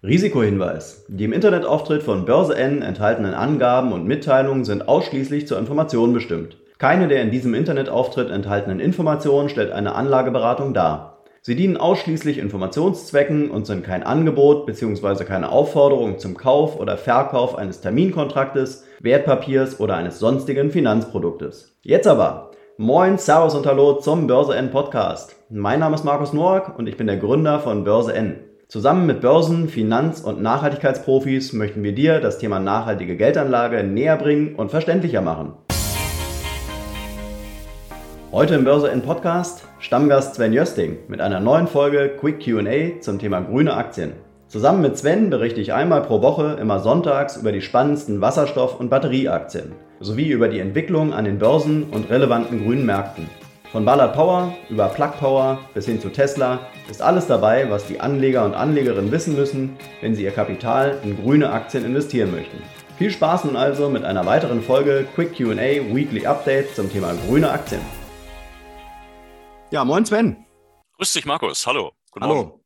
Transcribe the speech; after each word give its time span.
Risikohinweis. 0.00 1.06
Die 1.08 1.24
im 1.24 1.32
Internetauftritt 1.32 2.04
von 2.04 2.24
Börse 2.24 2.56
N 2.56 2.82
enthaltenen 2.82 3.34
Angaben 3.34 3.92
und 3.92 4.06
Mitteilungen 4.06 4.64
sind 4.64 4.86
ausschließlich 4.86 5.48
zur 5.48 5.58
Information 5.58 6.12
bestimmt. 6.12 6.56
Keine 6.78 7.08
der 7.08 7.20
in 7.20 7.32
diesem 7.32 7.52
Internetauftritt 7.52 8.30
enthaltenen 8.30 8.78
Informationen 8.78 9.48
stellt 9.48 9.72
eine 9.72 9.96
Anlageberatung 9.96 10.72
dar. 10.72 11.24
Sie 11.42 11.56
dienen 11.56 11.76
ausschließlich 11.76 12.38
Informationszwecken 12.38 13.50
und 13.50 13.66
sind 13.66 13.82
kein 13.82 14.04
Angebot 14.04 14.66
bzw. 14.66 15.24
keine 15.24 15.50
Aufforderung 15.50 16.20
zum 16.20 16.36
Kauf 16.36 16.78
oder 16.78 16.96
Verkauf 16.96 17.56
eines 17.56 17.80
Terminkontraktes, 17.80 18.84
Wertpapiers 19.00 19.80
oder 19.80 19.96
eines 19.96 20.20
sonstigen 20.20 20.70
Finanzproduktes. 20.70 21.76
Jetzt 21.82 22.06
aber. 22.06 22.52
Moin, 22.76 23.18
Servus 23.18 23.56
und 23.56 23.66
Hallo 23.66 23.94
zum 23.94 24.28
Börse 24.28 24.54
N 24.54 24.70
Podcast. 24.70 25.34
Mein 25.50 25.80
Name 25.80 25.96
ist 25.96 26.04
Markus 26.04 26.32
Noack 26.32 26.78
und 26.78 26.88
ich 26.88 26.96
bin 26.96 27.08
der 27.08 27.16
Gründer 27.16 27.58
von 27.58 27.82
Börse 27.82 28.14
N. 28.14 28.47
Zusammen 28.70 29.06
mit 29.06 29.22
Börsen-, 29.22 29.70
Finanz- 29.70 30.20
und 30.20 30.42
Nachhaltigkeitsprofis 30.42 31.54
möchten 31.54 31.82
wir 31.82 31.94
dir 31.94 32.20
das 32.20 32.36
Thema 32.36 32.60
nachhaltige 32.60 33.16
Geldanlage 33.16 33.82
näher 33.82 34.18
bringen 34.18 34.56
und 34.56 34.70
verständlicher 34.70 35.22
machen. 35.22 35.54
Heute 38.30 38.56
im 38.56 38.64
Börse 38.64 38.90
N 38.90 39.00
Podcast 39.00 39.66
Stammgast 39.78 40.34
Sven 40.34 40.52
Jösting 40.52 40.98
mit 41.08 41.22
einer 41.22 41.40
neuen 41.40 41.66
Folge 41.66 42.10
Quick 42.20 42.44
QA 42.44 43.00
zum 43.00 43.18
Thema 43.18 43.40
grüne 43.40 43.72
Aktien. 43.72 44.12
Zusammen 44.48 44.82
mit 44.82 44.98
Sven 44.98 45.30
berichte 45.30 45.62
ich 45.62 45.72
einmal 45.72 46.02
pro 46.02 46.20
Woche 46.20 46.58
immer 46.60 46.80
sonntags 46.80 47.38
über 47.38 47.52
die 47.52 47.62
spannendsten 47.62 48.20
Wasserstoff- 48.20 48.78
und 48.78 48.90
Batterieaktien 48.90 49.72
sowie 50.00 50.28
über 50.28 50.48
die 50.48 50.60
Entwicklung 50.60 51.14
an 51.14 51.24
den 51.24 51.38
Börsen 51.38 51.84
und 51.84 52.10
relevanten 52.10 52.62
grünen 52.62 52.84
Märkten. 52.84 53.30
Von 53.70 53.84
Ballard 53.84 54.14
Power 54.14 54.56
über 54.70 54.88
Plug 54.88 55.12
Power 55.18 55.58
bis 55.74 55.84
hin 55.84 56.00
zu 56.00 56.08
Tesla 56.08 56.58
ist 56.88 57.02
alles 57.02 57.26
dabei, 57.26 57.68
was 57.68 57.86
die 57.86 58.00
Anleger 58.00 58.46
und 58.46 58.54
Anlegerinnen 58.54 59.12
wissen 59.12 59.36
müssen, 59.36 59.76
wenn 60.00 60.14
sie 60.14 60.24
ihr 60.24 60.30
Kapital 60.30 60.98
in 61.04 61.22
grüne 61.22 61.52
Aktien 61.52 61.84
investieren 61.84 62.30
möchten. 62.30 62.62
Viel 62.96 63.10
Spaß 63.10 63.44
nun 63.44 63.56
also 63.56 63.90
mit 63.90 64.04
einer 64.04 64.24
weiteren 64.24 64.62
Folge 64.62 65.06
Quick 65.14 65.36
QA 65.36 65.94
Weekly 65.94 66.24
Update 66.24 66.74
zum 66.74 66.90
Thema 66.90 67.12
grüne 67.26 67.50
Aktien. 67.50 67.82
Ja, 69.70 69.84
moin 69.84 70.06
Sven. 70.06 70.46
Grüß 70.96 71.12
dich, 71.12 71.26
Markus. 71.26 71.66
Hallo. 71.66 71.92
Guten 72.10 72.24
Hallo. 72.24 72.34
Morgen. 72.34 72.58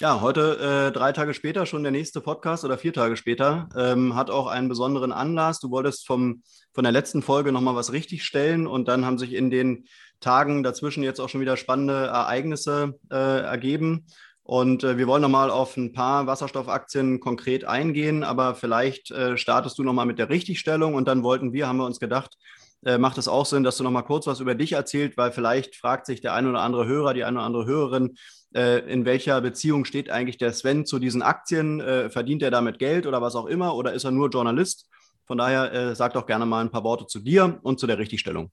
Ja, 0.00 0.20
heute 0.20 0.88
äh, 0.88 0.92
drei 0.92 1.12
Tage 1.12 1.34
später 1.34 1.66
schon 1.66 1.82
der 1.82 1.92
nächste 1.92 2.20
Podcast 2.20 2.64
oder 2.64 2.78
vier 2.78 2.92
Tage 2.92 3.16
später 3.16 3.68
ähm, 3.76 4.14
hat 4.14 4.30
auch 4.30 4.46
einen 4.46 4.68
besonderen 4.68 5.12
Anlass. 5.12 5.60
Du 5.60 5.70
wolltest 5.70 6.06
vom, 6.06 6.42
von 6.72 6.84
der 6.84 6.92
letzten 6.92 7.22
Folge 7.22 7.52
nochmal 7.52 7.74
was 7.74 7.92
richtigstellen 7.92 8.66
und 8.66 8.88
dann 8.88 9.04
haben 9.04 9.18
sich 9.18 9.32
in 9.32 9.50
den 9.50 9.86
Tagen 10.20 10.62
dazwischen 10.62 11.02
jetzt 11.02 11.20
auch 11.20 11.28
schon 11.28 11.40
wieder 11.40 11.56
spannende 11.56 12.06
Ereignisse 12.06 12.98
äh, 13.10 13.40
ergeben. 13.42 14.06
Und 14.42 14.82
äh, 14.82 14.96
wir 14.96 15.06
wollen 15.06 15.20
nochmal 15.20 15.50
auf 15.50 15.76
ein 15.76 15.92
paar 15.92 16.26
Wasserstoffaktien 16.26 17.20
konkret 17.20 17.66
eingehen, 17.66 18.24
aber 18.24 18.54
vielleicht 18.54 19.10
äh, 19.10 19.36
startest 19.36 19.78
du 19.78 19.82
nochmal 19.82 20.06
mit 20.06 20.18
der 20.18 20.30
Richtigstellung 20.30 20.94
und 20.94 21.06
dann 21.06 21.22
wollten 21.22 21.52
wir, 21.52 21.68
haben 21.68 21.76
wir 21.76 21.84
uns 21.84 22.00
gedacht, 22.00 22.38
äh, 22.82 22.96
macht 22.96 23.18
es 23.18 23.28
auch 23.28 23.44
Sinn, 23.44 23.62
dass 23.62 23.76
du 23.76 23.84
nochmal 23.84 24.04
kurz 24.04 24.26
was 24.26 24.40
über 24.40 24.54
dich 24.54 24.72
erzählt, 24.72 25.18
weil 25.18 25.32
vielleicht 25.32 25.76
fragt 25.76 26.06
sich 26.06 26.22
der 26.22 26.32
ein 26.32 26.46
oder 26.46 26.60
andere 26.60 26.86
Hörer, 26.86 27.12
die 27.12 27.24
eine 27.24 27.36
oder 27.36 27.46
andere 27.46 27.66
Hörerin, 27.66 28.16
äh, 28.54 28.78
in 28.90 29.04
welcher 29.04 29.38
Beziehung 29.42 29.84
steht 29.84 30.08
eigentlich 30.08 30.38
der 30.38 30.54
Sven 30.54 30.86
zu 30.86 30.98
diesen 30.98 31.20
Aktien? 31.20 31.80
Äh, 31.80 32.08
verdient 32.08 32.42
er 32.42 32.50
damit 32.50 32.78
Geld 32.78 33.06
oder 33.06 33.20
was 33.20 33.36
auch 33.36 33.46
immer 33.46 33.74
oder 33.74 33.92
ist 33.92 34.04
er 34.04 34.12
nur 34.12 34.30
Journalist? 34.30 34.88
Von 35.26 35.36
daher 35.36 35.94
sag 35.94 36.14
doch 36.14 36.24
gerne 36.24 36.46
mal 36.46 36.62
ein 36.64 36.70
paar 36.70 36.84
Worte 36.84 37.06
zu 37.06 37.18
dir 37.18 37.58
und 37.62 37.78
zu 37.78 37.86
der 37.86 37.98
Richtigstellung. 37.98 38.50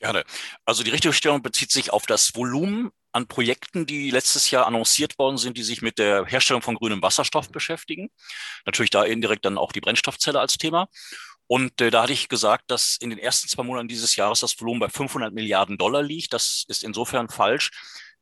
Gerne. 0.00 0.24
Also 0.64 0.82
die 0.82 0.90
Richtigstellung 0.90 1.42
bezieht 1.42 1.70
sich 1.70 1.92
auf 1.92 2.06
das 2.06 2.34
Volumen 2.34 2.90
an 3.12 3.26
Projekten, 3.26 3.84
die 3.84 4.10
letztes 4.10 4.50
Jahr 4.50 4.66
annonciert 4.66 5.18
worden 5.18 5.36
sind, 5.36 5.58
die 5.58 5.62
sich 5.62 5.82
mit 5.82 5.98
der 5.98 6.24
Herstellung 6.24 6.62
von 6.62 6.76
grünem 6.76 7.02
Wasserstoff 7.02 7.50
beschäftigen. 7.50 8.08
Natürlich 8.64 8.90
da 8.90 9.04
indirekt 9.04 9.44
dann 9.44 9.58
auch 9.58 9.72
die 9.72 9.82
Brennstoffzelle 9.82 10.40
als 10.40 10.56
Thema. 10.56 10.88
Und 11.46 11.80
äh, 11.82 11.90
da 11.90 12.04
hatte 12.04 12.14
ich 12.14 12.28
gesagt, 12.28 12.70
dass 12.70 12.96
in 12.98 13.10
den 13.10 13.18
ersten 13.18 13.48
zwei 13.48 13.62
Monaten 13.62 13.88
dieses 13.88 14.16
Jahres 14.16 14.40
das 14.40 14.58
Volumen 14.58 14.80
bei 14.80 14.88
500 14.88 15.34
Milliarden 15.34 15.76
Dollar 15.76 16.02
liegt. 16.02 16.32
Das 16.32 16.64
ist 16.68 16.82
insofern 16.82 17.28
falsch. 17.28 17.70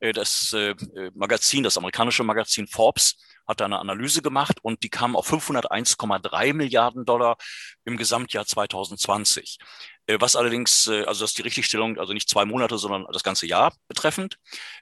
Äh, 0.00 0.12
das 0.12 0.52
äh, 0.54 0.74
Magazin, 1.14 1.62
das 1.62 1.78
amerikanische 1.78 2.24
Magazin 2.24 2.66
Forbes, 2.66 3.18
hat 3.46 3.60
da 3.60 3.64
eine 3.64 3.78
Analyse 3.78 4.20
gemacht 4.20 4.58
und 4.62 4.82
die 4.82 4.90
kam 4.90 5.16
auf 5.16 5.30
501,3 5.32 6.52
Milliarden 6.54 7.04
Dollar 7.04 7.36
im 7.84 7.96
Gesamtjahr 7.96 8.44
2020. 8.46 9.58
Äh, 10.08 10.20
was 10.20 10.34
allerdings, 10.34 10.86
äh, 10.88 11.04
also 11.04 11.22
das 11.22 11.30
ist 11.30 11.38
die 11.38 11.42
Richtigstellung, 11.42 11.98
also 11.98 12.12
nicht 12.12 12.28
zwei 12.28 12.44
Monate, 12.44 12.78
sondern 12.78 13.06
das 13.12 13.22
ganze 13.22 13.46
Jahr 13.46 13.74
betreffend. 13.88 14.38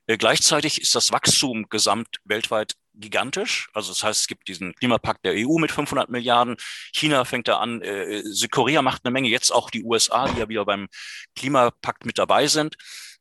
Äh, 0.06 0.16
gleichzeitig 0.16 0.80
ist 0.80 0.94
das 0.94 1.12
Wachstum 1.12 1.68
gesamt 1.68 2.08
weltweit 2.24 2.74
gigantisch. 2.94 3.68
Also 3.74 3.92
das 3.92 4.02
heißt, 4.02 4.20
es 4.20 4.26
gibt 4.26 4.48
diesen 4.48 4.74
Klimapakt 4.74 5.24
der 5.24 5.34
EU 5.36 5.58
mit 5.58 5.72
500 5.72 6.08
Milliarden. 6.08 6.56
China 6.94 7.26
fängt 7.26 7.46
da 7.46 7.58
an. 7.58 7.82
Südkorea 8.24 8.80
macht 8.80 9.04
eine 9.04 9.12
Menge. 9.12 9.28
Jetzt 9.28 9.50
auch 9.50 9.68
die 9.68 9.84
USA, 9.84 10.26
die 10.28 10.40
ja 10.40 10.48
wieder 10.48 10.64
beim 10.64 10.88
Klimapakt 11.34 12.06
mit 12.06 12.16
dabei 12.16 12.46
sind. 12.46 12.76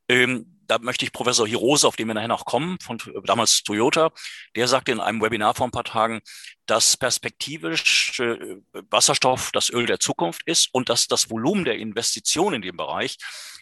Ähm, 0.07 0.55
da 0.67 0.79
möchte 0.79 1.05
ich 1.05 1.11
Professor 1.11 1.47
Hirose, 1.47 1.88
auf 1.88 1.95
den 1.95 2.07
wir 2.07 2.13
nachher 2.13 2.27
noch 2.27 2.45
kommen, 2.45 2.77
von 2.81 2.97
damals 3.25 3.63
Toyota, 3.63 4.11
der 4.55 4.67
sagte 4.67 4.91
in 4.91 4.99
einem 4.99 5.21
Webinar 5.21 5.53
vor 5.53 5.67
ein 5.67 5.71
paar 5.71 5.83
Tagen, 5.83 6.21
dass 6.66 6.97
perspektivisch 6.97 8.19
äh, 8.19 8.57
Wasserstoff 8.89 9.51
das 9.51 9.69
Öl 9.69 9.85
der 9.85 9.99
Zukunft 9.99 10.41
ist 10.45 10.69
und 10.73 10.89
dass 10.89 11.07
das 11.07 11.29
Volumen 11.29 11.66
der 11.66 11.77
Investitionen 11.77 12.55
in 12.55 12.61
dem 12.63 12.77
Bereich 12.77 13.17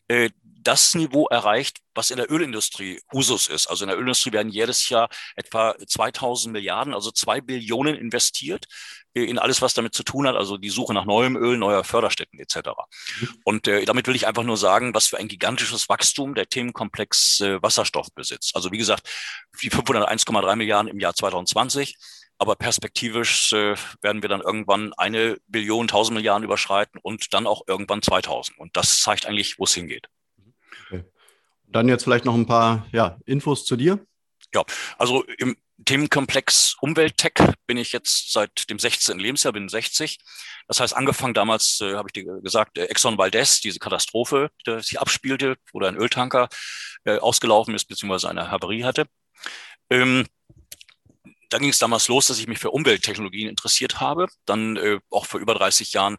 äh, 0.08 0.30
das 0.64 0.96
Niveau 0.96 1.28
erreicht, 1.28 1.80
was 1.94 2.12
in 2.12 2.18
der 2.18 2.32
Ölindustrie 2.32 3.02
Usus 3.14 3.48
ist. 3.48 3.68
Also 3.68 3.84
in 3.84 3.90
der 3.90 3.98
Ölindustrie 3.98 4.32
werden 4.32 4.52
jedes 4.52 4.90
Jahr 4.90 5.10
etwa 5.36 5.76
2000 5.86 6.52
Milliarden, 6.52 6.94
also 6.94 7.12
zwei 7.12 7.42
Billionen 7.42 7.96
investiert 7.96 8.66
in 9.14 9.38
alles, 9.38 9.62
was 9.62 9.76
damit 9.76 9.94
zu 9.94 10.04
tun 10.04 10.28
hat, 10.28 10.36
also 10.36 10.58
die 10.58 10.72
Suche 10.72 10.94
nach 10.94 11.06
neuem 11.06 11.36
Öl, 11.36 11.58
neuer 11.58 11.84
Förderstätten 11.84 12.40
etc. 12.40 12.70
Mhm. 13.20 13.30
Und 13.44 13.68
äh, 13.68 13.86
damit 13.86 14.08
will 14.08 14.16
ich 14.16 14.26
einfach 14.26 14.44
nur 14.44 14.58
sagen, 14.58 14.96
was 14.96 15.08
für 15.08 15.18
ein 15.18 15.28
gigantisches 15.28 15.88
Wachstum 15.88 16.34
der 16.34 16.48
Themenkomplex 16.48 17.42
äh, 17.42 17.62
Wasserstoff 17.62 18.08
besitzt. 18.16 18.56
Also 18.56 18.72
wie 18.72 18.80
gesagt, 18.80 19.08
die 19.62 19.70
501,3 19.70 20.56
Milliarden 20.56 20.90
im 20.90 21.00
Jahr 21.00 21.14
2020 21.14 21.96
aber 22.40 22.56
perspektivisch 22.56 23.54
äh, 23.54 23.76
werden 24.02 24.22
wir 24.22 24.28
dann 24.28 24.42
irgendwann 24.42 24.92
eine 24.94 25.38
Billion, 25.48 25.88
tausend 25.88 26.16
Milliarden 26.16 26.44
überschreiten 26.44 27.00
und 27.02 27.34
dann 27.34 27.48
auch 27.48 27.62
irgendwann 27.68 28.02
2000. 28.02 28.58
Und 28.58 28.76
das 28.76 29.02
zeigt 29.02 29.26
eigentlich, 29.26 29.60
wo 29.60 29.64
es 29.64 29.74
hingeht. 29.74 30.08
Dann 31.74 31.90
jetzt 31.90 32.04
vielleicht 32.04 32.26
noch 32.26 32.36
ein 32.36 32.46
paar 32.46 32.86
ja, 32.92 33.20
Infos 33.26 33.66
zu 33.66 33.76
dir. 33.76 34.00
Ja, 34.54 34.64
also 34.98 35.24
im 35.40 35.58
Themenkomplex 35.86 36.78
Umwelttech 36.80 37.34
bin 37.66 37.78
ich 37.78 37.92
jetzt 37.92 38.32
seit 38.32 38.70
dem 38.70 38.80
16. 38.80 39.18
Lebensjahr, 39.20 39.54
bin 39.54 39.68
60. 39.68 40.20
Das 40.68 40.80
heißt, 40.80 40.96
angefangen 40.96 41.34
damals, 41.34 41.82
äh, 41.82 41.96
habe 41.96 42.10
ich 42.10 42.14
dir 42.14 42.40
gesagt, 42.42 42.78
äh, 42.78 42.86
Exxon 42.86 43.18
Valdez, 43.18 43.60
diese 43.60 43.80
Katastrophe, 43.80 44.50
die 44.66 44.80
sich 44.82 45.00
abspielte, 45.00 45.58
wo 45.74 45.82
ein 45.82 45.98
Öltanker 45.98 46.48
äh, 47.06 47.18
ausgelaufen 47.18 47.74
ist, 47.74 47.86
beziehungsweise 47.86 48.30
eine 48.30 48.52
Havarie 48.52 48.84
hatte. 48.84 49.08
Ähm, 49.90 50.26
da 51.54 51.60
ging 51.60 51.70
es 51.70 51.78
damals 51.78 52.08
los, 52.08 52.26
dass 52.26 52.40
ich 52.40 52.48
mich 52.48 52.58
für 52.58 52.72
Umwelttechnologien 52.72 53.48
interessiert 53.48 54.00
habe. 54.00 54.26
Dann 54.46 54.76
äh, 54.76 55.00
auch 55.12 55.28
vor 55.28 55.40
über 55.40 55.54
30 55.54 55.94
Jahren 55.94 56.18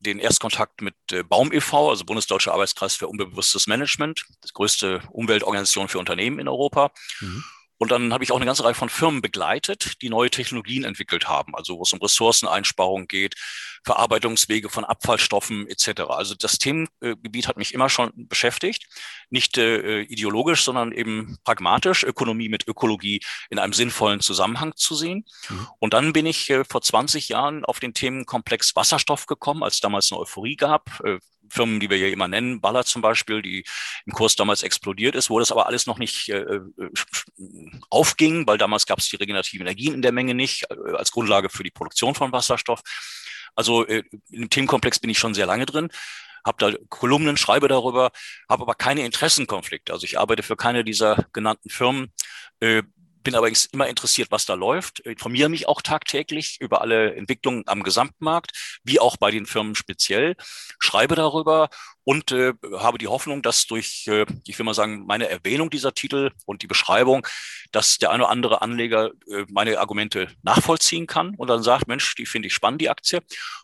den 0.00 0.18
Erstkontakt 0.18 0.82
mit 0.82 0.96
äh, 1.12 1.22
Baum 1.22 1.52
e.V., 1.52 1.90
also 1.90 2.04
Bundesdeutscher 2.04 2.52
Arbeitskreis 2.52 2.96
für 2.96 3.06
umweltbewusstes 3.06 3.68
Management, 3.68 4.26
das 4.40 4.52
größte 4.52 5.00
Umweltorganisation 5.12 5.86
für 5.86 6.00
Unternehmen 6.00 6.40
in 6.40 6.48
Europa. 6.48 6.90
Mhm. 7.20 7.44
Und 7.82 7.90
dann 7.90 8.12
habe 8.12 8.22
ich 8.22 8.30
auch 8.30 8.36
eine 8.36 8.46
ganze 8.46 8.62
Reihe 8.62 8.74
von 8.74 8.88
Firmen 8.88 9.22
begleitet, 9.22 10.00
die 10.02 10.08
neue 10.08 10.30
Technologien 10.30 10.84
entwickelt 10.84 11.26
haben, 11.26 11.56
also 11.56 11.78
wo 11.78 11.82
es 11.82 11.92
um 11.92 11.98
Ressourceneinsparung 11.98 13.08
geht, 13.08 13.34
Verarbeitungswege 13.82 14.68
von 14.68 14.84
Abfallstoffen 14.84 15.66
etc. 15.66 16.02
Also 16.02 16.36
das 16.36 16.58
Themengebiet 16.58 17.48
hat 17.48 17.56
mich 17.56 17.74
immer 17.74 17.88
schon 17.88 18.12
beschäftigt, 18.14 18.86
nicht 19.30 19.58
äh, 19.58 20.02
ideologisch, 20.02 20.62
sondern 20.62 20.92
eben 20.92 21.38
pragmatisch, 21.42 22.04
Ökonomie 22.04 22.48
mit 22.48 22.68
Ökologie 22.68 23.20
in 23.50 23.58
einem 23.58 23.72
sinnvollen 23.72 24.20
Zusammenhang 24.20 24.76
zu 24.76 24.94
sehen. 24.94 25.24
Mhm. 25.48 25.66
Und 25.80 25.92
dann 25.92 26.12
bin 26.12 26.24
ich 26.24 26.50
äh, 26.50 26.62
vor 26.62 26.82
20 26.82 27.30
Jahren 27.30 27.64
auf 27.64 27.80
den 27.80 27.94
Themenkomplex 27.94 28.76
Wasserstoff 28.76 29.26
gekommen, 29.26 29.64
als 29.64 29.80
damals 29.80 30.12
eine 30.12 30.20
Euphorie 30.20 30.54
gab. 30.54 31.00
Äh, 31.00 31.18
Firmen, 31.52 31.80
die 31.80 31.90
wir 31.90 31.96
hier 31.96 32.12
immer 32.12 32.28
nennen, 32.28 32.60
Baller 32.60 32.84
zum 32.84 33.02
Beispiel, 33.02 33.42
die 33.42 33.64
im 34.06 34.12
Kurs 34.12 34.36
damals 34.36 34.62
explodiert 34.62 35.14
ist, 35.14 35.30
wo 35.30 35.38
das 35.38 35.52
aber 35.52 35.66
alles 35.66 35.86
noch 35.86 35.98
nicht 35.98 36.28
äh, 36.30 36.38
äh 36.38 36.60
aufging, 37.90 38.46
weil 38.46 38.58
damals 38.58 38.86
gab 38.86 38.98
es 38.98 39.08
die 39.08 39.16
regenerativen 39.16 39.66
Energien 39.66 39.94
in 39.94 40.02
der 40.02 40.12
Menge 40.12 40.34
nicht 40.34 40.64
äh, 40.70 40.96
als 40.96 41.12
Grundlage 41.12 41.50
für 41.50 41.62
die 41.62 41.70
Produktion 41.70 42.14
von 42.14 42.32
Wasserstoff. 42.32 42.80
Also 43.54 43.86
äh, 43.86 44.02
im 44.30 44.48
Themenkomplex 44.48 44.98
bin 44.98 45.10
ich 45.10 45.18
schon 45.18 45.34
sehr 45.34 45.46
lange 45.46 45.66
drin 45.66 45.88
habe 46.44 46.56
da 46.58 46.76
Kolumnen, 46.88 47.36
schreibe 47.36 47.68
darüber, 47.68 48.10
habe 48.48 48.62
aber 48.62 48.74
keine 48.74 49.04
Interessenkonflikte. 49.04 49.92
Also 49.92 50.04
ich 50.04 50.18
arbeite 50.18 50.42
für 50.42 50.56
keine 50.56 50.82
dieser 50.82 51.26
genannten 51.32 51.70
Firmen, 51.70 52.12
äh, 52.58 52.82
bin 53.22 53.34
allerdings 53.34 53.66
immer 53.66 53.88
interessiert, 53.88 54.30
was 54.30 54.46
da 54.46 54.54
läuft, 54.54 55.00
informiere 55.00 55.48
mich 55.48 55.68
auch 55.68 55.82
tagtäglich 55.82 56.58
über 56.60 56.80
alle 56.80 57.14
Entwicklungen 57.14 57.64
am 57.66 57.82
Gesamtmarkt, 57.82 58.80
wie 58.84 59.00
auch 59.00 59.16
bei 59.16 59.30
den 59.30 59.46
Firmen 59.46 59.74
speziell, 59.74 60.36
schreibe 60.78 61.14
darüber 61.14 61.68
und 62.04 62.32
äh, 62.32 62.52
habe 62.78 62.98
die 62.98 63.08
Hoffnung, 63.08 63.42
dass 63.42 63.66
durch, 63.66 64.06
äh, 64.08 64.26
ich 64.46 64.58
will 64.58 64.66
mal 64.66 64.74
sagen, 64.74 65.06
meine 65.06 65.28
Erwähnung 65.28 65.70
dieser 65.70 65.94
Titel 65.94 66.30
und 66.46 66.62
die 66.62 66.66
Beschreibung, 66.66 67.26
dass 67.70 67.98
der 67.98 68.10
eine 68.10 68.24
oder 68.24 68.32
andere 68.32 68.62
Anleger 68.62 69.10
äh, 69.30 69.44
meine 69.48 69.78
Argumente 69.78 70.28
nachvollziehen 70.42 71.06
kann 71.06 71.34
und 71.36 71.48
dann 71.48 71.62
sagt, 71.62 71.88
Mensch, 71.88 72.14
die 72.16 72.26
finde 72.26 72.48
ich 72.48 72.54
spannend, 72.54 72.80
die 72.80 72.90
Aktie. 72.90 73.20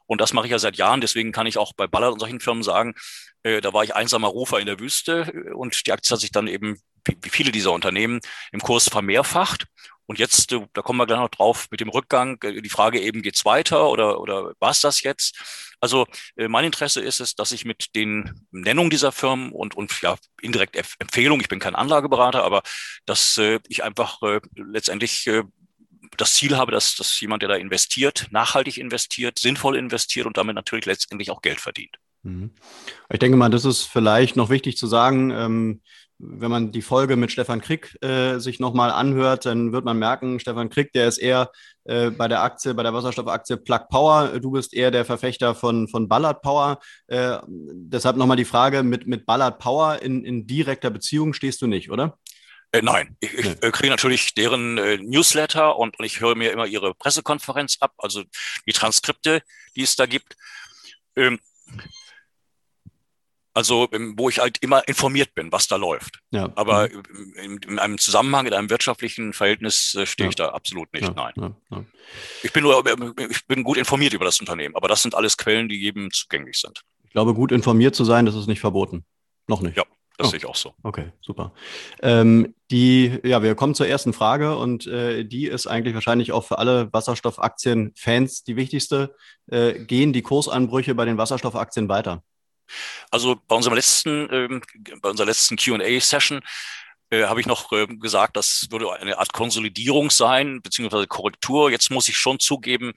Und 0.06 0.20
das 0.20 0.32
mache 0.32 0.46
ich 0.46 0.52
ja 0.52 0.58
seit 0.58 0.76
Jahren. 0.76 1.00
Deswegen 1.00 1.32
kann 1.32 1.46
ich 1.46 1.58
auch 1.58 1.72
bei 1.74 1.86
Ballard 1.86 2.12
und 2.12 2.20
solchen 2.20 2.40
Firmen 2.40 2.62
sagen, 2.62 2.94
äh, 3.42 3.60
da 3.60 3.72
war 3.72 3.84
ich 3.84 3.94
einsamer 3.94 4.28
Rufer 4.28 4.60
in 4.60 4.66
der 4.66 4.80
Wüste 4.80 5.30
äh, 5.32 5.52
und 5.52 5.86
die 5.86 5.92
Aktie 5.92 6.14
hat 6.14 6.20
sich 6.20 6.32
dann 6.32 6.46
eben, 6.46 6.80
wie 7.06 7.30
viele 7.30 7.52
dieser 7.52 7.72
Unternehmen, 7.72 8.20
im 8.52 8.60
Kurs 8.60 8.88
vermehrfacht. 8.88 9.66
Und 10.06 10.18
jetzt, 10.18 10.52
äh, 10.52 10.66
da 10.72 10.82
kommen 10.82 10.98
wir 10.98 11.06
gleich 11.06 11.18
noch 11.18 11.28
drauf, 11.28 11.68
mit 11.70 11.80
dem 11.80 11.90
Rückgang, 11.90 12.40
die 12.40 12.68
Frage 12.70 13.00
eben, 13.00 13.22
geht's 13.22 13.44
weiter 13.44 13.88
oder, 13.90 14.20
oder 14.20 14.54
was 14.58 14.80
das 14.80 15.02
jetzt? 15.02 15.38
Also 15.80 16.06
mein 16.36 16.64
Interesse 16.64 17.00
ist 17.00 17.20
es, 17.20 17.34
dass 17.36 17.52
ich 17.52 17.64
mit 17.64 17.94
den 17.94 18.46
Nennungen 18.50 18.90
dieser 18.90 19.12
Firmen 19.12 19.52
und, 19.52 19.76
und 19.76 20.00
ja, 20.02 20.16
indirekt 20.40 20.76
Empfehlung, 20.98 21.40
ich 21.40 21.48
bin 21.48 21.60
kein 21.60 21.76
Anlageberater, 21.76 22.42
aber 22.42 22.62
dass 23.06 23.38
äh, 23.38 23.60
ich 23.68 23.84
einfach 23.84 24.20
äh, 24.22 24.40
letztendlich 24.56 25.26
äh, 25.28 25.44
das 26.16 26.34
Ziel 26.34 26.56
habe, 26.56 26.72
dass, 26.72 26.96
dass 26.96 27.20
jemand, 27.20 27.42
der 27.42 27.50
da 27.50 27.56
investiert, 27.56 28.26
nachhaltig 28.30 28.78
investiert, 28.78 29.38
sinnvoll 29.38 29.76
investiert 29.76 30.26
und 30.26 30.36
damit 30.36 30.56
natürlich 30.56 30.86
letztendlich 30.86 31.30
auch 31.30 31.42
Geld 31.42 31.60
verdient. 31.60 31.96
Mhm. 32.22 32.50
Ich 33.10 33.18
denke 33.18 33.36
mal, 33.36 33.50
das 33.50 33.64
ist 33.64 33.84
vielleicht 33.84 34.36
noch 34.36 34.50
wichtig 34.50 34.76
zu 34.76 34.86
sagen. 34.86 35.80
Wenn 36.20 36.50
man 36.50 36.72
die 36.72 36.82
Folge 36.82 37.16
mit 37.16 37.30
Stefan 37.30 37.60
Krick 37.60 37.96
äh, 38.02 38.38
sich 38.38 38.58
nochmal 38.58 38.90
anhört, 38.90 39.46
dann 39.46 39.72
wird 39.72 39.84
man 39.84 39.98
merken, 39.98 40.40
Stefan 40.40 40.68
Krick, 40.68 40.92
der 40.92 41.06
ist 41.06 41.18
eher 41.18 41.52
äh, 41.84 42.10
bei 42.10 42.26
der 42.26 42.42
Aktie, 42.42 42.74
bei 42.74 42.82
der 42.82 42.92
Wasserstoffaktie 42.92 43.56
Plug 43.56 43.88
Power. 43.88 44.40
Du 44.40 44.50
bist 44.50 44.74
eher 44.74 44.90
der 44.90 45.04
Verfechter 45.04 45.54
von, 45.54 45.86
von 45.86 46.08
Ballard 46.08 46.42
Power. 46.42 46.80
Äh, 47.06 47.38
deshalb 47.46 48.16
nochmal 48.16 48.36
die 48.36 48.44
Frage, 48.44 48.82
mit, 48.82 49.06
mit 49.06 49.26
Ballard 49.26 49.60
Power 49.60 50.02
in, 50.02 50.24
in 50.24 50.46
direkter 50.46 50.90
Beziehung 50.90 51.34
stehst 51.34 51.62
du 51.62 51.68
nicht, 51.68 51.90
oder? 51.90 52.18
Äh, 52.72 52.82
nein, 52.82 53.16
ich, 53.20 53.32
ich 53.32 53.46
äh, 53.62 53.70
kriege 53.70 53.88
natürlich 53.88 54.34
deren 54.34 54.76
äh, 54.76 54.98
Newsletter 54.98 55.78
und, 55.78 55.98
und 55.98 56.04
ich 56.04 56.20
höre 56.20 56.34
mir 56.34 56.52
immer 56.52 56.66
ihre 56.66 56.94
Pressekonferenz 56.94 57.78
ab, 57.80 57.94
also 57.98 58.24
die 58.66 58.72
Transkripte, 58.72 59.42
die 59.74 59.82
es 59.82 59.96
da 59.96 60.06
gibt. 60.06 60.36
Ähm, 61.16 61.38
also, 63.58 63.88
ähm, 63.90 64.14
wo 64.16 64.28
ich 64.28 64.38
halt 64.38 64.58
immer 64.58 64.86
informiert 64.86 65.34
bin, 65.34 65.50
was 65.50 65.66
da 65.66 65.74
läuft. 65.74 66.20
Ja. 66.30 66.52
Aber 66.54 66.88
in, 66.88 67.58
in, 67.66 67.78
einem 67.80 67.98
Zusammenhang, 67.98 68.46
in 68.46 68.54
einem 68.54 68.70
wirtschaftlichen 68.70 69.32
Verhältnis 69.32 69.96
äh, 69.96 70.06
stehe 70.06 70.28
ich 70.28 70.36
da 70.36 70.50
absolut 70.50 70.92
nicht. 70.92 71.12
Nein. 71.12 71.56
Ich 72.44 72.52
bin 72.52 72.62
nur, 72.62 72.86
äh, 72.86 73.26
ich 73.28 73.44
bin 73.48 73.64
gut 73.64 73.76
informiert 73.76 74.12
über 74.12 74.24
das 74.24 74.38
Unternehmen, 74.38 74.76
aber 74.76 74.86
das 74.86 75.02
sind 75.02 75.16
alles 75.16 75.36
Quellen, 75.36 75.68
die 75.68 75.74
jedem 75.74 76.12
zugänglich 76.12 76.60
sind. 76.60 76.82
Ich 77.02 77.10
glaube, 77.10 77.34
gut 77.34 77.50
informiert 77.50 77.96
zu 77.96 78.04
sein, 78.04 78.26
das 78.26 78.36
ist 78.36 78.46
nicht 78.46 78.60
verboten. 78.60 79.04
Noch 79.48 79.60
nicht. 79.60 79.76
Ja. 79.76 79.84
Das 80.16 80.28
oh. 80.28 80.30
sehe 80.30 80.38
ich 80.38 80.46
auch 80.46 80.56
so. 80.56 80.74
Okay, 80.84 81.12
super. 81.20 81.52
Ähm, 82.00 82.54
die, 82.70 83.18
ja, 83.24 83.42
wir 83.42 83.56
kommen 83.56 83.74
zur 83.74 83.88
ersten 83.88 84.12
Frage 84.12 84.56
und 84.56 84.86
äh, 84.86 85.24
die 85.24 85.46
ist 85.46 85.66
eigentlich 85.66 85.94
wahrscheinlich 85.94 86.30
auch 86.30 86.44
für 86.44 86.58
alle 86.58 86.92
Wasserstoffaktien-Fans 86.92 88.44
die 88.44 88.54
wichtigste. 88.54 89.16
Äh, 89.48 89.84
gehen 89.84 90.12
die 90.12 90.22
Kursanbrüche 90.22 90.94
bei 90.94 91.04
den 91.04 91.18
Wasserstoffaktien 91.18 91.88
weiter? 91.88 92.22
Also 93.10 93.36
bei 93.46 93.56
unserem 93.56 93.74
letzten, 93.74 94.28
ähm, 94.32 94.62
bei 95.00 95.10
unserer 95.10 95.26
letzten 95.26 95.56
Q&A-Session 95.56 96.40
äh, 97.10 97.24
habe 97.24 97.40
ich 97.40 97.46
noch 97.46 97.72
äh, 97.72 97.86
gesagt, 97.86 98.36
das 98.36 98.66
würde 98.70 98.92
eine 98.92 99.18
Art 99.18 99.32
Konsolidierung 99.32 100.10
sein, 100.10 100.60
beziehungsweise 100.62 101.06
Korrektur. 101.06 101.70
Jetzt 101.70 101.90
muss 101.90 102.08
ich 102.08 102.16
schon 102.16 102.38
zugeben, 102.38 102.92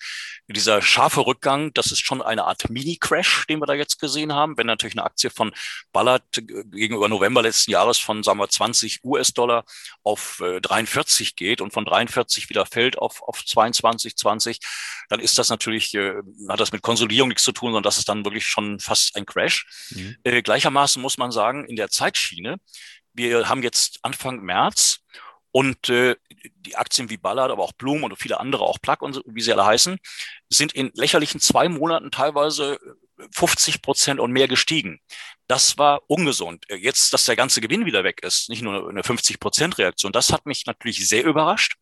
dieser 0.48 0.82
scharfe 0.82 1.26
Rückgang, 1.26 1.74
das 1.74 1.92
ist 1.92 2.06
schon 2.06 2.22
eine 2.22 2.46
Art 2.46 2.70
Mini-Crash, 2.70 3.48
den 3.48 3.60
wir 3.60 3.66
da 3.66 3.74
jetzt 3.74 4.00
gesehen 4.00 4.34
haben. 4.34 4.58
Wenn 4.58 4.68
natürlich 4.68 4.96
eine 4.96 5.06
Aktie 5.06 5.30
von 5.30 5.52
Ballard 5.94 6.24
äh, 6.38 6.42
gegenüber 6.42 7.08
November 7.08 7.42
letzten 7.42 7.72
Jahres 7.72 7.98
von, 8.00 8.24
sagen 8.24 8.40
wir, 8.40 8.50
20 8.50 9.04
US-Dollar 9.04 9.64
auf 10.04 10.42
äh, 10.42 10.60
43 10.60 11.36
geht 11.36 11.62
und 11.62 11.72
von 11.72 11.86
43 11.86 12.50
wieder 12.50 12.66
fällt 12.66 12.98
auf, 12.98 13.22
auf 13.22 13.46
22, 13.46 14.18
20, 14.18 14.60
dann 15.10 15.20
ist 15.20 15.38
das 15.38 15.50
natürlich, 15.50 15.94
äh, 15.94 16.16
hat 16.50 16.60
das 16.60 16.72
mit 16.72 16.82
Konsolidierung 16.82 17.30
nichts 17.30 17.44
zu 17.44 17.52
tun, 17.52 17.68
sondern 17.68 17.84
das 17.84 17.98
ist 17.98 18.10
dann 18.10 18.26
wirklich 18.26 18.46
schon 18.46 18.80
fast 18.80 19.16
ein 19.16 19.26
Crash. 19.26 19.66
Mhm. 19.92 20.18
Äh, 20.24 20.42
gleichermaßen 20.42 21.02
muss 21.02 21.18
man 21.18 21.32
sagen, 21.32 21.66
in 21.66 21.76
der 21.76 21.90
Zeitschiene 21.90 22.58
wir 23.14 23.50
haben 23.50 23.64
jetzt 23.64 24.00
Anfang 24.04 24.42
März 24.42 25.00
und 25.52 25.90
äh, 25.90 26.16
die 26.56 26.76
Aktien 26.76 27.10
wie 27.10 27.18
Ballard, 27.18 27.52
aber 27.52 27.64
auch 27.64 27.74
Bloom 27.74 28.04
und 28.04 28.16
viele 28.18 28.40
andere, 28.40 28.64
auch 28.64 28.80
Plug 28.82 28.98
und 29.02 29.14
so, 29.14 29.22
wie 29.26 29.42
sie 29.42 29.52
alle 29.52 29.66
heißen, 29.66 29.98
sind 30.50 30.74
in 30.74 30.92
lächerlichen 30.94 31.40
zwei 31.40 31.68
Monaten 31.70 32.12
teilweise 32.12 32.80
50 33.34 33.82
Prozent 33.82 34.20
und 34.20 34.32
mehr 34.32 34.48
gestiegen. 34.48 35.00
Das 35.48 35.78
war 35.78 36.02
ungesund. 36.08 36.66
Jetzt, 36.70 37.14
dass 37.14 37.26
der 37.26 37.36
ganze 37.36 37.62
Gewinn 37.62 37.86
wieder 37.86 38.04
weg 38.04 38.24
ist, 38.24 38.50
nicht 38.50 38.62
nur 38.62 38.90
eine 38.90 39.04
50 39.04 39.40
Prozent 39.40 39.78
Reaktion, 39.78 40.12
das 40.12 40.32
hat 40.32 40.46
mich 40.46 40.66
natürlich 40.66 41.08
sehr 41.08 41.24
überrascht. 41.26 41.76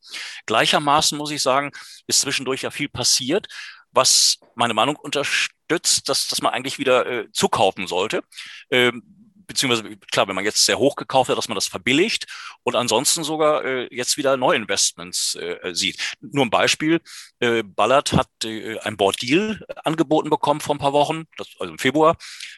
Gleichermaßen 0.47 1.17
muss 1.17 1.31
ich 1.31 1.41
sagen, 1.41 1.71
ist 2.07 2.21
zwischendurch 2.21 2.63
ja 2.63 2.71
viel 2.71 2.89
passiert, 2.89 3.47
was 3.91 4.39
meine 4.55 4.73
Meinung 4.73 4.95
unterstützt, 4.95 6.09
dass, 6.09 6.27
dass 6.27 6.41
man 6.41 6.53
eigentlich 6.53 6.79
wieder 6.79 7.05
äh, 7.05 7.31
zukaufen 7.31 7.87
sollte. 7.87 8.23
Ähm, 8.71 9.18
beziehungsweise 9.49 9.97
klar, 10.11 10.27
wenn 10.27 10.35
man 10.35 10.45
jetzt 10.45 10.65
sehr 10.65 10.77
hoch 10.77 10.95
gekauft 10.95 11.29
hat, 11.29 11.37
dass 11.37 11.47
man 11.47 11.55
das 11.55 11.67
verbilligt 11.67 12.27
und 12.63 12.75
ansonsten 12.75 13.23
sogar 13.23 13.65
äh, 13.65 13.87
jetzt 13.93 14.15
wieder 14.15 14.37
Neuinvestments 14.37 15.35
äh, 15.35 15.73
sieht. 15.73 16.15
Nur 16.21 16.45
ein 16.45 16.51
Beispiel, 16.51 17.01
äh, 17.39 17.63
Ballard 17.63 18.13
hat 18.13 18.29
äh, 18.43 18.77
ein 18.79 18.95
Board 18.95 19.21
Deal 19.21 19.59
angeboten 19.83 20.29
bekommen 20.29 20.61
vor 20.61 20.75
ein 20.75 20.79
paar 20.79 20.93
Wochen, 20.93 21.25
das, 21.35 21.47
also 21.59 21.73
im 21.73 21.79
Februar, 21.79 22.15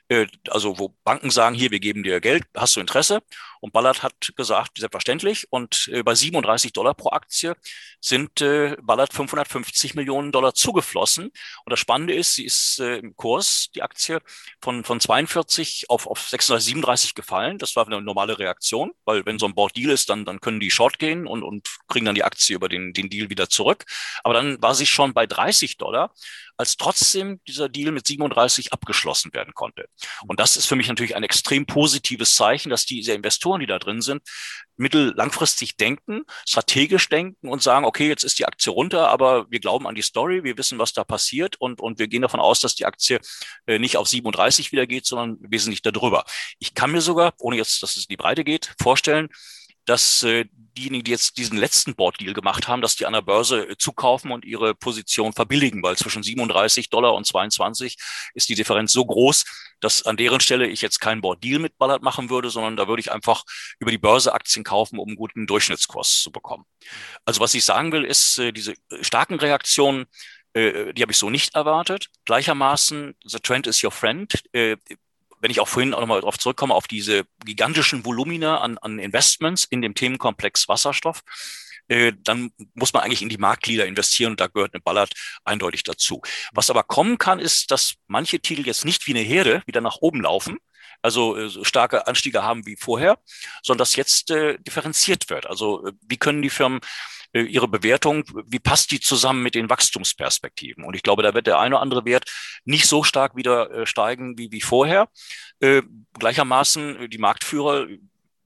äh, 0.09 0.27
also 0.49 0.77
wo 0.77 0.93
Banken 1.05 1.31
sagen, 1.31 1.55
hier, 1.55 1.71
wir 1.71 1.79
geben 1.79 2.03
dir 2.03 2.19
Geld, 2.19 2.43
hast 2.55 2.75
du 2.75 2.81
Interesse? 2.81 3.21
Und 3.61 3.73
Ballard 3.73 4.01
hat 4.01 4.33
gesagt, 4.35 4.79
selbstverständlich. 4.79 5.47
Und 5.51 5.87
äh, 5.93 6.01
bei 6.03 6.15
37 6.15 6.73
Dollar 6.73 6.95
pro 6.95 7.11
Aktie 7.11 7.55
sind 7.99 8.41
äh, 8.41 8.75
Ballard 8.81 9.13
550 9.13 9.93
Millionen 9.93 10.31
Dollar 10.31 10.55
zugeflossen. 10.55 11.25
Und 11.25 11.69
das 11.69 11.79
Spannende 11.79 12.15
ist, 12.15 12.33
sie 12.33 12.45
ist 12.45 12.79
äh, 12.79 12.97
im 12.97 13.15
Kurs, 13.15 13.69
die 13.75 13.83
Aktie, 13.83 14.19
von, 14.61 14.83
von 14.83 14.99
42 14.99 15.89
auf, 15.89 16.07
auf 16.07 16.27
36, 16.27 16.75
37 16.81 17.15
gefallen. 17.15 17.57
Das 17.57 17.75
war 17.75 17.85
eine 17.85 18.01
normale 18.01 18.39
Reaktion, 18.39 18.91
weil 19.05 19.25
wenn 19.25 19.39
so 19.39 19.45
ein 19.45 19.55
Board 19.55 19.75
Deal 19.75 19.91
ist, 19.91 20.09
dann, 20.09 20.25
dann 20.25 20.41
können 20.41 20.59
die 20.59 20.71
Short 20.71 20.99
gehen 20.99 21.27
und, 21.27 21.43
und 21.43 21.69
kriegen 21.87 22.05
dann 22.05 22.15
die 22.15 22.23
Aktie 22.23 22.55
über 22.55 22.69
den, 22.69 22.93
den 22.93 23.09
Deal 23.09 23.29
wieder 23.29 23.49
zurück. 23.49 23.85
Aber 24.23 24.33
dann 24.33 24.61
war 24.61 24.75
sie 24.75 24.85
schon 24.85 25.13
bei 25.13 25.25
30 25.25 25.77
Dollar 25.77 26.13
als 26.61 26.77
trotzdem 26.77 27.41
dieser 27.47 27.69
Deal 27.69 27.91
mit 27.91 28.05
37 28.05 28.71
abgeschlossen 28.71 29.33
werden 29.33 29.53
konnte. 29.55 29.87
Und 30.27 30.39
das 30.39 30.55
ist 30.57 30.67
für 30.67 30.75
mich 30.75 30.87
natürlich 30.87 31.15
ein 31.15 31.23
extrem 31.23 31.65
positives 31.65 32.35
Zeichen, 32.35 32.69
dass 32.69 32.85
diese 32.85 33.13
Investoren, 33.13 33.59
die 33.59 33.65
da 33.65 33.79
drin 33.79 34.01
sind, 34.01 34.21
mittel 34.77 35.15
denken, 35.79 36.21
strategisch 36.47 37.09
denken 37.09 37.49
und 37.49 37.63
sagen, 37.63 37.85
okay, 37.85 38.07
jetzt 38.07 38.23
ist 38.23 38.37
die 38.37 38.45
Aktie 38.45 38.71
runter, 38.71 39.09
aber 39.09 39.49
wir 39.49 39.59
glauben 39.59 39.87
an 39.87 39.95
die 39.95 40.03
Story, 40.03 40.43
wir 40.43 40.57
wissen, 40.57 40.77
was 40.77 40.93
da 40.93 41.03
passiert 41.03 41.59
und, 41.59 41.81
und 41.81 41.97
wir 41.97 42.07
gehen 42.07 42.21
davon 42.21 42.39
aus, 42.39 42.59
dass 42.59 42.75
die 42.75 42.85
Aktie 42.85 43.19
äh, 43.65 43.79
nicht 43.79 43.97
auf 43.97 44.07
37 44.07 44.71
wieder 44.71 44.85
geht, 44.85 45.07
sondern 45.07 45.37
wesentlich 45.41 45.81
darüber. 45.81 46.25
Ich 46.59 46.75
kann 46.75 46.91
mir 46.91 47.01
sogar, 47.01 47.33
ohne 47.39 47.57
jetzt, 47.57 47.81
dass 47.81 47.97
es 47.97 48.03
in 48.03 48.11
die 48.11 48.17
Breite 48.17 48.43
geht, 48.43 48.75
vorstellen, 48.79 49.29
dass 49.85 50.23
äh, 50.23 50.45
diejenigen, 50.77 51.03
die 51.03 51.11
jetzt 51.11 51.37
diesen 51.37 51.57
letzten 51.57 51.95
Board-Deal 51.95 52.33
gemacht 52.33 52.67
haben, 52.67 52.81
dass 52.81 52.95
die 52.95 53.05
an 53.05 53.13
der 53.13 53.21
Börse 53.21 53.69
äh, 53.69 53.77
zukaufen 53.77 54.31
und 54.31 54.45
ihre 54.45 54.75
Position 54.75 55.33
verbilligen, 55.33 55.83
weil 55.83 55.97
zwischen 55.97 56.23
37 56.23 56.89
Dollar 56.89 57.13
und 57.13 57.25
22 57.25 57.97
ist 58.33 58.49
die 58.49 58.55
Differenz 58.55 58.93
so 58.93 59.05
groß, 59.05 59.45
dass 59.79 60.03
an 60.03 60.17
deren 60.17 60.39
Stelle 60.39 60.67
ich 60.67 60.81
jetzt 60.81 60.99
keinen 60.99 61.21
Board-Deal 61.21 61.59
mit 61.59 61.77
Ballard 61.77 62.03
machen 62.03 62.29
würde, 62.29 62.49
sondern 62.49 62.77
da 62.77 62.87
würde 62.87 63.01
ich 63.01 63.11
einfach 63.11 63.43
über 63.79 63.91
die 63.91 63.97
Börse 63.97 64.33
Aktien 64.33 64.63
kaufen, 64.63 64.99
um 64.99 65.09
einen 65.09 65.17
guten 65.17 65.47
Durchschnittskurs 65.47 66.21
zu 66.21 66.31
bekommen. 66.31 66.65
Also 67.25 67.41
was 67.41 67.53
ich 67.53 67.65
sagen 67.65 67.91
will, 67.91 68.03
ist, 68.03 68.37
äh, 68.37 68.53
diese 68.53 68.73
äh, 68.73 69.03
starken 69.03 69.39
Reaktionen, 69.39 70.05
äh, 70.53 70.93
die 70.93 71.01
habe 71.01 71.11
ich 71.11 71.17
so 71.17 71.29
nicht 71.29 71.55
erwartet. 71.55 72.07
Gleichermaßen, 72.25 73.15
the 73.23 73.39
trend 73.39 73.67
is 73.67 73.83
your 73.83 73.91
friend. 73.91 74.31
Wenn 75.41 75.51
ich 75.51 75.59
auch 75.59 75.67
vorhin 75.67 75.93
auch 75.93 75.99
nochmal 75.99 76.21
darauf 76.21 76.37
zurückkomme, 76.37 76.73
auf 76.73 76.87
diese 76.87 77.23
gigantischen 77.43 78.05
Volumina 78.05 78.59
an, 78.59 78.77
an 78.77 78.99
Investments 78.99 79.65
in 79.65 79.81
dem 79.81 79.95
Themenkomplex 79.95 80.67
Wasserstoff, 80.67 81.21
äh, 81.87 82.13
dann 82.23 82.51
muss 82.73 82.93
man 82.93 83.03
eigentlich 83.03 83.21
in 83.21 83.29
die 83.29 83.37
Marktglieder 83.37 83.85
investieren 83.85 84.31
und 84.31 84.39
da 84.39 84.47
gehört 84.47 84.73
eine 84.73 84.81
Ballard 84.81 85.13
eindeutig 85.43 85.83
dazu. 85.83 86.21
Was 86.53 86.69
aber 86.69 86.83
kommen 86.83 87.17
kann, 87.17 87.39
ist, 87.39 87.71
dass 87.71 87.95
manche 88.07 88.39
Titel 88.39 88.65
jetzt 88.65 88.85
nicht 88.85 89.05
wie 89.07 89.11
eine 89.11 89.21
Herde 89.21 89.61
wieder 89.65 89.81
nach 89.81 89.97
oben 89.99 90.21
laufen, 90.21 90.57
also 91.01 91.35
äh, 91.35 91.49
so 91.49 91.63
starke 91.63 92.07
Anstiege 92.07 92.43
haben 92.43 92.65
wie 92.65 92.77
vorher, 92.77 93.17
sondern 93.63 93.79
dass 93.79 93.95
jetzt 93.95 94.31
äh, 94.31 94.57
differenziert 94.59 95.29
wird. 95.29 95.47
Also 95.47 95.85
äh, 95.87 95.93
wie 96.07 96.17
können 96.17 96.41
die 96.41 96.49
Firmen 96.49 96.79
ihre 97.33 97.67
Bewertung, 97.67 98.23
wie 98.45 98.59
passt 98.59 98.91
die 98.91 98.99
zusammen 98.99 99.43
mit 99.43 99.55
den 99.55 99.69
Wachstumsperspektiven? 99.69 100.83
Und 100.83 100.95
ich 100.95 101.03
glaube, 101.03 101.23
da 101.23 101.33
wird 101.33 101.47
der 101.47 101.59
eine 101.59 101.75
oder 101.75 101.81
andere 101.81 102.05
Wert 102.05 102.29
nicht 102.65 102.87
so 102.87 103.03
stark 103.03 103.35
wieder 103.35 103.71
äh, 103.71 103.85
steigen 103.85 104.37
wie, 104.37 104.51
wie 104.51 104.61
vorher. 104.61 105.07
Äh, 105.59 105.81
gleichermaßen 106.19 107.09
die 107.09 107.17
Marktführer, 107.17 107.87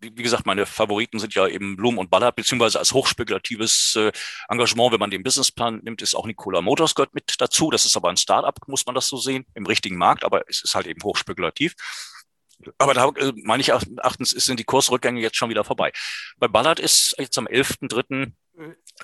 wie 0.01 0.24
gesagt, 0.24 0.46
meine 0.46 0.65
Favoriten 0.65 1.20
sind 1.20 1.34
ja 1.34 1.48
eben 1.48 1.75
Blum 1.77 1.98
und 1.98 2.10
Ballard, 2.10 2.36
beziehungsweise 2.36 2.80
als 2.80 2.94
hochspekulatives 2.94 3.96
äh, 3.96 4.12
Engagement, 4.50 4.92
wenn 4.92 5.00
man 5.00 5.10
den 5.10 5.24
Businessplan 5.24 5.80
nimmt, 5.84 6.01
ist 6.01 6.15
auch 6.15 6.27
Nikola 6.27 6.62
Motors 6.62 6.96
gehört 6.96 7.15
mit 7.15 7.36
dazu. 7.39 7.72
Das 7.72 7.86
ist 7.86 7.98
aber 7.98 8.10
ein 8.10 8.18
Startup, 8.18 8.56
muss 8.68 8.86
man 8.86 8.96
das 8.96 9.08
so 9.08 9.18
sehen, 9.18 9.46
im 9.56 9.65
richtigen 9.65 9.98
Markt, 9.98 10.24
aber 10.24 10.44
es 10.48 10.63
ist 10.63 10.75
halt 10.75 10.88
eben 10.88 11.01
hochspekulativ. 11.04 11.75
Aber 12.77 12.93
da 12.93 13.10
äh, 13.10 13.34
meine 13.43 13.62
ich 13.62 13.69
erachtens 13.69 14.31
sind 14.31 14.60
die 14.60 14.63
Kursrückgänge 14.63 15.22
jetzt 15.22 15.38
schon 15.38 15.50
wieder 15.50 15.63
vorbei. 15.63 15.91
Bei 16.38 16.48
Ballard 16.48 16.79
ist 16.79 17.15
jetzt 17.17 17.38
am 17.38 17.48
11.3 17.48 18.31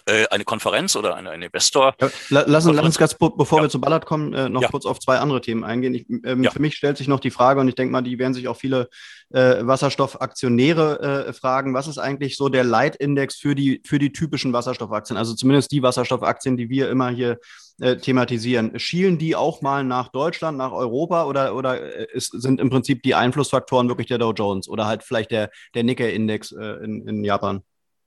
äh, 0.05 0.25
eine 0.27 0.45
Konferenz 0.45 0.95
oder 0.95 1.15
eine, 1.15 1.31
ein 1.31 1.41
Investor. 1.41 1.93
Ja, 1.99 2.09
lass, 2.29 2.65
uns, 2.65 2.75
lass 2.77 2.85
uns 2.85 2.97
ganz, 2.97 3.13
bevor 3.15 3.59
ja. 3.59 3.63
wir 3.63 3.69
zu 3.69 3.81
Ballard 3.81 4.05
kommen, 4.05 4.33
äh, 4.33 4.47
noch 4.47 4.61
ja. 4.61 4.69
kurz 4.69 4.85
auf 4.85 4.99
zwei 4.99 5.17
andere 5.17 5.41
Themen 5.41 5.65
eingehen. 5.65 5.93
Ich, 5.93 6.05
ähm, 6.23 6.43
Für 6.45 6.61
mich 6.61 6.75
stellt 6.75 6.97
sich 6.97 7.09
noch 7.09 7.19
die 7.19 7.31
Frage, 7.31 7.59
und 7.59 7.67
ich 7.67 7.75
denke 7.75 7.91
mal, 7.91 8.01
die 8.01 8.17
werden 8.17 8.33
sich 8.33 8.47
auch 8.47 8.55
viele 8.55 8.89
äh, 9.31 9.57
Wasserstoffaktionäre 9.61 11.25
äh, 11.27 11.33
fragen, 11.33 11.73
was 11.73 11.87
ist 11.87 11.97
eigentlich 11.97 12.37
so 12.37 12.47
der 12.47 12.63
Leitindex 12.63 13.35
für 13.35 13.53
die, 13.53 13.81
für 13.85 13.99
die 13.99 14.13
typischen 14.13 14.53
Wasserstoffaktien, 14.53 15.17
also 15.17 15.35
zumindest 15.35 15.71
die 15.71 15.83
Wasserstoffaktien, 15.83 16.55
die 16.55 16.69
wir 16.69 16.89
immer 16.89 17.09
hier 17.09 17.39
äh, 17.81 17.97
thematisieren. 17.97 18.79
Schielen 18.79 19.17
die 19.17 19.35
auch 19.35 19.61
mal 19.61 19.83
nach 19.83 20.09
Deutschland, 20.09 20.57
nach 20.57 20.71
Europa 20.71 21.25
oder, 21.25 21.55
oder 21.55 21.81
äh, 21.81 22.07
ist, 22.13 22.31
sind 22.31 22.59
im 22.59 22.69
Prinzip 22.69 23.03
die 23.03 23.15
Einflussfaktoren 23.15 23.89
wirklich 23.89 24.07
der 24.07 24.17
Dow 24.17 24.31
Jones 24.31 24.69
oder 24.69 24.85
halt 24.85 25.03
vielleicht 25.03 25.31
der, 25.31 25.49
der 25.73 25.83
Nikkei-Index 25.83 26.51
in, 26.51 27.07
in 27.07 27.23
Japan? 27.23 27.63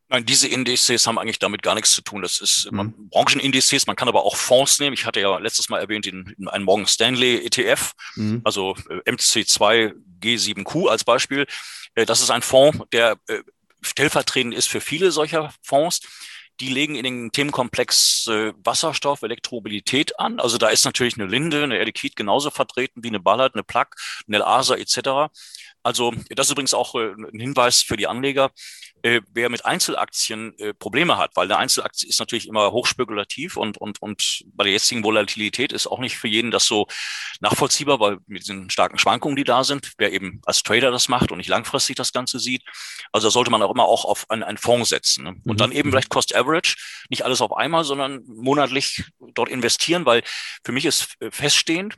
Nein, 0.08 0.26
diese 0.26 0.48
Indizes 0.48 1.06
haben 1.06 1.18
eigentlich 1.18 1.38
damit 1.38 1.62
gar 1.62 1.74
nichts 1.74 1.92
zu 1.92 2.02
tun. 2.02 2.22
Das 2.22 2.40
ist 2.40 2.70
mhm. 2.70 3.08
Branchenindizes. 3.10 3.86
Man 3.86 3.96
kann 3.96 4.08
aber 4.08 4.24
auch 4.24 4.36
Fonds 4.36 4.78
nehmen. 4.78 4.94
Ich 4.94 5.06
hatte 5.06 5.20
ja 5.20 5.38
letztes 5.38 5.68
Mal 5.70 5.80
erwähnt 5.80 6.06
den, 6.06 6.34
einen 6.46 6.64
Morgan 6.64 6.86
Stanley 6.86 7.44
ETF, 7.44 7.92
mhm. 8.14 8.40
also 8.44 8.76
äh, 8.90 9.10
MC2 9.10 9.94
G7Q 10.20 10.88
als 10.88 11.04
Beispiel. 11.04 11.46
Äh, 11.94 12.04
das 12.06 12.20
ist 12.20 12.30
ein 12.30 12.42
Fonds, 12.42 12.78
der 12.92 13.16
äh, 13.28 13.40
stellvertretend 13.80 14.54
ist 14.54 14.68
für 14.68 14.80
viele 14.80 15.10
solcher 15.10 15.52
Fonds. 15.62 16.00
Die 16.60 16.68
legen 16.68 16.94
in 16.94 17.04
den 17.04 17.32
Themenkomplex 17.32 18.28
äh, 18.28 18.52
Wasserstoff, 18.62 19.22
Elektromobilität 19.22 20.18
an. 20.20 20.38
Also 20.38 20.56
da 20.56 20.68
ist 20.68 20.84
natürlich 20.84 21.18
eine 21.18 21.26
Linde, 21.26 21.62
eine 21.64 21.78
Air 21.78 21.90
genauso 22.14 22.50
vertreten 22.50 23.02
wie 23.02 23.08
eine 23.08 23.20
Ballard, 23.20 23.54
eine 23.54 23.64
Plug, 23.64 23.86
eine 24.28 24.46
Asa 24.46 24.76
etc. 24.76 25.32
Also 25.84 26.12
das 26.30 26.48
ist 26.48 26.52
übrigens 26.52 26.74
auch 26.74 26.94
äh, 26.96 27.12
ein 27.12 27.38
Hinweis 27.38 27.82
für 27.82 27.96
die 27.96 28.08
Anleger 28.08 28.50
äh, 29.04 29.20
wer 29.34 29.50
mit 29.50 29.66
Einzelaktien 29.66 30.58
äh, 30.58 30.72
Probleme 30.72 31.18
hat, 31.18 31.32
weil 31.34 31.44
eine 31.44 31.58
Einzelaktie 31.58 32.08
ist 32.08 32.20
natürlich 32.20 32.48
immer 32.48 32.72
hochspekulativ 32.72 33.58
und, 33.58 33.76
und, 33.76 34.00
und 34.00 34.44
bei 34.46 34.64
der 34.64 34.72
jetzigen 34.72 35.04
Volatilität 35.04 35.72
ist 35.72 35.86
auch 35.86 35.98
nicht 35.98 36.16
für 36.16 36.26
jeden 36.26 36.50
das 36.50 36.64
so 36.64 36.86
nachvollziehbar, 37.40 38.00
weil 38.00 38.16
mit 38.26 38.44
diesen 38.44 38.70
starken 38.70 38.98
Schwankungen, 38.98 39.36
die 39.36 39.44
da 39.44 39.62
sind, 39.62 39.92
wer 39.98 40.10
eben 40.10 40.40
als 40.46 40.62
Trader 40.62 40.90
das 40.90 41.08
macht 41.08 41.32
und 41.32 41.38
nicht 41.38 41.48
langfristig 41.48 41.96
das 41.96 42.12
Ganze 42.12 42.38
sieht. 42.38 42.62
Also 43.12 43.26
da 43.26 43.30
sollte 43.30 43.50
man 43.50 43.62
auch 43.62 43.74
immer 43.74 43.84
auch 43.84 44.06
auf 44.06 44.24
einen, 44.30 44.42
einen 44.42 44.56
Fonds 44.56 44.88
setzen. 44.88 45.24
Ne? 45.24 45.30
Und 45.44 45.46
mhm. 45.46 45.56
dann 45.58 45.72
eben 45.72 45.90
mhm. 45.90 45.92
vielleicht 45.92 46.08
Cost 46.08 46.34
Average, 46.34 46.76
nicht 47.10 47.26
alles 47.26 47.42
auf 47.42 47.54
einmal, 47.54 47.84
sondern 47.84 48.22
monatlich 48.26 49.04
dort 49.34 49.50
investieren, 49.50 50.06
weil 50.06 50.22
für 50.64 50.72
mich 50.72 50.86
ist 50.86 51.14
feststehend, 51.30 51.94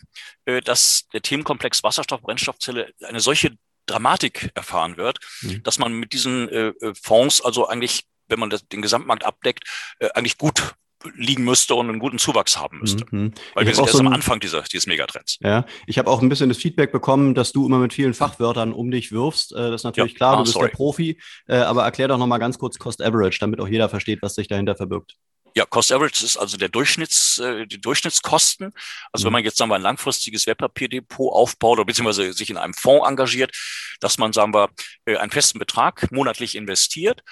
dass 0.64 1.08
der 1.12 1.22
Themenkomplex 1.22 1.82
Wasserstoff, 1.82 2.22
Brennstoffzelle 2.22 2.92
eine 3.02 3.20
solche 3.20 3.52
Dramatik 3.86 4.50
erfahren 4.54 4.96
wird, 4.96 5.18
mhm. 5.42 5.62
dass 5.62 5.78
man 5.78 5.92
mit 5.92 6.12
diesen 6.12 6.48
äh, 6.48 6.68
äh, 6.68 6.92
Fonds 7.00 7.40
also 7.40 7.68
eigentlich, 7.68 8.04
wenn 8.28 8.38
man 8.38 8.50
das, 8.50 8.66
den 8.68 8.82
Gesamtmarkt 8.82 9.24
abdeckt, 9.24 9.64
äh, 10.00 10.08
eigentlich 10.14 10.38
gut 10.38 10.74
liegen 11.14 11.44
müsste 11.44 11.74
und 11.74 11.88
einen 11.88 11.98
guten 11.98 12.18
Zuwachs 12.18 12.58
haben 12.58 12.80
müsste. 12.80 13.04
Mhm. 13.10 13.32
Weil 13.54 13.62
ich 13.62 13.68
wir 13.68 13.74
sind 13.74 13.84
erst 13.84 13.96
so 13.96 14.00
am 14.00 14.08
Anfang 14.08 14.40
dieser, 14.40 14.62
dieses 14.62 14.86
Megatrends. 14.86 15.38
Ja, 15.40 15.64
ich 15.86 15.98
habe 15.98 16.10
auch 16.10 16.20
ein 16.20 16.28
bisschen 16.28 16.48
das 16.48 16.58
Feedback 16.58 16.90
bekommen, 16.90 17.34
dass 17.34 17.52
du 17.52 17.66
immer 17.66 17.78
mit 17.78 17.92
vielen 17.92 18.14
Fachwörtern 18.14 18.72
um 18.72 18.90
dich 18.90 19.12
wirfst. 19.12 19.52
Äh, 19.52 19.70
das 19.70 19.82
ist 19.82 19.84
natürlich 19.84 20.12
ja. 20.12 20.16
klar, 20.16 20.32
ah, 20.32 20.36
du 20.38 20.42
bist 20.42 20.54
sorry. 20.54 20.68
der 20.68 20.76
Profi, 20.76 21.20
äh, 21.46 21.56
aber 21.56 21.84
erklär 21.84 22.08
doch 22.08 22.18
nochmal 22.18 22.38
ganz 22.38 22.58
kurz 22.58 22.78
Cost 22.78 23.02
Average, 23.02 23.38
damit 23.40 23.60
auch 23.60 23.68
jeder 23.68 23.88
versteht, 23.88 24.20
was 24.22 24.34
sich 24.34 24.48
dahinter 24.48 24.74
verbirgt. 24.74 25.14
Ja, 25.56 25.64
Cost 25.64 25.90
Average 25.90 26.22
ist 26.22 26.36
also 26.36 26.58
der 26.58 26.68
Durchschnitts, 26.68 27.38
äh, 27.38 27.66
die 27.66 27.80
Durchschnittskosten. 27.80 28.74
Also 29.10 29.22
mhm. 29.22 29.26
wenn 29.26 29.32
man 29.32 29.44
jetzt 29.44 29.56
sagen 29.56 29.70
wir 29.70 29.76
ein 29.76 29.82
langfristiges 29.82 30.46
Wertpapierdepot 30.46 31.32
aufbaut 31.32 31.78
oder 31.78 31.86
beziehungsweise 31.86 32.34
sich 32.34 32.50
in 32.50 32.58
einem 32.58 32.74
Fonds 32.74 33.08
engagiert, 33.08 33.56
dass 34.00 34.18
man 34.18 34.34
sagen 34.34 34.52
wir 34.52 34.68
äh, 35.06 35.16
einen 35.16 35.30
festen 35.30 35.58
Betrag 35.58 36.12
monatlich 36.12 36.56
investiert 36.56 37.22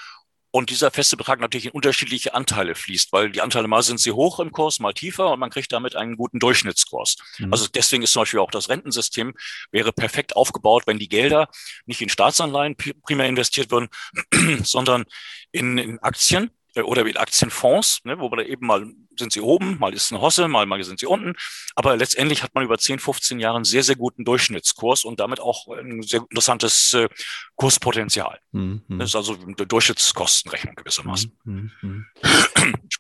und 0.51 0.71
dieser 0.71 0.91
feste 0.91 1.19
Betrag 1.19 1.39
natürlich 1.39 1.67
in 1.67 1.73
unterschiedliche 1.73 2.33
Anteile 2.33 2.75
fließt, 2.75 3.13
weil 3.13 3.31
die 3.31 3.43
Anteile 3.43 3.69
mal 3.69 3.83
sind 3.83 4.01
sie 4.01 4.13
hoch 4.13 4.41
im 4.41 4.53
Kurs, 4.53 4.81
mal 4.81 4.95
tiefer 4.95 5.33
und 5.33 5.41
man 5.41 5.51
kriegt 5.51 5.71
damit 5.71 5.95
einen 5.95 6.17
guten 6.17 6.39
Durchschnittskurs. 6.39 7.17
Mhm. 7.39 7.53
Also 7.53 7.67
deswegen 7.67 8.05
ist 8.05 8.13
zum 8.13 8.23
Beispiel 8.23 8.41
auch 8.41 8.53
das 8.53 8.71
Rentensystem 8.71 9.35
wäre 9.71 9.93
perfekt 9.93 10.35
aufgebaut, 10.35 10.85
wenn 10.87 10.99
die 10.99 11.11
Gelder 11.11 11.49
nicht 11.85 12.01
in 12.01 12.09
Staatsanleihen 12.09 12.75
primär 13.03 13.27
investiert 13.27 13.71
würden, 13.71 13.89
sondern 14.65 15.05
in, 15.53 15.77
in 15.77 15.99
Aktien 15.99 16.51
oder 16.83 17.05
mit 17.05 17.19
Aktienfonds, 17.19 18.01
ne, 18.05 18.19
wo 18.19 18.29
man 18.29 18.41
eben 18.41 18.67
mal 18.67 18.85
sind 19.19 19.33
sie 19.33 19.41
oben, 19.41 19.79
mal 19.79 19.95
ist 19.95 20.13
eine 20.13 20.21
Hosse, 20.21 20.49
mal, 20.49 20.67
mal 20.67 20.83
sind 20.83 20.99
sie 20.99 21.07
unten. 21.07 21.35
Aber 21.75 21.97
letztendlich 21.97 22.43
hat 22.43 22.55
man 22.55 22.65
über 22.65 22.79
10, 22.79 22.99
15 22.99 23.39
Jahre 23.39 23.57
einen 23.57 23.65
sehr, 23.65 23.83
sehr 23.83 23.97
guten 23.97 24.25
Durchschnittskurs 24.25 25.05
und 25.05 25.21
damit 25.21 25.41
auch 25.41 25.69
ein 25.69 26.03
sehr 26.03 26.21
interessantes 26.21 26.95
äh, 26.95 27.09
Kurspotenzial. 27.57 28.39
Mhm. 28.53 28.83
Das 28.89 29.11
ist 29.11 29.17
also 29.17 29.37
eine 29.41 29.55
Durchschnittskostenrechnung 29.55 30.75
gewissermaßen. 30.75 31.33
Mhm. 31.45 31.71
mhm. 31.81 32.07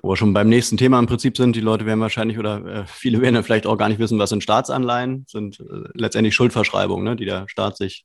Wo 0.02 0.10
wir 0.10 0.16
schon 0.16 0.34
beim 0.34 0.48
nächsten 0.48 0.76
Thema 0.76 0.98
im 0.98 1.06
Prinzip 1.06 1.36
sind, 1.36 1.56
die 1.56 1.60
Leute 1.60 1.86
werden 1.86 2.00
wahrscheinlich 2.00 2.38
oder 2.38 2.64
äh, 2.64 2.86
viele 2.86 3.20
werden 3.20 3.34
ja 3.34 3.42
vielleicht 3.42 3.66
auch 3.66 3.76
gar 3.76 3.88
nicht 3.88 3.98
wissen, 3.98 4.18
was 4.18 4.30
sind 4.30 4.42
Staatsanleihen, 4.42 5.24
sind 5.28 5.60
äh, 5.60 5.88
letztendlich 5.94 6.34
Schuldverschreibungen, 6.34 7.04
ne, 7.04 7.16
die 7.16 7.24
der 7.24 7.48
Staat 7.48 7.76
sich 7.76 8.04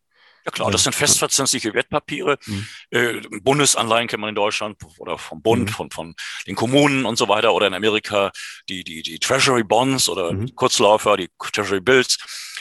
ja 0.49 0.51
klar, 0.51 0.71
das 0.71 0.83
sind 0.83 0.95
festverzinsliche 0.95 1.73
Wertpapiere. 1.73 2.37
Mhm. 2.45 2.67
Äh, 2.89 3.21
Bundesanleihen 3.41 4.07
kennt 4.07 4.21
man 4.21 4.29
in 4.29 4.35
Deutschland 4.35 4.77
oder 4.97 5.17
vom 5.17 5.41
Bund, 5.41 5.69
mhm. 5.69 5.73
von, 5.73 5.91
von 5.91 6.15
den 6.47 6.55
Kommunen 6.55 7.05
und 7.05 7.17
so 7.17 7.27
weiter 7.27 7.53
oder 7.53 7.67
in 7.67 7.73
Amerika 7.73 8.31
die, 8.67 8.83
die, 8.83 9.03
die 9.03 9.19
Treasury 9.19 9.63
Bonds 9.63 10.09
oder 10.09 10.33
mhm. 10.33 10.55
Kurzläufer, 10.55 11.17
die 11.17 11.29
Treasury 11.53 11.81
Bills. 11.81 12.17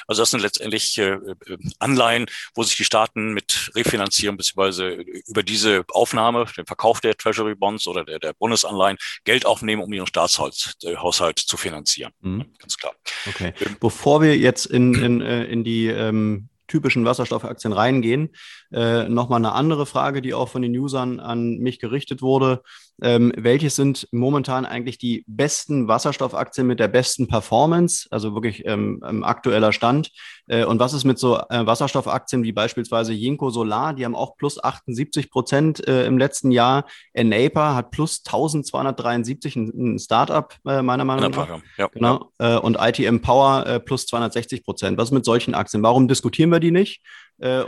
Also 0.06 0.22
das 0.22 0.30
sind 0.30 0.40
letztendlich 0.40 0.98
äh, 0.98 1.12
äh, 1.12 1.58
Anleihen, 1.78 2.26
wo 2.54 2.62
sich 2.62 2.76
die 2.76 2.84
Staaten 2.84 3.32
mit 3.32 3.70
refinanzieren, 3.74 4.36
beziehungsweise 4.36 4.90
über 5.26 5.42
diese 5.42 5.84
Aufnahme, 5.90 6.46
den 6.56 6.66
Verkauf 6.66 7.00
der 7.00 7.16
Treasury 7.16 7.54
Bonds 7.54 7.86
oder 7.86 8.04
der, 8.04 8.18
der 8.18 8.32
Bundesanleihen 8.34 8.98
Geld 9.24 9.46
aufnehmen, 9.46 9.82
um 9.82 9.92
ihren 9.92 10.06
Staatshaushalt 10.06 11.40
äh, 11.40 11.46
zu 11.46 11.56
finanzieren. 11.56 12.12
Mhm. 12.20 12.52
Ganz 12.58 12.76
klar. 12.76 12.94
Okay. 13.26 13.54
Ähm, 13.60 13.76
Bevor 13.80 14.22
wir 14.22 14.36
jetzt 14.36 14.66
in, 14.66 14.94
in, 14.94 15.20
äh, 15.20 15.44
in 15.44 15.64
die 15.64 15.86
ähm 15.86 16.48
typischen 16.68 17.04
Wasserstoffaktien 17.04 17.72
reingehen. 17.72 18.30
Äh, 18.72 19.08
Nochmal 19.08 19.38
eine 19.38 19.52
andere 19.52 19.86
Frage, 19.86 20.22
die 20.22 20.34
auch 20.34 20.48
von 20.48 20.62
den 20.62 20.76
Usern 20.76 21.18
an 21.18 21.58
mich 21.58 21.80
gerichtet 21.80 22.22
wurde. 22.22 22.62
Ähm, 23.00 23.32
welche 23.36 23.70
sind 23.70 24.08
momentan 24.10 24.66
eigentlich 24.66 24.98
die 24.98 25.24
besten 25.26 25.86
Wasserstoffaktien 25.86 26.66
mit 26.66 26.80
der 26.80 26.88
besten 26.88 27.28
Performance, 27.28 28.08
also 28.10 28.34
wirklich 28.34 28.64
ähm, 28.66 29.02
aktueller 29.22 29.72
Stand? 29.72 30.10
Äh, 30.48 30.64
und 30.64 30.80
was 30.80 30.92
ist 30.92 31.04
mit 31.04 31.18
so 31.18 31.38
äh, 31.38 31.66
Wasserstoffaktien 31.66 32.42
wie 32.42 32.52
beispielsweise 32.52 33.12
Jinko 33.12 33.50
Solar? 33.50 33.94
Die 33.94 34.04
haben 34.04 34.16
auch 34.16 34.36
plus 34.36 34.62
78 34.62 35.30
Prozent 35.30 35.86
äh, 35.86 36.06
im 36.06 36.18
letzten 36.18 36.50
Jahr. 36.50 36.86
Enaper 37.12 37.74
hat 37.74 37.90
plus 37.92 38.22
1273, 38.26 39.56
ein, 39.56 39.94
ein 39.94 39.98
Startup 39.98 40.54
äh, 40.66 40.82
meiner 40.82 41.04
Meinung 41.04 41.30
nach. 41.30 41.60
Ja, 41.76 41.86
genau. 41.88 42.30
Ja. 42.40 42.56
Äh, 42.56 42.60
und 42.60 42.76
ITM 42.80 43.20
Power 43.20 43.66
äh, 43.66 43.80
plus 43.80 44.06
260 44.06 44.64
Prozent. 44.64 44.98
Was 44.98 45.08
ist 45.08 45.14
mit 45.14 45.24
solchen 45.24 45.54
Aktien? 45.54 45.82
Warum 45.82 46.08
diskutieren 46.08 46.50
wir 46.50 46.60
die 46.60 46.70
nicht? 46.70 47.02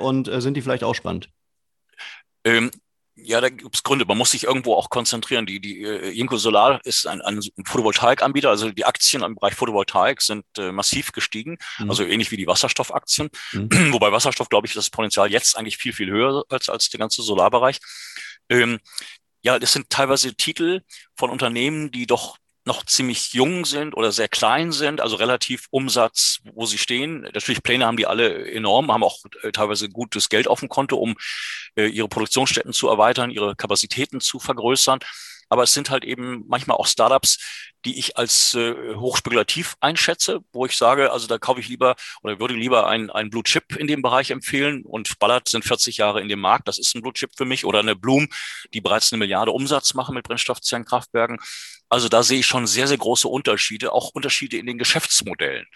und 0.01 0.29
sind 0.43 0.57
die 0.57 0.63
vielleicht 0.63 0.83
auch 0.83 0.97
spannend? 0.97 1.31
Ähm, 2.43 2.73
ja, 3.23 3.41
da 3.41 3.49
gibt 3.49 3.75
es 3.75 3.83
Gründe. 3.83 4.05
Man 4.05 4.19
muss 4.19 4.31
sich 4.31 4.45
irgendwo 4.45 4.75
auch 4.75 4.91
konzentrieren. 4.91 5.47
Die, 5.47 5.61
die 5.61 5.83
äh, 5.83 6.11
Jinko 6.11 6.37
Solar 6.37 6.81
ist 6.85 7.07
ein, 7.07 7.21
ein 7.21 7.41
Photovoltaikanbieter. 7.65 8.51
Also 8.51 8.71
die 8.71 8.85
Aktien 8.85 9.23
im 9.23 9.35
Bereich 9.35 9.55
Photovoltaik 9.55 10.21
sind 10.21 10.45
äh, 10.59 10.73
massiv 10.73 11.13
gestiegen. 11.13 11.59
Mhm. 11.79 11.91
Also 11.91 12.05
ähnlich 12.05 12.31
wie 12.31 12.37
die 12.37 12.47
Wasserstoffaktien. 12.47 13.31
Mhm. 13.53 13.69
Wobei 13.93 14.13
Wasserstoff, 14.13 14.49
glaube 14.49 14.67
ich, 14.67 14.75
das 14.75 14.91
Potenzial 14.91 15.31
jetzt 15.31 15.57
eigentlich 15.57 15.77
viel, 15.77 15.93
viel 15.93 16.11
höher 16.11 16.45
als, 16.49 16.69
als 16.69 16.89
der 16.89 16.99
ganze 16.99 17.23
Solarbereich. 17.23 17.79
Ähm, 18.49 18.81
ja, 19.43 19.59
das 19.59 19.73
sind 19.73 19.91
teilweise 19.91 20.35
Titel 20.35 20.83
von 21.17 21.31
Unternehmen, 21.31 21.91
die 21.91 22.07
doch 22.07 22.37
noch 22.71 22.85
ziemlich 22.85 23.33
jung 23.33 23.65
sind 23.65 23.97
oder 23.97 24.13
sehr 24.13 24.29
klein 24.29 24.71
sind, 24.71 25.01
also 25.01 25.17
relativ 25.17 25.67
Umsatz, 25.71 26.39
wo 26.55 26.67
sie 26.67 26.79
stehen. 26.79 27.23
Natürlich 27.23 27.65
Pläne 27.65 27.85
haben 27.85 27.97
die 27.97 28.07
alle 28.07 28.49
enorm, 28.49 28.93
haben 28.93 29.03
auch 29.03 29.19
äh, 29.43 29.51
teilweise 29.51 29.89
gutes 29.89 30.29
Geld 30.29 30.47
auf 30.47 30.61
dem 30.61 30.69
Konto, 30.69 30.97
um 30.97 31.17
äh, 31.75 31.87
ihre 31.87 32.09
Produktionsstätten 32.09 32.73
zu 32.73 32.87
erweitern, 32.89 33.33
ihre 33.33 33.57
Kapazitäten 33.57 34.21
zu 34.21 34.39
vergrößern. 34.39 35.01
Aber 35.49 35.65
es 35.65 35.73
sind 35.73 35.91
halt 35.91 36.05
eben 36.05 36.45
manchmal 36.47 36.77
auch 36.77 36.87
Startups, 36.87 37.39
die 37.85 37.99
ich 37.99 38.17
als 38.17 38.55
äh, 38.55 38.95
hochspekulativ 38.95 39.77
einschätze, 39.81 40.41
wo 40.53 40.67
ich 40.67 40.77
sage, 40.77 41.13
also 41.13 41.27
da 41.27 41.39
kaufe 41.39 41.61
ich 41.61 41.69
lieber 41.69 41.97
oder 42.23 42.39
würde 42.39 42.55
lieber 42.55 42.87
ein, 42.87 43.11
ein 43.11 43.31
Blue 43.31 43.43
Chip 43.43 43.77
in 43.77 43.87
dem 43.87 44.03
Bereich 44.03 44.31
empfehlen 44.31 44.85
und 44.85 45.19
Ballard 45.19 45.49
sind 45.49 45.65
40 45.65 45.97
Jahre 45.97 46.21
in 46.21 46.29
dem 46.29 46.41
Markt, 46.41 46.69
das 46.69 46.79
ist 46.79 46.95
ein 46.95 47.03
Blue 47.03 47.13
Chip 47.13 47.31
für 47.37 47.45
mich 47.45 47.65
oder 47.65 47.81
eine 47.81 47.97
Bloom, 47.97 48.29
die 48.75 48.81
bereits 48.81 49.13
eine 49.13 49.19
Milliarde 49.19 49.53
Umsatz 49.53 49.95
machen 49.95 50.15
mit 50.15 50.25
Brennstoffzellenkraftwerken. 50.25 51.39
Also 51.93 52.09
da 52.09 52.23
sehe 52.23 52.39
ich 52.39 52.47
schon 52.47 52.69
sehr, 52.69 52.87
sehr 52.87 52.99
große 52.99 53.27
Unterschiede, 53.27 53.93
auch 53.93 54.11
Unterschiede 54.11 54.57
in 54.57 54.67
den 54.67 54.79
Geschäftsmodellen. 54.79 55.67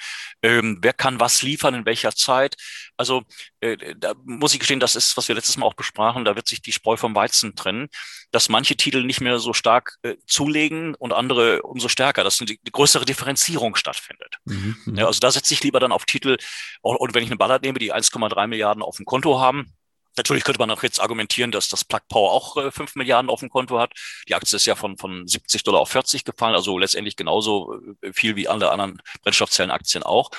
Ähm, 0.42 0.78
wer 0.80 0.92
kann 0.92 1.18
was 1.18 1.42
liefern, 1.42 1.74
in 1.74 1.86
welcher 1.86 2.14
Zeit? 2.14 2.54
Also 2.96 3.24
äh, 3.60 3.96
da 3.96 4.14
muss 4.24 4.54
ich 4.54 4.60
gestehen, 4.60 4.78
das 4.78 4.94
ist, 4.94 5.16
was 5.16 5.26
wir 5.26 5.34
letztes 5.34 5.56
Mal 5.56 5.66
auch 5.66 5.74
besprachen, 5.74 6.24
da 6.24 6.36
wird 6.36 6.46
sich 6.46 6.62
die 6.62 6.70
Spreu 6.70 6.96
vom 6.96 7.16
Weizen 7.16 7.56
trennen, 7.56 7.88
dass 8.30 8.48
manche 8.48 8.76
Titel 8.76 9.02
nicht 9.02 9.20
mehr 9.20 9.40
so 9.40 9.52
stark 9.52 9.96
äh, 10.02 10.14
zulegen 10.26 10.94
und 10.94 11.12
andere 11.12 11.62
umso 11.62 11.88
stärker, 11.94 12.22
dass 12.22 12.40
eine, 12.40 12.56
größere 12.70 13.06
Differenzierung 13.06 13.74
stattfindet. 13.74 14.36
Mhm, 14.44 14.76
mhm, 14.84 14.94
ja, 14.96 15.06
also 15.06 15.18
da 15.20 15.30
setze 15.30 15.54
ich 15.54 15.62
lieber 15.62 15.80
dann 15.80 15.92
auf 15.92 16.04
Titel, 16.04 16.36
und 16.82 17.14
wenn 17.14 17.22
ich 17.22 17.30
eine 17.30 17.38
Ballard 17.38 17.62
nehme, 17.62 17.78
die 17.78 17.94
1,3 17.94 18.46
Milliarden 18.46 18.82
auf 18.82 18.96
dem 18.96 19.06
Konto 19.06 19.40
haben, 19.40 19.72
Natürlich 20.16 20.44
könnte 20.44 20.60
man 20.60 20.70
auch 20.70 20.82
jetzt 20.82 21.00
argumentieren, 21.00 21.50
dass 21.50 21.68
das 21.68 21.84
Plug 21.84 22.02
Power 22.08 22.30
auch 22.30 22.56
äh, 22.56 22.70
5 22.70 22.94
Milliarden 22.94 23.28
auf 23.28 23.40
dem 23.40 23.48
Konto 23.50 23.80
hat. 23.80 23.92
Die 24.28 24.34
Aktie 24.34 24.56
ist 24.56 24.64
ja 24.64 24.76
von, 24.76 24.96
von 24.96 25.26
70 25.26 25.64
Dollar 25.64 25.80
auf 25.80 25.90
40 25.90 26.24
gefallen, 26.24 26.54
also 26.54 26.78
letztendlich 26.78 27.16
genauso 27.16 27.80
äh, 28.00 28.12
viel 28.12 28.36
wie 28.36 28.46
alle 28.46 28.70
anderen 28.70 29.02
Brennstoffzellenaktien 29.22 30.04
auch. 30.04 30.30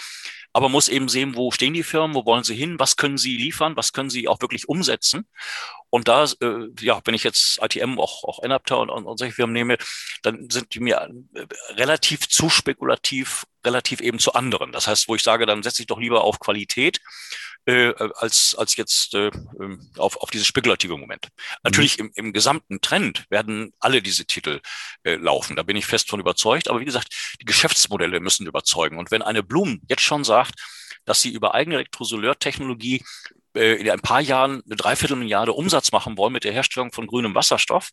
Aber 0.54 0.70
muss 0.70 0.88
eben 0.88 1.10
sehen, 1.10 1.36
wo 1.36 1.52
stehen 1.52 1.74
die 1.74 1.84
Firmen, 1.84 2.16
wo 2.16 2.26
wollen 2.26 2.46
sie 2.46 2.56
hin, 2.56 2.80
was 2.80 2.96
können 2.96 3.18
sie 3.18 3.36
liefern, 3.36 3.76
was 3.76 3.92
können 3.92 4.10
sie 4.10 4.30
auch 4.30 4.40
wirklich 4.40 4.70
umsetzen. 4.70 5.28
Und 5.96 6.10
da, 6.10 6.26
äh, 6.42 6.68
ja, 6.82 7.00
wenn 7.06 7.14
ich 7.14 7.24
jetzt 7.24 7.58
ITM, 7.64 8.02
auch, 8.02 8.26
auch 8.26 8.44
Enapter 8.44 8.80
und, 8.80 8.90
und, 8.90 9.06
und 9.06 9.18
solche 9.18 9.34
Firmen 9.34 9.54
nehme, 9.54 9.78
dann 10.24 10.50
sind 10.50 10.76
die 10.76 10.82
mir 10.82 11.10
äh, 11.34 11.46
relativ 11.76 12.28
zu 12.28 12.50
spekulativ, 12.50 13.46
relativ 13.66 14.02
eben 14.02 14.20
zu 14.20 14.34
anderen. 14.34 14.74
Das 14.74 14.88
heißt, 14.88 15.08
wo 15.08 15.16
ich 15.16 15.24
sage, 15.24 15.46
dann 15.46 15.64
setze 15.64 15.82
ich 15.82 15.88
doch 15.88 15.98
lieber 15.98 16.26
auf 16.26 16.42
Qualität 16.42 17.00
äh, 17.66 17.94
als, 18.16 18.56
als 18.56 18.76
jetzt 18.76 19.14
äh, 19.14 19.32
ähm, 19.58 19.90
auf, 19.96 20.18
auf 20.18 20.32
dieses 20.32 20.48
spekulative 20.48 20.98
Moment. 20.98 21.30
Natürlich 21.64 21.98
mhm. 21.98 22.08
im, 22.08 22.26
im 22.26 22.34
gesamten 22.34 22.82
Trend 22.82 23.24
werden 23.30 23.72
alle 23.80 24.02
diese 24.02 24.26
Titel 24.26 24.60
äh, 25.04 25.16
laufen. 25.16 25.56
Da 25.56 25.64
bin 25.64 25.78
ich 25.78 25.86
fest 25.86 26.10
von 26.10 26.20
überzeugt. 26.20 26.68
Aber 26.68 26.82
wie 26.82 26.86
gesagt, 26.86 27.38
die 27.40 27.46
Geschäftsmodelle 27.46 28.20
müssen 28.20 28.48
überzeugen. 28.48 28.98
Und 28.98 29.12
wenn 29.12 29.22
eine 29.22 29.44
Blum 29.44 29.80
jetzt 29.88 30.04
schon 30.04 30.26
sagt, 30.26 30.56
dass 31.06 31.22
sie 31.22 31.30
über 31.30 31.56
eigene 31.56 31.76
Elektrosoleurtechnologie 31.76 33.02
in 33.56 33.90
ein 33.90 34.00
paar 34.00 34.22
Jahren 34.22 34.62
eine 34.66 34.76
Dreiviertelmilliarde 34.76 35.54
Umsatz 35.54 35.92
machen 35.92 36.18
wollen 36.18 36.34
mit 36.34 36.44
der 36.44 36.54
Herstellung 36.54 36.92
von 36.92 37.08
grünem 37.08 37.36
Wasserstoff, 37.36 37.90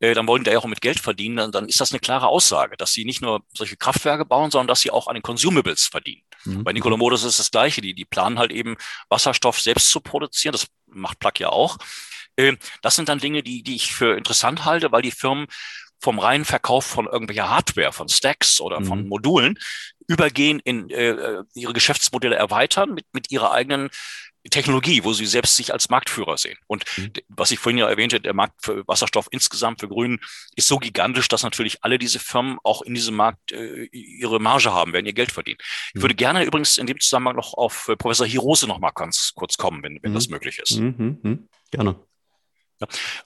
äh, 0.00 0.14
dann 0.14 0.26
wollen 0.26 0.44
die 0.44 0.50
ja 0.50 0.58
auch 0.58 0.66
mit 0.66 0.80
Geld 0.80 1.00
verdienen, 1.00 1.36
dann, 1.36 1.52
dann 1.52 1.68
ist 1.68 1.80
das 1.80 1.92
eine 1.92 2.00
klare 2.00 2.28
Aussage, 2.28 2.76
dass 2.76 2.92
sie 2.92 3.04
nicht 3.04 3.22
nur 3.22 3.42
solche 3.54 3.76
Kraftwerke 3.76 4.24
bauen, 4.24 4.50
sondern 4.50 4.68
dass 4.68 4.80
sie 4.80 4.90
auch 4.90 5.06
an 5.06 5.14
den 5.14 5.22
Consumables 5.22 5.86
verdienen. 5.86 6.22
Mhm. 6.44 6.64
Bei 6.64 6.72
Nikola 6.72 6.96
Modus 6.96 7.24
ist 7.24 7.38
das 7.38 7.50
Gleiche. 7.50 7.80
Die, 7.80 7.94
die 7.94 8.04
planen 8.04 8.38
halt 8.38 8.52
eben 8.52 8.76
Wasserstoff 9.08 9.60
selbst 9.60 9.90
zu 9.90 10.00
produzieren. 10.00 10.52
Das 10.52 10.66
macht 10.86 11.18
Plug 11.18 11.32
ja 11.38 11.48
auch. 11.48 11.78
Äh, 12.36 12.56
das 12.82 12.96
sind 12.96 13.08
dann 13.08 13.18
Dinge, 13.18 13.42
die, 13.42 13.62
die 13.62 13.76
ich 13.76 13.92
für 13.92 14.16
interessant 14.16 14.64
halte, 14.64 14.92
weil 14.92 15.02
die 15.02 15.10
Firmen 15.10 15.46
vom 15.98 16.18
reinen 16.18 16.44
Verkauf 16.44 16.84
von 16.84 17.06
irgendwelcher 17.06 17.48
Hardware, 17.48 17.92
von 17.92 18.08
Stacks 18.08 18.60
oder 18.60 18.82
von 18.82 19.02
mhm. 19.02 19.08
Modulen 19.08 19.58
übergehen 20.08 20.60
in 20.62 20.90
äh, 20.90 21.42
ihre 21.54 21.72
Geschäftsmodelle 21.72 22.36
erweitern 22.36 22.92
mit, 22.92 23.06
mit 23.12 23.32
ihrer 23.32 23.52
eigenen 23.52 23.88
Technologie, 24.50 25.04
wo 25.04 25.12
sie 25.12 25.26
selbst 25.26 25.56
sich 25.56 25.72
als 25.72 25.88
Marktführer 25.88 26.36
sehen. 26.36 26.58
Und 26.66 26.84
mhm. 26.96 27.12
was 27.28 27.50
ich 27.50 27.58
vorhin 27.58 27.78
ja 27.78 27.88
erwähnte, 27.88 28.20
der 28.20 28.34
Markt 28.34 28.64
für 28.64 28.86
Wasserstoff 28.86 29.28
insgesamt 29.30 29.80
für 29.80 29.88
Grün 29.88 30.20
ist 30.54 30.68
so 30.68 30.78
gigantisch, 30.78 31.28
dass 31.28 31.42
natürlich 31.42 31.84
alle 31.84 31.98
diese 31.98 32.18
Firmen 32.18 32.58
auch 32.62 32.82
in 32.82 32.94
diesem 32.94 33.16
Markt 33.16 33.52
äh, 33.52 33.84
ihre 33.92 34.40
Marge 34.40 34.72
haben, 34.72 34.92
werden 34.92 35.06
ihr 35.06 35.12
Geld 35.12 35.32
verdienen. 35.32 35.58
Mhm. 35.60 35.98
Ich 35.98 36.02
würde 36.02 36.14
gerne 36.14 36.44
übrigens 36.44 36.78
in 36.78 36.86
dem 36.86 37.00
Zusammenhang 37.00 37.36
noch 37.36 37.54
auf 37.54 37.88
äh, 37.88 37.96
Professor 37.96 38.26
Hirose 38.26 38.66
noch 38.66 38.78
mal 38.78 38.90
ganz 38.90 39.32
kurz 39.34 39.56
kommen, 39.56 39.82
wenn, 39.82 39.98
wenn 40.02 40.12
mhm. 40.12 40.14
das 40.14 40.28
möglich 40.28 40.58
ist. 40.58 40.78
Mhm, 40.78 41.18
mhm. 41.22 41.48
Gerne. 41.70 41.96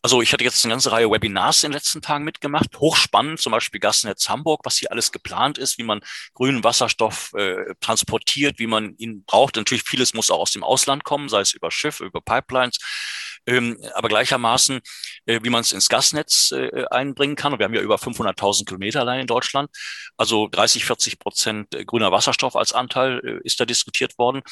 Also 0.03 0.23
ich 0.23 0.33
hatte 0.33 0.45
jetzt 0.45 0.65
eine 0.65 0.73
ganze 0.73 0.93
Reihe 0.93 1.11
Webinars 1.11 1.65
in 1.65 1.71
den 1.71 1.77
letzten 1.77 2.03
Tagen 2.03 2.25
mitgemacht, 2.25 2.79
hochspannend, 2.79 3.41
zum 3.41 3.53
Beispiel 3.53 3.81
Gasnetz 3.81 4.29
Hamburg, 4.29 4.61
was 4.65 4.77
hier 4.77 4.91
alles 4.91 5.13
geplant 5.13 5.59
ist, 5.59 5.79
wie 5.79 5.83
man 5.83 6.01
grünen 6.35 6.63
Wasserstoff 6.65 7.33
äh, 7.35 7.75
transportiert, 7.81 8.59
wie 8.59 8.67
man 8.67 8.95
ihn 8.97 9.25
braucht. 9.25 9.57
Natürlich 9.57 9.85
vieles 9.85 10.15
muss 10.15 10.31
auch 10.31 10.41
aus 10.41 10.53
dem 10.53 10.65
Ausland 10.65 11.05
kommen, 11.05 11.29
sei 11.29 11.41
es 11.41 11.53
über 11.53 11.71
Schiff, 11.71 12.01
über 12.01 12.21
Pipelines 12.21 12.79
ähm, 13.47 13.79
aber 13.95 14.09
gleichermaßen, 14.09 14.81
äh, 15.27 15.41
wie 15.43 15.51
man 15.51 15.63
es 15.63 15.73
ins 15.73 15.89
Gasnetz 15.89 16.53
äh, 16.53 16.85
einbringen 16.91 17.37
kann. 17.37 17.53
Und 17.53 17.59
wir 17.59 17.65
haben 17.65 17.75
ja 17.75 17.81
über 17.81 17.97
500.000 17.97 18.67
Kilometer 18.67 19.01
allein 19.01 19.21
in 19.21 19.27
Deutschland. 19.27 19.71
Also 20.17 20.49
30, 20.49 20.85
40 20.85 21.19
Prozent 21.19 21.75
äh, 21.75 21.85
grüner 21.85 22.13
Wasserstoff 22.13 22.57
als 22.57 22.73
Anteil 22.73 23.21
äh, 23.25 23.47
ist 23.47 23.61
da 23.61 23.65
diskutiert 23.65 24.19
worden. 24.19 24.43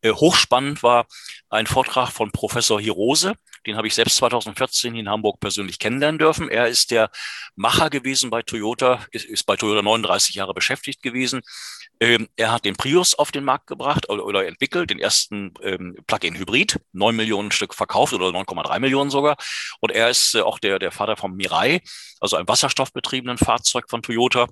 Äh, 0.00 0.12
hochspannend 0.12 0.82
war 0.82 1.06
ein 1.50 1.66
Vortrag 1.66 2.10
von 2.10 2.32
Professor 2.32 2.80
Hirose. 2.80 3.34
Den 3.68 3.76
habe 3.76 3.86
ich 3.86 3.94
selbst 3.94 4.16
2014 4.16 4.96
in 4.96 5.08
Hamburg 5.08 5.38
persönlich 5.38 5.78
kennenlernen 5.78 6.18
dürfen. 6.18 6.48
Er 6.48 6.66
ist 6.66 6.90
der 6.90 7.10
Macher 7.54 7.90
gewesen 7.90 8.30
bei 8.30 8.42
Toyota, 8.42 9.06
ist, 9.12 9.26
ist 9.26 9.44
bei 9.44 9.56
Toyota 9.56 9.82
39 9.82 10.34
Jahre 10.34 10.54
beschäftigt 10.54 11.02
gewesen 11.02 11.42
ähm, 12.00 12.28
er 12.36 12.52
hat 12.52 12.64
den 12.64 12.76
Prius 12.76 13.14
auf 13.14 13.32
den 13.32 13.44
Markt 13.44 13.66
gebracht 13.66 14.08
oder, 14.08 14.24
oder 14.24 14.46
entwickelt, 14.46 14.90
den 14.90 15.00
ersten 15.00 15.52
ähm, 15.62 15.96
Plug-in-Hybrid, 16.06 16.78
neun 16.92 17.16
Millionen 17.16 17.50
Stück 17.50 17.74
verkauft 17.74 18.12
oder 18.12 18.26
9,3 18.26 18.78
Millionen 18.78 19.10
sogar. 19.10 19.36
Und 19.80 19.90
er 19.90 20.08
ist 20.08 20.34
äh, 20.34 20.40
auch 20.40 20.58
der, 20.58 20.78
der 20.78 20.92
Vater 20.92 21.16
vom 21.16 21.34
Mirai, 21.34 21.80
also 22.20 22.36
einem 22.36 22.48
wasserstoffbetriebenen 22.48 23.38
Fahrzeug 23.38 23.90
von 23.90 24.02
Toyota. 24.02 24.46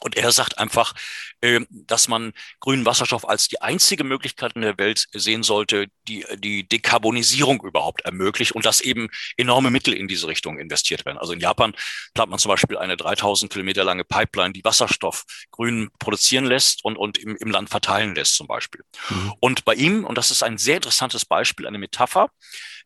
Und 0.00 0.16
er 0.16 0.32
sagt 0.32 0.58
einfach, 0.58 0.94
äh, 1.40 1.60
dass 1.70 2.08
man 2.08 2.32
grünen 2.60 2.86
Wasserstoff 2.86 3.28
als 3.28 3.48
die 3.48 3.60
einzige 3.60 4.04
Möglichkeit 4.04 4.52
in 4.54 4.62
der 4.62 4.78
Welt 4.78 5.06
sehen 5.12 5.42
sollte, 5.42 5.86
die 6.06 6.24
die 6.36 6.68
Dekarbonisierung 6.68 7.62
überhaupt 7.62 8.02
ermöglicht 8.02 8.52
und 8.52 8.64
dass 8.64 8.80
eben 8.80 9.08
enorme 9.36 9.70
Mittel 9.70 9.94
in 9.94 10.08
diese 10.08 10.26
Richtung 10.26 10.58
investiert 10.58 11.04
werden. 11.04 11.18
Also 11.18 11.32
in 11.32 11.40
Japan 11.40 11.74
plant 12.14 12.30
man 12.30 12.38
zum 12.38 12.50
Beispiel 12.50 12.78
eine 12.78 12.96
3000 12.96 13.52
Kilometer 13.52 13.84
lange 13.84 14.04
Pipeline, 14.04 14.52
die 14.52 14.64
Wasserstoff 14.64 15.24
grün 15.50 15.90
produzieren 15.98 16.44
lässt 16.44 16.84
und, 16.84 16.96
und 16.96 17.18
im, 17.18 17.36
im 17.36 17.50
Land 17.50 17.70
verteilen 17.70 18.14
lässt 18.14 18.34
zum 18.34 18.46
Beispiel. 18.46 18.82
Mhm. 19.10 19.34
Und 19.40 19.64
bei 19.64 19.74
ihm, 19.74 20.04
und 20.04 20.16
das 20.18 20.30
ist 20.30 20.42
ein 20.42 20.58
sehr 20.58 20.76
interessantes 20.76 21.24
Beispiel, 21.24 21.66
eine 21.66 21.78
Metapher, 21.78 22.30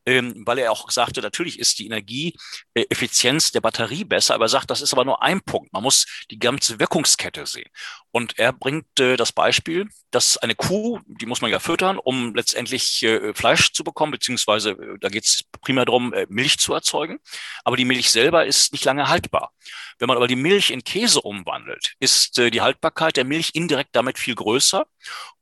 ähm, 0.07 0.43
weil 0.47 0.59
er 0.59 0.73
auch 0.73 0.91
sagte, 0.91 1.21
natürlich 1.21 1.59
ist 1.59 1.79
die 1.79 1.87
Energieeffizienz 1.87 3.53
der 3.53 3.61
Batterie 3.61 4.05
besser, 4.05 4.35
aber 4.35 4.47
er 4.47 4.49
sagt, 4.49 4.71
das 4.71 4.81
ist 4.81 4.93
aber 4.93 5.05
nur 5.05 5.23
ein 5.23 5.41
Punkt. 5.41 5.73
Man 5.73 5.83
muss 5.83 6.07
die 6.31 6.39
ganze 6.39 6.81
Wirkungskette 6.81 7.47
sehen. 7.47 7.71
Und 8.13 8.39
er 8.39 8.53
bringt 8.53 9.01
äh, 9.01 9.17
das 9.17 9.33
Beispiel, 9.33 9.89
dass 10.11 10.37
eine 10.37 10.55
Kuh, 10.55 11.01
die 11.07 11.25
muss 11.25 11.41
man 11.41 11.51
ja 11.51 11.59
füttern, 11.59 11.99
um 11.99 12.35
letztendlich 12.35 13.03
äh, 13.03 13.33
Fleisch 13.33 13.73
zu 13.73 13.83
bekommen, 13.83 14.13
beziehungsweise 14.13 14.73
äh, 14.73 14.99
da 15.01 15.09
geht 15.09 15.25
es 15.25 15.45
primär 15.63 15.87
darum, 15.87 16.13
äh, 16.13 16.27
Milch 16.29 16.59
zu 16.59 16.75
erzeugen. 16.75 17.19
Aber 17.65 17.77
die 17.79 17.87
Milch 17.87 18.11
selber 18.11 18.45
ist 18.45 18.73
nicht 18.73 18.85
lange 18.85 19.09
haltbar. 19.09 19.53
Wenn 19.99 20.09
man 20.09 20.19
aber 20.19 20.29
die 20.29 20.37
Milch 20.37 20.71
in 20.71 20.85
Käse 20.85 21.23
umwandelt, 21.23 21.95
ist 22.01 22.39
äh, 22.39 22.51
die 22.51 22.61
Haltbarkeit 22.61 23.17
der 23.17 23.25
Milch 23.25 23.51
indirekt 23.55 23.97
damit 23.97 24.19
viel 24.19 24.35
größer 24.35 24.85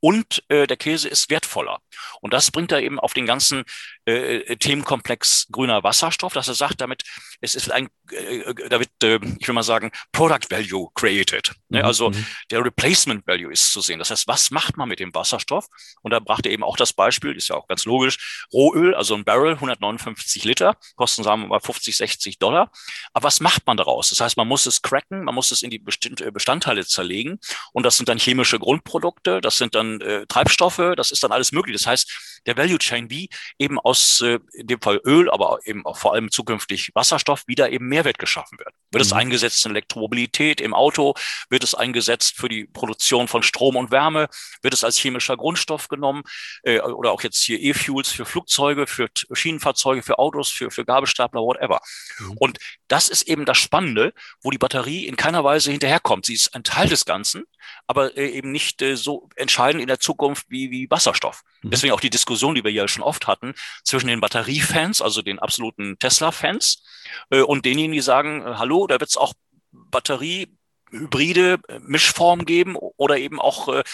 und 0.00 0.42
äh, 0.48 0.66
der 0.66 0.76
Käse 0.76 1.08
ist 1.08 1.28
wertvoller. 1.30 1.80
Und 2.20 2.32
das 2.32 2.50
bringt 2.50 2.72
er 2.72 2.80
eben 2.80 3.00
auf 3.00 3.12
den 3.12 3.26
ganzen 3.26 3.64
äh, 4.04 4.56
Themenkomplex 4.56 5.48
grüner 5.50 5.82
Wasserstoff, 5.82 6.32
dass 6.32 6.48
er 6.48 6.54
sagt, 6.54 6.80
damit 6.80 7.02
es 7.40 7.54
ist 7.54 7.70
ein, 7.70 7.88
äh, 8.12 8.54
da 8.68 8.78
wird, 8.78 8.90
äh, 9.02 9.18
ich 9.38 9.48
will 9.48 9.54
mal 9.54 9.62
sagen, 9.62 9.90
Product 10.12 10.50
Value 10.50 10.88
created. 10.94 11.52
Ne? 11.68 11.80
Mhm. 11.80 11.84
Also 11.84 12.10
mhm. 12.10 12.26
Der 12.60 12.66
Replacement 12.66 13.26
Value 13.26 13.52
ist 13.52 13.72
zu 13.72 13.80
sehen. 13.80 13.98
Das 13.98 14.10
heißt, 14.10 14.28
was 14.28 14.50
macht 14.50 14.76
man 14.76 14.88
mit 14.88 15.00
dem 15.00 15.14
Wasserstoff? 15.14 15.68
Und 16.02 16.12
da 16.12 16.20
brachte 16.20 16.48
eben 16.48 16.62
auch 16.62 16.76
das 16.76 16.92
Beispiel, 16.92 17.36
ist 17.36 17.48
ja 17.48 17.56
auch 17.56 17.68
ganz 17.68 17.84
logisch, 17.84 18.46
Rohöl, 18.52 18.94
also 18.94 19.14
ein 19.14 19.24
Barrel, 19.24 19.54
159 19.54 20.44
Liter, 20.44 20.76
kosten, 20.96 21.22
sagen 21.22 21.42
wir 21.42 21.48
mal, 21.48 21.60
50, 21.60 21.96
60 21.96 22.38
Dollar. 22.38 22.70
Aber 23.12 23.24
was 23.24 23.40
macht 23.40 23.66
man 23.66 23.76
daraus? 23.76 24.10
Das 24.10 24.20
heißt, 24.20 24.36
man 24.36 24.48
muss 24.48 24.66
es 24.66 24.82
cracken, 24.82 25.24
man 25.24 25.34
muss 25.34 25.50
es 25.50 25.62
in 25.62 25.70
die 25.70 25.82
äh, 25.82 26.30
Bestandteile 26.30 26.86
zerlegen 26.86 27.38
und 27.72 27.84
das 27.84 27.96
sind 27.96 28.08
dann 28.08 28.18
chemische 28.18 28.58
Grundprodukte, 28.58 29.40
das 29.40 29.56
sind 29.56 29.74
dann 29.74 30.00
äh, 30.00 30.26
Treibstoffe, 30.26 30.94
das 30.96 31.10
ist 31.10 31.22
dann 31.22 31.32
alles 31.32 31.52
möglich. 31.52 31.76
Das 31.76 31.86
heißt, 31.86 32.39
der 32.46 32.56
Value 32.56 32.78
Chain, 32.78 33.10
wie 33.10 33.28
eben 33.58 33.78
aus 33.78 34.20
äh, 34.20 34.38
in 34.52 34.66
dem 34.66 34.80
Fall 34.80 35.00
Öl, 35.04 35.30
aber 35.30 35.58
eben 35.64 35.84
auch 35.86 35.96
vor 35.96 36.14
allem 36.14 36.30
zukünftig 36.30 36.90
Wasserstoff, 36.94 37.44
wieder 37.46 37.70
eben 37.70 37.88
Mehrwert 37.88 38.18
geschaffen 38.18 38.58
wird. 38.58 38.70
Wird 38.90 39.04
mhm. 39.04 39.06
es 39.06 39.12
eingesetzt 39.12 39.64
in 39.64 39.72
Elektromobilität, 39.72 40.60
im 40.60 40.74
Auto, 40.74 41.14
wird 41.48 41.64
es 41.64 41.74
eingesetzt 41.74 42.36
für 42.36 42.48
die 42.48 42.64
Produktion 42.64 43.28
von 43.28 43.42
Strom 43.42 43.76
und 43.76 43.90
Wärme, 43.90 44.28
wird 44.62 44.74
es 44.74 44.84
als 44.84 44.96
chemischer 44.96 45.36
Grundstoff 45.36 45.88
genommen 45.88 46.22
äh, 46.62 46.80
oder 46.80 47.12
auch 47.12 47.22
jetzt 47.22 47.42
hier 47.42 47.60
E-Fuels 47.60 48.10
für 48.10 48.24
Flugzeuge, 48.24 48.86
für 48.86 49.08
Schienenfahrzeuge, 49.32 50.02
für 50.02 50.18
Autos, 50.18 50.50
für, 50.50 50.70
für 50.70 50.84
Gabelstapler, 50.84 51.40
whatever. 51.42 51.80
Mhm. 52.18 52.36
Und 52.38 52.58
das 52.88 53.08
ist 53.08 53.22
eben 53.22 53.44
das 53.44 53.58
Spannende, 53.58 54.12
wo 54.42 54.50
die 54.50 54.58
Batterie 54.58 55.06
in 55.06 55.16
keiner 55.16 55.44
Weise 55.44 55.70
hinterherkommt. 55.70 56.26
Sie 56.26 56.34
ist 56.34 56.54
ein 56.54 56.64
Teil 56.64 56.88
des 56.88 57.04
Ganzen, 57.04 57.44
aber 57.86 58.16
äh, 58.16 58.28
eben 58.28 58.50
nicht 58.50 58.82
äh, 58.82 58.96
so 58.96 59.28
entscheidend 59.36 59.82
in 59.82 59.88
der 59.88 60.00
Zukunft 60.00 60.46
wie, 60.48 60.70
wie 60.70 60.90
Wasserstoff. 60.90 61.42
Mhm. 61.62 61.70
Deswegen 61.70 61.92
auch 61.92 62.00
die 62.00 62.10
Diskussion, 62.10 62.54
die 62.54 62.64
wir 62.64 62.72
ja 62.72 62.88
schon 62.88 63.02
oft 63.02 63.26
hatten, 63.26 63.54
zwischen 63.84 64.08
den 64.08 64.20
Batteriefans, 64.20 65.02
also 65.02 65.22
den 65.22 65.38
absoluten 65.38 65.98
Tesla-Fans, 65.98 66.82
äh, 67.30 67.40
und 67.40 67.64
denjenigen, 67.64 67.92
die 67.92 68.00
sagen, 68.00 68.42
äh, 68.46 68.54
hallo, 68.56 68.86
da 68.86 69.00
wird 69.00 69.10
es 69.10 69.16
auch 69.16 69.34
Batterie 69.72 70.48
hybride 70.92 71.58
Mischform 71.80 72.44
geben 72.44 72.76
oder 72.76 73.16
eben 73.16 73.40
auch 73.40 73.68
äh, 73.68 73.84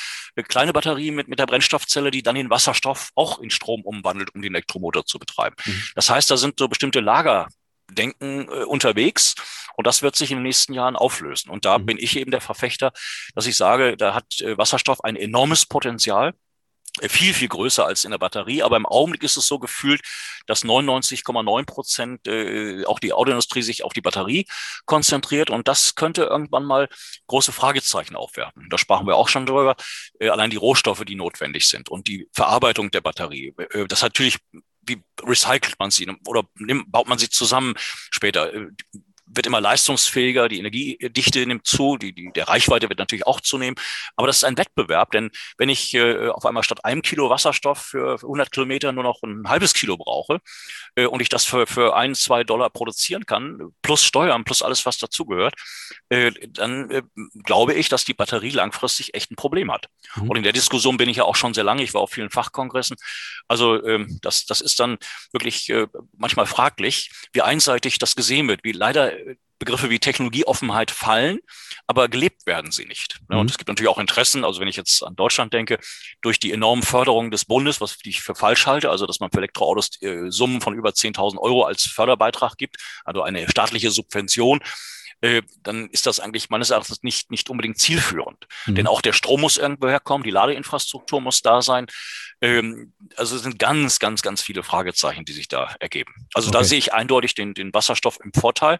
kleine 0.48 0.72
Batterien 0.72 1.14
mit, 1.14 1.29
mit 1.29 1.38
der 1.38 1.46
Brennstoffzelle, 1.46 2.11
die 2.11 2.22
dann 2.22 2.35
den 2.35 2.48
Wasserstoff 2.48 3.11
auch 3.14 3.38
in 3.38 3.50
Strom 3.50 3.83
umwandelt, 3.83 4.35
um 4.35 4.42
den 4.42 4.55
Elektromotor 4.55 5.05
zu 5.05 5.18
betreiben. 5.18 5.57
Mhm. 5.64 5.83
Das 5.94 6.11
heißt, 6.11 6.31
da 6.31 6.37
sind 6.37 6.59
so 6.59 6.68
bestimmte 6.68 7.00
Lagerdenken 7.00 8.48
äh, 8.48 8.64
unterwegs 8.64 9.35
und 9.76 9.87
das 9.87 10.02
wird 10.02 10.16
sich 10.16 10.31
in 10.31 10.38
den 10.38 10.44
nächsten 10.44 10.72
Jahren 10.72 10.96
auflösen. 10.96 11.50
Und 11.50 11.64
da 11.64 11.79
mhm. 11.79 11.87
bin 11.87 11.98
ich 11.98 12.16
eben 12.16 12.31
der 12.31 12.40
Verfechter, 12.40 12.92
dass 13.35 13.46
ich 13.46 13.57
sage, 13.57 13.96
da 13.96 14.14
hat 14.14 14.40
äh, 14.40 14.57
Wasserstoff 14.57 15.05
ein 15.05 15.16
enormes 15.16 15.66
Potenzial 15.66 16.33
viel, 17.02 17.35
viel 17.35 17.48
größer 17.48 17.87
als 17.87 18.04
in 18.04 18.11
der 18.11 18.18
Batterie. 18.18 18.62
Aber 18.62 18.76
im 18.76 18.87
Augenblick 18.87 19.22
ist 19.22 19.37
es 19.37 19.46
so 19.46 19.59
gefühlt, 19.59 20.00
dass 20.46 20.64
99,9 20.64 21.64
Prozent 21.66 22.26
äh, 22.26 22.85
auch 22.87 22.98
die 22.98 23.12
Autoindustrie 23.12 23.62
sich 23.62 23.85
auf 23.85 23.92
die 23.92 24.00
Batterie 24.00 24.46
konzentriert. 24.85 25.50
Und 25.50 25.68
das 25.68 25.94
könnte 25.94 26.24
irgendwann 26.24 26.64
mal 26.64 26.88
große 27.26 27.52
Fragezeichen 27.52 28.16
aufwerfen. 28.16 28.68
Da 28.70 28.78
sprachen 28.78 29.06
wir 29.06 29.16
auch 29.16 29.28
schon 29.28 29.46
drüber. 29.46 29.76
Äh, 30.18 30.28
allein 30.28 30.50
die 30.50 30.56
Rohstoffe, 30.56 31.04
die 31.04 31.16
notwendig 31.16 31.68
sind 31.68 31.88
und 31.88 32.09
die 32.09 32.28
Verarbeitung 32.32 32.90
der 32.90 33.00
Batterie. 33.00 33.54
Äh, 33.70 33.87
das 33.87 34.02
hat 34.02 34.12
natürlich 34.12 34.38
wie 34.88 35.02
recycelt 35.22 35.80
man 35.80 35.90
sie 35.90 36.09
oder 36.26 36.44
baut 36.87 37.09
man 37.09 37.18
sie 37.18 37.28
zusammen 37.28 37.74
später? 37.76 38.52
Wird 39.26 39.46
immer 39.46 39.60
leistungsfähiger, 39.60 40.48
die 40.48 40.58
Energiedichte 40.58 41.44
nimmt 41.46 41.66
zu, 41.66 41.96
die, 41.96 42.12
die, 42.12 42.30
der 42.34 42.48
Reichweite 42.48 42.88
wird 42.88 42.98
natürlich 42.98 43.26
auch 43.26 43.40
zunehmen. 43.40 43.76
Aber 44.16 44.26
das 44.26 44.38
ist 44.38 44.44
ein 44.44 44.56
Wettbewerb, 44.56 45.10
denn 45.10 45.30
wenn 45.58 45.68
ich 45.68 45.94
äh, 45.94 46.28
auf 46.28 46.46
einmal 46.46 46.62
statt 46.62 46.84
einem 46.84 47.02
Kilo 47.02 47.28
Wasserstoff 47.30 47.78
für 47.78 48.14
100 48.14 48.50
Kilometer 48.50 48.92
nur 48.92 49.04
noch 49.04 49.22
ein 49.22 49.48
halbes 49.48 49.74
Kilo 49.74 49.96
brauche 49.96 50.40
äh, 50.94 51.06
und 51.06 51.20
ich 51.20 51.28
das 51.28 51.44
für, 51.44 51.66
für 51.66 51.96
ein, 51.96 52.14
zwei 52.14 52.44
Dollar 52.44 52.70
produzieren 52.70 53.26
kann, 53.26 53.72
plus 53.82 54.04
Steuern, 54.04 54.44
plus 54.44 54.62
alles, 54.62 54.86
was 54.86 54.98
dazugehört, 54.98 55.54
äh, 56.08 56.32
dann 56.50 56.90
äh, 56.90 57.02
glaube 57.44 57.74
ich, 57.74 57.88
dass 57.88 58.04
die 58.04 58.14
Batterie 58.14 58.50
langfristig 58.50 59.14
echt 59.14 59.30
ein 59.30 59.36
Problem 59.36 59.72
hat. 59.72 59.88
Mhm. 60.16 60.30
Und 60.30 60.36
in 60.36 60.42
der 60.42 60.52
Diskussion 60.52 60.96
bin 60.96 61.08
ich 61.08 61.18
ja 61.18 61.24
auch 61.24 61.36
schon 61.36 61.54
sehr 61.54 61.64
lange. 61.64 61.82
Ich 61.82 61.94
war 61.94 62.00
auf 62.00 62.10
vielen 62.10 62.30
Fachkongressen. 62.30 62.96
Also 63.48 63.84
ähm, 63.84 64.18
das, 64.22 64.46
das 64.46 64.60
ist 64.60 64.80
dann 64.80 64.98
wirklich 65.32 65.68
äh, 65.70 65.86
manchmal 66.16 66.46
fraglich, 66.46 67.10
wie 67.32 67.42
einseitig 67.42 67.98
das 67.98 68.16
gesehen 68.16 68.48
wird, 68.48 68.64
wie 68.64 68.72
leider 68.72 69.15
Begriffe 69.59 69.88
wie 69.88 69.98
Technologieoffenheit 69.98 70.90
fallen, 70.90 71.38
aber 71.87 72.09
gelebt 72.09 72.46
werden 72.46 72.72
sie 72.72 72.85
nicht. 72.85 73.18
Mhm. 73.29 73.38
Und 73.38 73.50
es 73.50 73.59
gibt 73.59 73.68
natürlich 73.68 73.88
auch 73.88 73.98
Interessen, 73.98 74.44
also 74.44 74.61
wenn 74.61 74.68
ich 74.68 74.76
jetzt 74.76 75.02
an 75.02 75.16
Deutschland 75.16 75.52
denke, 75.52 75.79
durch 76.20 76.38
die 76.38 76.52
enormen 76.52 76.83
Förderungen 76.83 77.31
des 77.31 77.46
Bundes, 77.46 77.81
was 77.81 77.96
ich 78.05 78.20
für 78.20 78.35
falsch 78.35 78.66
halte, 78.66 78.90
also 78.90 79.07
dass 79.07 79.20
man 79.20 79.31
für 79.31 79.38
Elektroautos 79.38 80.02
äh, 80.02 80.31
Summen 80.31 80.61
von 80.61 80.74
über 80.74 80.90
10.000 80.90 81.38
Euro 81.38 81.64
als 81.64 81.85
Förderbeitrag 81.85 82.57
gibt, 82.59 82.76
also 83.05 83.22
eine 83.22 83.48
staatliche 83.48 83.90
Subvention, 83.90 84.61
äh, 85.22 85.42
dann 85.62 85.88
ist 85.88 86.07
das 86.07 86.20
eigentlich 86.20 86.50
meines 86.50 86.70
Erachtens 86.70 87.02
nicht, 87.02 87.31
nicht 87.31 87.48
unbedingt 87.48 87.79
zielführend. 87.79 88.46
Mhm. 88.66 88.74
Denn 88.74 88.87
auch 88.87 89.00
der 89.00 89.14
Strom 89.14 89.40
muss 89.40 89.57
irgendwo 89.57 89.88
herkommen, 89.88 90.24
die 90.24 90.31
Ladeinfrastruktur 90.31 91.20
muss 91.20 91.40
da 91.40 91.62
sein. 91.62 91.87
Ähm, 92.46 92.92
also 93.16 93.37
es 93.37 93.42
sind 93.42 93.59
ganz, 93.59 93.98
ganz, 93.98 94.22
ganz 94.22 94.42
viele 94.42 94.62
Fragezeichen, 94.62 95.24
die 95.24 95.32
sich 95.32 95.48
da 95.48 95.74
ergeben. 95.80 96.12
Also 96.35 96.48
okay. 96.48 96.59
da 96.59 96.64
sehe 96.64 96.78
ich 96.78 96.92
eindeutig 96.92 97.35
den, 97.35 97.54
den 97.54 97.74
Wasserstoff 97.74 98.18
im 98.22 98.32
Vorteil. 98.32 98.78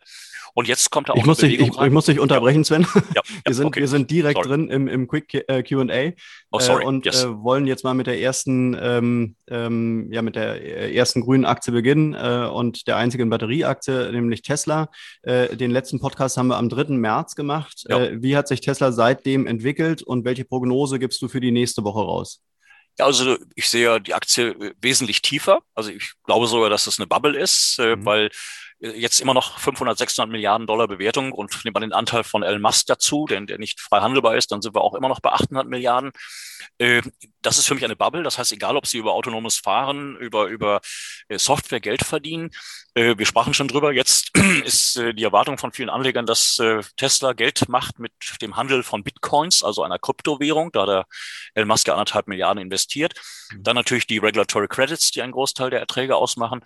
Und 0.55 0.69
jetzt 0.69 0.91
kommt 0.91 1.11
da 1.11 1.13
auch 1.13 1.19
ich 1.19 1.27
muss, 1.27 1.39
dich, 1.39 1.61
ich, 1.61 1.69
ich, 1.69 1.91
muss 1.91 2.07
dich 2.07 2.19
unterbrechen, 2.19 2.65
Sven. 2.65 2.87
Ja, 3.15 3.21
wir, 3.45 3.55
sind, 3.55 3.67
okay. 3.67 3.81
wir 3.81 3.89
sind 3.89 4.11
direkt 4.11 4.37
sorry. 4.37 4.49
drin 4.49 4.71
im, 4.71 4.89
im 4.89 5.07
Quick 5.07 5.35
äh, 5.35 5.63
QA 5.63 6.13
oh, 6.51 6.59
sorry. 6.61 6.83
Äh, 6.83 6.87
und 6.87 7.05
yes. 7.05 7.25
äh, 7.25 7.43
wollen 7.43 7.67
jetzt 7.67 7.85
mal 7.85 7.93
mit 7.93 8.07
der 8.07 8.21
ersten, 8.21 8.75
ähm, 8.81 9.37
ähm, 9.49 10.11
ja, 10.11 10.23
mit 10.23 10.35
der 10.35 10.63
äh, 10.63 10.95
ersten 10.95 11.21
grünen 11.21 11.45
Aktie 11.45 11.73
beginnen 11.73 12.15
äh, 12.15 12.49
und 12.51 12.87
der 12.87 12.97
einzigen 12.97 13.29
Batterieaktie, 13.29 14.13
nämlich 14.13 14.43
Tesla. 14.43 14.89
Äh, 15.23 15.57
den 15.57 15.71
letzten 15.71 16.01
Podcast 16.01 16.39
haben 16.39 16.47
wir 16.47 16.57
am 16.57 16.71
3. 16.71 16.95
März 16.95 17.35
gemacht. 17.35 17.85
Ja. 17.89 18.09
wie 18.23 18.37
hat 18.37 18.49
sich 18.49 18.63
Tesla 18.63 18.93
seitdem 18.93 19.47
entwickelt 19.47 20.03
und 20.03 20.25
welche 20.25 20.45
Prognose 20.45 20.99
gibst 20.99 21.21
du 21.21 21.29
für 21.29 21.41
die 21.41 21.53
nächste 21.53 21.85
Woche 21.85 22.01
raus? 22.01 22.41
Ja, 22.99 23.07
also 23.07 23.37
ich 23.55 23.69
sehe 23.69 24.01
die 24.01 24.15
Aktie 24.15 24.75
wesentlich 24.81 25.23
tiefer. 25.23 25.61
Also 25.75 25.91
ich 25.91 26.13
glaube 26.25 26.47
sogar, 26.47 26.71
dass 26.71 26.87
es 26.87 26.99
eine 26.99 27.07
Bubble 27.07 27.39
ist, 27.39 27.79
mhm. 27.79 28.05
weil 28.05 28.31
jetzt 28.95 29.21
immer 29.21 29.35
noch 29.35 29.59
500, 29.59 29.99
600 29.99 30.31
Milliarden 30.31 30.67
Dollar 30.67 30.89
Bewertung 30.89 31.33
und 31.33 31.65
nimmt 31.65 31.75
man 31.75 31.83
den 31.83 31.93
Anteil 31.93 32.25
von 32.25 32.43
Elon 32.43 32.63
Musk 32.63 32.87
dazu, 32.87 33.27
denn 33.29 33.47
der 33.47 33.59
nicht 33.59 33.81
frei 33.81 34.01
handelbar 34.01 34.37
ist, 34.37 34.53
dann 34.53 34.63
sind 34.63 34.75
wir 34.75 34.83
auch 34.83 34.95
immer 34.95 35.09
noch 35.09 35.21
bei 35.21 35.33
800 35.33 35.67
Milliarden. 35.67 36.13
Äh, 36.79 37.03
das 37.43 37.59
ist 37.59 37.67
für 37.67 37.75
mich 37.75 37.85
eine 37.85 37.97
Bubble. 37.97 38.23
Das 38.23 38.39
heißt, 38.39 38.53
egal, 38.53 38.77
ob 38.77 38.87
Sie 38.87 38.99
über 38.99 39.13
autonomes 39.13 39.57
Fahren, 39.57 40.17
über, 40.17 40.47
über 40.47 40.81
äh, 41.29 41.39
Software 41.39 41.81
Geld 41.81 42.05
verdienen, 42.05 42.51
äh, 42.95 43.17
wir 43.17 43.27
sprachen 43.27 43.55
schon 43.55 43.69
drüber. 43.69 43.93
Jetzt 43.93 44.37
ist 44.65 44.97
die 44.97 45.25
Erwartung 45.25 45.59
von 45.59 45.73
vielen 45.73 45.91
Anlegern, 45.91 46.27
dass 46.27 46.61
Tesla 46.97 47.33
Geld 47.33 47.69
macht 47.69 47.99
mit 47.99 48.13
dem 48.41 48.57
Handel 48.57 48.83
von 48.83 49.05
Bitcoins, 49.05 49.63
also 49.63 49.83
einer 49.83 49.99
Kryptowährung, 49.99 50.73
da 50.73 50.87
der 50.87 51.07
Elon 51.55 51.69
Musk 51.69 51.89
ja 51.89 51.95
anderthalb 51.95 52.29
Milliarden 52.29 52.63
investiert. 52.63 53.15
Mhm. 53.53 53.63
Dann 53.63 53.77
natürlich 53.77 54.07
die 54.07 54.19
Regulatory 54.19 54.69
Credits, 54.69 55.11
die 55.11 55.23
einen 55.23 55.33
Großteil 55.33 55.71
der 55.71 55.81
Erträge 55.81 56.17
ausmachen. 56.17 56.63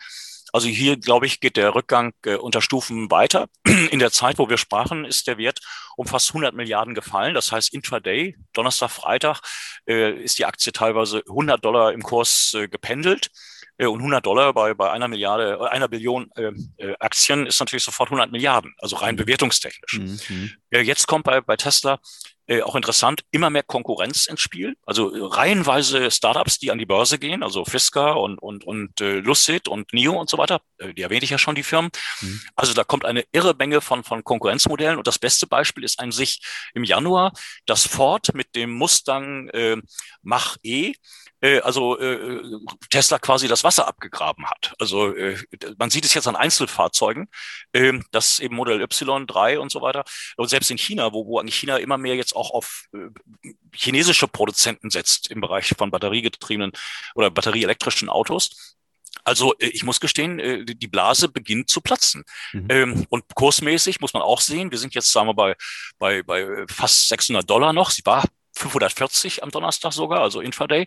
Also 0.53 0.69
hier, 0.69 0.97
glaube 0.97 1.27
ich, 1.27 1.41
geht 1.41 1.57
der 1.57 1.75
Rückgang 1.75 2.13
äh, 2.25 2.35
unter 2.35 2.63
Stufen 2.63 3.11
weiter. 3.11 3.49
In 3.91 3.99
der 3.99 4.11
Zeit, 4.11 4.39
wo 4.39 4.49
wir 4.49 4.59
sprachen, 4.59 5.05
ist 5.05 5.27
der 5.27 5.39
Wert 5.39 5.61
um 5.97 6.07
fast 6.07 6.31
100 6.31 6.55
Milliarden 6.55 6.95
gefallen. 6.95 7.35
Das 7.35 7.53
heißt, 7.53 7.73
intraday, 7.73 8.37
Donnerstag, 8.53 8.91
Freitag, 8.91 9.41
äh, 9.87 10.13
ist 10.13 10.39
die 10.39 10.47
Aktie 10.47 10.73
teilweise 10.73 11.23
100 11.29 11.65
Dollar 11.65 11.93
im 11.93 12.03
Kurs 12.03 12.55
äh, 12.55 12.69
gependelt. 12.69 13.31
Äh, 13.81 13.87
und 13.87 14.01
100 14.01 14.25
Dollar 14.25 14.53
bei, 14.53 14.75
bei 14.75 14.91
einer 14.91 15.09
Milliarde, 15.09 15.59
äh, 15.61 15.69
einer 15.69 15.89
Billion 15.89 16.31
äh, 16.37 16.53
äh, 16.77 16.95
Aktien 17.01 17.47
ist 17.47 17.59
natürlich 17.61 17.85
sofort 17.85 18.11
100 18.11 18.31
Milliarden, 18.31 18.75
also 18.79 18.97
rein 18.97 19.15
mhm. 19.15 19.21
bewertungstechnisch. 19.21 19.99
Mhm. 19.99 20.51
jetzt 20.71 21.07
kommt 21.07 21.25
bei, 21.25 21.41
bei 21.41 21.57
Tesla 21.57 21.99
äh, 22.47 22.61
auch 22.61 22.75
interessant, 22.75 23.23
immer 23.31 23.49
mehr 23.49 23.63
Konkurrenz 23.63 24.27
ins 24.27 24.41
Spiel. 24.41 24.77
Also 24.85 25.07
reihenweise 25.07 26.11
Startups, 26.11 26.59
die 26.59 26.71
an 26.71 26.79
die 26.79 26.85
Börse 26.85 27.19
gehen, 27.19 27.43
also 27.43 27.65
Fisker 27.65 28.21
und, 28.21 28.39
und, 28.39 28.65
und 28.65 29.01
äh, 29.01 29.21
Lucid 29.21 29.67
und 29.67 29.93
NIO 29.95 30.13
und 30.13 30.29
so 30.29 30.37
weiter. 30.37 30.61
Die 30.97 31.03
erwähne 31.03 31.25
ich 31.25 31.31
ja 31.31 31.39
schon, 31.39 31.55
die 31.55 31.63
Firmen. 31.63 31.91
Mhm. 32.21 32.43
Also 32.57 32.75
da 32.75 32.85
kommt 32.85 33.05
eine 33.05 33.25
irre 33.33 33.55
Menge 33.55 33.81
von, 33.81 34.05
von 34.05 34.25
Konkurrenzmodellen. 34.25 34.99
Und 34.99 35.07
das 35.07 35.19
beste 35.19 35.47
Beispiel 35.47 35.85
ist 35.85 36.01
an 36.01 36.13
sich 36.13 36.43
im 36.75 36.85
Januar, 36.85 37.33
dass 37.67 37.87
Ford 37.87 38.35
mit 38.35 38.55
dem 38.55 38.73
Mustang 38.73 39.51
Mach 40.23 40.57
E 40.63 40.95
äh, 41.41 41.61
also 41.61 41.99
äh, 41.99 42.43
Tesla 42.91 43.19
quasi 43.19 43.49
das 43.49 43.65
Wasser 43.65 43.87
abgegraben 43.87 44.47
hat. 44.47 44.75
Also 44.79 45.15
äh, 45.15 45.37
man 45.79 45.91
sieht 45.91 46.05
es 46.05 46.15
jetzt 46.15 46.29
an 46.29 46.37
Einzelfahrzeugen, 46.37 47.29
äh, 47.73 47.99
das 48.11 48.39
eben 48.39 48.57
Modell 48.57 48.81
Y, 48.83 49.27
3 49.27 49.59
und 49.59 49.71
so 49.71 49.81
weiter. 49.81 50.05
Und 50.37 50.49
selbst 50.49 50.71
in 50.71 50.79
China, 50.79 51.13
wo, 51.13 51.27
wo 51.27 51.43
China 51.45 51.77
immer 51.79 51.99
mehr 51.99 52.15
jetzt 52.15 52.35
auch 52.37 52.51
auf 52.51 52.87
äh, 52.93 53.51
chinesische 53.75 54.29
Produzenten 54.29 54.91
setzt 54.91 55.31
im 55.31 55.41
Bereich 55.41 55.75
von 55.77 55.91
batteriegetriebenen 55.91 56.73
oder 57.15 57.31
batterieelektrischen 57.31 58.09
Autos, 58.09 58.77
also 59.25 59.55
äh, 59.59 59.67
ich 59.67 59.85
muss 59.85 60.01
gestehen, 60.01 60.39
äh, 60.39 60.65
die 60.65 60.89
Blase 60.89 61.29
beginnt 61.29 61.69
zu 61.69 61.81
platzen. 61.81 62.25
Mhm. 62.53 62.67
Ähm, 62.69 63.07
und 63.11 63.25
kursmäßig 63.35 64.01
muss 64.01 64.13
man 64.13 64.23
auch 64.23 64.41
sehen, 64.41 64.71
wir 64.71 64.79
sind 64.79 64.95
jetzt, 64.95 65.13
sagen 65.13 65.29
wir, 65.29 65.35
bei, 65.35 65.57
bei, 65.99 66.23
bei 66.23 66.65
fast 66.69 67.09
600 67.09 67.49
Dollar 67.49 67.73
noch. 67.73 67.91
Sie 67.91 68.05
war 68.05 68.25
540 68.61 69.43
am 69.43 69.51
Donnerstag 69.51 69.93
sogar, 69.93 70.21
also 70.21 70.41
Intraday. 70.41 70.87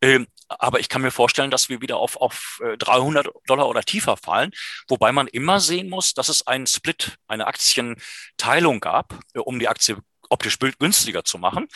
Ähm, 0.00 0.26
aber 0.48 0.80
ich 0.80 0.88
kann 0.88 1.02
mir 1.02 1.10
vorstellen, 1.10 1.50
dass 1.50 1.68
wir 1.68 1.80
wieder 1.80 1.96
auf, 1.96 2.16
auf 2.16 2.60
300 2.78 3.26
äh, 3.26 3.30
Dollar 3.46 3.68
oder 3.68 3.82
tiefer 3.82 4.16
fallen, 4.16 4.50
wobei 4.88 5.12
man 5.12 5.28
immer 5.28 5.60
sehen 5.60 5.88
muss, 5.88 6.14
dass 6.14 6.28
es 6.28 6.46
einen 6.46 6.66
Split, 6.66 7.16
eine 7.28 7.46
Aktienteilung 7.46 8.80
gab, 8.80 9.18
äh, 9.34 9.38
um 9.38 9.58
die 9.58 9.68
Aktie 9.68 9.96
optisch 10.28 10.58
günstiger 10.58 11.24
zu 11.24 11.38
machen. 11.38 11.68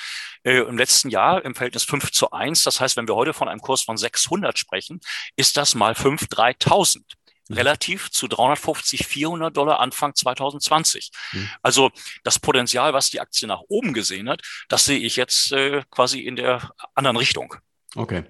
Äh, 0.42 0.60
Im 0.60 0.78
letzten 0.78 1.10
Jahr 1.10 1.44
im 1.44 1.54
Verhältnis 1.54 1.84
5 1.84 2.10
zu 2.10 2.30
1. 2.30 2.62
Das 2.62 2.80
heißt, 2.80 2.96
wenn 2.96 3.06
wir 3.06 3.14
heute 3.14 3.34
von 3.34 3.48
einem 3.48 3.60
Kurs 3.60 3.82
von 3.82 3.96
600 3.96 4.58
sprechen, 4.58 5.00
ist 5.36 5.56
das 5.56 5.74
mal 5.74 5.94
5 5.94 6.26
3000 6.28 7.04
relativ 7.50 8.10
zu 8.10 8.28
350, 8.28 9.06
400 9.06 9.56
Dollar 9.56 9.80
Anfang 9.80 10.14
2020. 10.14 11.10
Mhm. 11.32 11.50
Also 11.62 11.90
das 12.24 12.38
Potenzial, 12.38 12.92
was 12.92 13.10
die 13.10 13.20
Aktie 13.20 13.46
nach 13.46 13.62
oben 13.68 13.92
gesehen 13.92 14.28
hat, 14.28 14.42
das 14.68 14.84
sehe 14.84 14.98
ich 14.98 15.16
jetzt 15.16 15.52
äh, 15.52 15.82
quasi 15.90 16.20
in 16.20 16.36
der 16.36 16.70
anderen 16.94 17.16
Richtung. 17.16 17.54
Okay, 17.94 18.24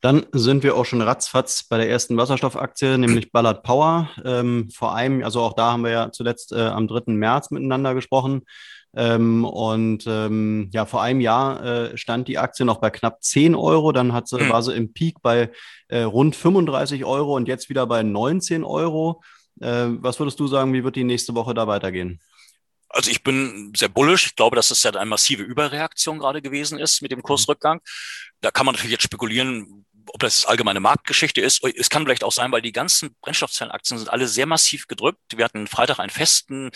dann 0.00 0.24
sind 0.32 0.62
wir 0.62 0.74
auch 0.74 0.86
schon 0.86 1.02
ratzfatz 1.02 1.64
bei 1.64 1.76
der 1.76 1.90
ersten 1.90 2.16
Wasserstoffaktie, 2.16 2.96
nämlich 2.96 3.30
Ballard 3.30 3.62
Power. 3.62 4.08
Ähm, 4.24 4.70
vor 4.70 4.94
einem, 4.94 5.22
also 5.22 5.40
auch 5.42 5.52
da 5.52 5.72
haben 5.72 5.84
wir 5.84 5.90
ja 5.90 6.12
zuletzt 6.12 6.52
äh, 6.52 6.60
am 6.60 6.88
3. 6.88 7.12
März 7.12 7.50
miteinander 7.50 7.94
gesprochen. 7.94 8.42
Ähm, 8.94 9.44
und 9.44 10.04
ähm, 10.06 10.68
ja, 10.72 10.84
vor 10.84 11.02
einem 11.02 11.20
Jahr 11.20 11.64
äh, 11.64 11.96
stand 11.96 12.28
die 12.28 12.38
Aktie 12.38 12.66
noch 12.66 12.78
bei 12.78 12.90
knapp 12.90 13.22
10 13.22 13.54
Euro, 13.54 13.92
dann 13.92 14.12
hat 14.12 14.28
sie, 14.28 14.38
mhm. 14.38 14.50
war 14.50 14.62
sie 14.62 14.74
im 14.74 14.92
Peak 14.92 15.22
bei 15.22 15.50
äh, 15.88 16.02
rund 16.02 16.36
35 16.36 17.04
Euro 17.04 17.36
und 17.36 17.48
jetzt 17.48 17.70
wieder 17.70 17.86
bei 17.86 18.02
19 18.02 18.64
Euro. 18.64 19.22
Äh, 19.60 19.86
was 20.00 20.18
würdest 20.18 20.40
du 20.40 20.46
sagen, 20.46 20.72
wie 20.74 20.84
wird 20.84 20.96
die 20.96 21.04
nächste 21.04 21.34
Woche 21.34 21.54
da 21.54 21.66
weitergehen? 21.66 22.20
Also 22.90 23.10
ich 23.10 23.22
bin 23.22 23.72
sehr 23.74 23.88
bullisch. 23.88 24.26
Ich 24.26 24.36
glaube, 24.36 24.56
dass 24.56 24.70
es 24.70 24.82
ja 24.82 24.90
eine 24.90 25.08
massive 25.08 25.42
Überreaktion 25.42 26.18
gerade 26.18 26.42
gewesen 26.42 26.78
ist 26.78 27.00
mit 27.00 27.10
dem 27.10 27.22
Kursrückgang. 27.22 27.80
Da 28.42 28.50
kann 28.50 28.66
man 28.66 28.74
natürlich 28.74 28.92
jetzt 28.92 29.04
spekulieren, 29.04 29.86
ob 30.06 30.20
das 30.20 30.46
allgemeine 30.46 30.80
Marktgeschichte 30.80 31.40
ist. 31.40 31.64
Es 31.64 31.90
kann 31.90 32.04
vielleicht 32.04 32.24
auch 32.24 32.32
sein, 32.32 32.52
weil 32.52 32.62
die 32.62 32.72
ganzen 32.72 33.14
Brennstoffzellenaktien 33.20 33.98
sind 33.98 34.08
alle 34.08 34.28
sehr 34.28 34.46
massiv 34.46 34.86
gedrückt. 34.86 35.20
Wir 35.34 35.44
hatten 35.44 35.66
Freitag 35.66 35.98
einen 35.98 36.10
festen, 36.10 36.70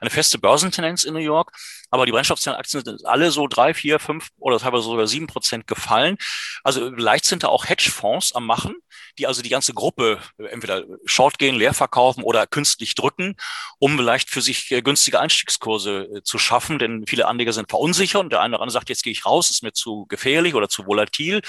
eine 0.00 0.10
feste 0.10 0.38
Börsentendenz 0.38 1.04
in 1.04 1.14
New 1.14 1.20
York, 1.20 1.52
aber 1.90 2.06
die 2.06 2.12
Brennstoffzellenaktien 2.12 2.84
sind 2.84 3.06
alle 3.06 3.30
so 3.30 3.46
drei, 3.46 3.74
vier, 3.74 3.98
fünf 3.98 4.28
oder 4.38 4.58
teilweise 4.58 4.84
sogar 4.84 5.06
sieben 5.06 5.26
Prozent 5.26 5.66
gefallen. 5.66 6.16
Also 6.62 6.90
vielleicht 6.94 7.24
sind 7.24 7.42
da 7.42 7.48
auch 7.48 7.68
Hedgefonds 7.68 8.34
am 8.34 8.46
Machen, 8.46 8.76
die 9.18 9.26
also 9.26 9.42
die 9.42 9.48
ganze 9.48 9.74
Gruppe 9.74 10.20
entweder 10.38 10.84
short 11.04 11.38
gehen, 11.38 11.56
leer 11.56 11.74
verkaufen 11.74 12.22
oder 12.22 12.46
künstlich 12.46 12.94
drücken, 12.94 13.36
um 13.78 13.96
vielleicht 13.96 14.30
für 14.30 14.40
sich 14.40 14.70
äh, 14.70 14.82
günstige 14.82 15.20
Einstiegskurse 15.20 16.08
äh, 16.16 16.22
zu 16.22 16.38
schaffen. 16.38 16.78
Denn 16.78 17.04
viele 17.06 17.26
Anleger 17.26 17.52
sind 17.52 17.68
verunsichert 17.68 18.22
und 18.22 18.30
der 18.30 18.40
eine 18.40 18.54
oder 18.54 18.62
andere 18.62 18.72
sagt, 18.72 18.88
jetzt 18.88 19.02
gehe 19.02 19.12
ich 19.12 19.26
raus, 19.26 19.50
ist 19.50 19.62
mir 19.62 19.72
zu 19.72 20.06
gefährlich 20.06 20.54
oder 20.54 20.68
zu 20.68 20.86
volatil. 20.86 21.42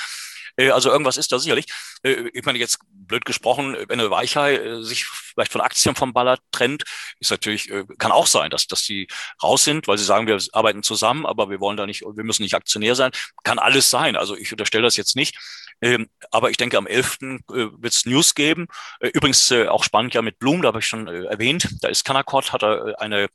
Äh, 0.56 0.70
also 0.72 0.90
irgendwas 0.90 1.18
ist 1.18 1.32
da 1.32 1.40
sicherlich. 1.40 1.66
Äh, 2.04 2.30
ich 2.34 2.46
meine, 2.46 2.60
jetzt 2.60 2.80
blöd 2.90 3.26
gesprochen, 3.26 3.76
wenn 3.88 4.00
eine 4.00 4.12
Weichei 4.12 4.56
äh, 4.56 4.84
sich 4.84 5.06
vielleicht 5.06 5.52
von 5.52 5.62
Aktien 5.62 5.96
vom 5.96 6.14
Baller 6.14 6.38
trennt, 6.52 6.84
ist 7.20 7.32
natürlich, 7.32 7.72
kann 7.98 8.12
auch 8.12 8.28
sein, 8.28 8.50
dass, 8.50 8.68
dass 8.68 8.84
die 8.84 9.08
raus 9.42 9.64
sind, 9.64 9.88
weil 9.88 9.98
sie 9.98 10.04
sagen, 10.04 10.28
wir 10.28 10.40
arbeiten 10.54 10.84
zusammen, 10.84 11.26
aber 11.26 11.50
wir 11.50 11.60
wollen 11.60 11.78
da 11.78 11.86
nicht, 11.86 12.02
wir 12.02 12.24
müssen 12.24 12.44
nicht 12.44 12.56
Aktionär 12.56 12.96
sein. 12.96 13.12
Kann 13.44 13.60
alles 13.60 13.90
sein. 13.90 14.16
Also 14.16 14.36
ich 14.36 14.52
unterstelle 14.52 14.84
das 14.84 14.98
jetzt 14.98 15.16
nicht. 15.16 15.38
Ähm, 15.82 16.10
aber 16.32 16.50
ich 16.50 16.58
denke, 16.58 16.78
am 16.78 16.88
11. 16.88 17.18
wird 17.48 17.94
es 17.94 18.06
News 18.06 18.36
geben. 18.36 18.68
Übrigens 19.00 19.52
auch 19.52 19.84
spannend 19.84 20.14
ja 20.14 20.22
mit 20.22 20.40
Bloom, 20.40 20.62
da 20.62 20.70
habe 20.70 20.80
ich 20.80 20.88
schon 20.88 21.08
erwähnt. 21.08 21.68
Da 21.82 21.88
ist 21.88 22.06
Canaccord, 22.06 22.54
hat 22.54 22.64
er 22.64 23.00
eine, 23.00 23.28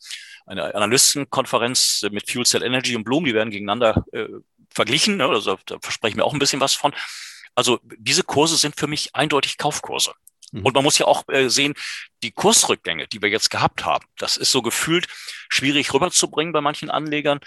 eine 0.47 0.75
Analystenkonferenz 0.75 2.07
mit 2.11 2.31
Fuel 2.31 2.47
Cell 2.47 2.63
Energy 2.63 2.95
und 2.95 3.05
Bloom, 3.05 3.25
die 3.25 3.35
werden 3.35 3.51
gegeneinander 3.51 4.05
verglichen. 4.77 5.17
Ne? 5.17 5.27
Also 5.27 5.59
da 5.67 5.79
verspreche 5.81 6.11
ich 6.11 6.17
mir 6.17 6.25
auch 6.25 6.33
ein 6.33 6.39
bisschen 6.39 6.61
was 6.61 6.75
von. 6.75 6.95
Also 7.57 7.81
diese 7.83 8.23
Kurse 8.23 8.57
sind 8.57 8.79
für 8.79 8.87
mich 8.87 9.17
eindeutig 9.17 9.57
Kaufkurse. 9.57 10.13
Mhm. 10.53 10.65
Und 10.65 10.75
man 10.75 10.85
muss 10.85 10.99
ja 10.99 11.07
auch 11.07 11.25
äh, 11.29 11.49
sehen, 11.49 11.75
die 12.23 12.31
Kursrückgänge, 12.31 13.09
die 13.09 13.21
wir 13.21 13.31
jetzt 13.31 13.51
gehabt 13.51 13.85
haben, 13.85 14.07
das 14.19 14.37
ist 14.37 14.53
so 14.53 14.63
gefühlt 14.63 15.09
schwierig 15.49 15.93
rüberzubringen 15.93 16.53
bei 16.53 16.61
manchen 16.61 16.91
Anlegern. 16.91 17.41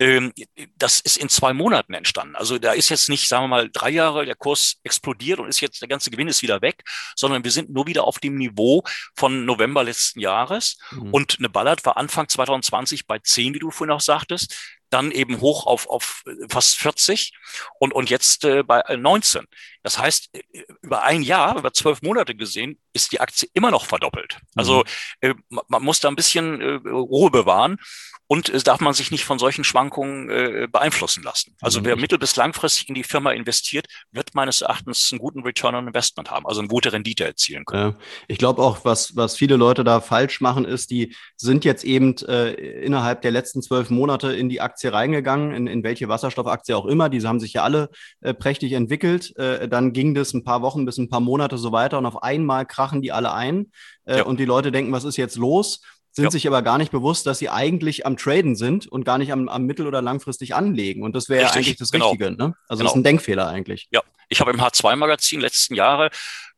Ähm, 0.00 0.32
das 0.76 0.98
ist 0.98 1.18
in 1.18 1.28
zwei 1.28 1.52
Monaten 1.52 1.94
entstanden. 1.94 2.34
Also 2.34 2.58
da 2.58 2.72
ist 2.72 2.88
jetzt 2.88 3.08
nicht, 3.08 3.28
sagen 3.28 3.44
wir 3.44 3.48
mal, 3.48 3.70
drei 3.72 3.90
Jahre 3.90 4.26
der 4.26 4.34
Kurs 4.34 4.80
explodiert 4.82 5.38
und 5.38 5.48
ist 5.48 5.60
jetzt 5.60 5.80
der 5.80 5.88
ganze 5.88 6.10
Gewinn 6.10 6.26
ist 6.26 6.42
wieder 6.42 6.60
weg, 6.60 6.82
sondern 7.14 7.44
wir 7.44 7.52
sind 7.52 7.70
nur 7.70 7.86
wieder 7.86 8.04
auf 8.04 8.18
dem 8.18 8.34
Niveau 8.34 8.82
von 9.14 9.44
November 9.44 9.84
letzten 9.84 10.18
Jahres. 10.18 10.78
Mhm. 10.90 11.14
Und 11.14 11.36
eine 11.38 11.48
Ballard 11.48 11.84
war 11.84 11.96
Anfang 11.96 12.28
2020 12.28 13.06
bei 13.06 13.20
10, 13.20 13.54
wie 13.54 13.60
du 13.60 13.70
vorhin 13.70 13.94
auch 13.94 14.00
sagtest 14.00 14.56
dann 14.92 15.10
eben 15.10 15.40
hoch 15.40 15.66
auf, 15.66 15.88
auf 15.88 16.24
fast 16.48 16.76
40 16.76 17.32
und, 17.78 17.92
und 17.92 18.10
jetzt 18.10 18.44
äh, 18.44 18.62
bei 18.62 18.82
19. 18.94 19.46
Das 19.82 19.98
heißt, 19.98 20.30
äh, 20.32 20.42
über 20.82 21.02
ein 21.02 21.22
Jahr, 21.22 21.58
über 21.58 21.72
zwölf 21.72 22.02
Monate 22.02 22.34
gesehen, 22.34 22.78
ist 22.92 23.12
die 23.12 23.20
Aktie 23.20 23.48
immer 23.54 23.70
noch 23.70 23.86
verdoppelt. 23.86 24.38
Also 24.54 24.84
mhm. 25.22 25.30
äh, 25.30 25.34
man 25.68 25.82
muss 25.82 26.00
da 26.00 26.08
ein 26.08 26.16
bisschen 26.16 26.60
äh, 26.60 26.88
Ruhe 26.88 27.30
bewahren 27.30 27.78
und 28.26 28.48
es 28.48 28.64
darf 28.64 28.80
man 28.80 28.94
sich 28.94 29.10
nicht 29.10 29.24
von 29.24 29.38
solchen 29.38 29.64
Schwankungen 29.64 30.30
äh, 30.30 30.66
beeinflussen 30.70 31.22
lassen. 31.22 31.54
Also 31.60 31.80
mhm. 31.80 31.84
wer 31.84 31.96
mittel- 31.96 32.18
bis 32.18 32.36
langfristig 32.36 32.88
in 32.88 32.94
die 32.94 33.02
Firma 33.02 33.32
investiert, 33.32 33.86
wird 34.10 34.34
meines 34.34 34.62
Erachtens 34.62 35.10
einen 35.12 35.18
guten 35.18 35.42
Return 35.42 35.74
on 35.74 35.86
Investment 35.86 36.30
haben, 36.30 36.46
also 36.46 36.60
eine 36.60 36.68
gute 36.68 36.92
Rendite 36.92 37.24
erzielen 37.24 37.64
können. 37.64 37.96
Ich 38.28 38.38
glaube 38.38 38.62
auch, 38.62 38.84
was, 38.84 39.16
was 39.16 39.36
viele 39.36 39.56
Leute 39.56 39.84
da 39.84 40.00
falsch 40.00 40.40
machen, 40.40 40.64
ist, 40.64 40.90
die 40.90 41.14
sind 41.36 41.64
jetzt 41.64 41.84
eben 41.84 42.16
äh, 42.26 42.52
innerhalb 42.52 43.20
der 43.22 43.32
letzten 43.32 43.60
zwölf 43.60 43.90
Monate 43.90 44.32
in 44.32 44.48
die 44.48 44.60
Aktie 44.60 44.92
reingegangen, 44.92 45.54
in, 45.54 45.66
in 45.66 45.82
welche 45.82 46.08
Wasserstoffaktie 46.08 46.74
auch 46.74 46.86
immer. 46.86 47.10
Diese 47.10 47.28
haben 47.28 47.40
sich 47.40 47.54
ja 47.54 47.64
alle 47.64 47.90
äh, 48.22 48.32
prächtig 48.32 48.72
entwickelt. 48.72 49.36
Äh, 49.36 49.68
dann 49.72 49.92
ging 49.92 50.14
das 50.14 50.34
ein 50.34 50.44
paar 50.44 50.62
Wochen 50.62 50.84
bis 50.84 50.98
ein 50.98 51.08
paar 51.08 51.20
Monate 51.20 51.58
so 51.58 51.72
weiter 51.72 51.98
und 51.98 52.06
auf 52.06 52.22
einmal 52.22 52.66
krachen 52.66 53.02
die 53.02 53.12
alle 53.12 53.32
ein. 53.32 53.72
Äh, 54.04 54.18
ja. 54.18 54.22
Und 54.24 54.38
die 54.38 54.44
Leute 54.44 54.70
denken, 54.72 54.92
was 54.92 55.04
ist 55.04 55.16
jetzt 55.16 55.36
los? 55.36 55.80
sind 56.14 56.24
ja. 56.24 56.30
sich 56.30 56.46
aber 56.46 56.60
gar 56.60 56.76
nicht 56.78 56.92
bewusst, 56.92 57.26
dass 57.26 57.38
sie 57.38 57.48
eigentlich 57.48 58.04
am 58.04 58.18
Traden 58.18 58.54
sind 58.54 58.86
und 58.86 59.04
gar 59.04 59.16
nicht 59.16 59.32
am, 59.32 59.48
am 59.48 59.64
mittel- 59.64 59.86
oder 59.86 60.02
langfristig 60.02 60.54
anlegen. 60.54 61.02
Und 61.02 61.16
das 61.16 61.28
wäre 61.28 61.50
eigentlich 61.50 61.76
das 61.76 61.90
genau. 61.90 62.10
Richtige. 62.10 62.32
Ne? 62.32 62.54
Also 62.68 62.80
genau. 62.80 62.82
das 62.82 62.92
ist 62.92 62.96
ein 62.96 63.04
Denkfehler 63.04 63.48
eigentlich. 63.48 63.88
Ja, 63.90 64.02
ich 64.28 64.40
habe 64.40 64.50
im 64.50 64.60
H2-Magazin 64.60 65.40
letzten 65.40 65.74
Jahre 65.74 66.10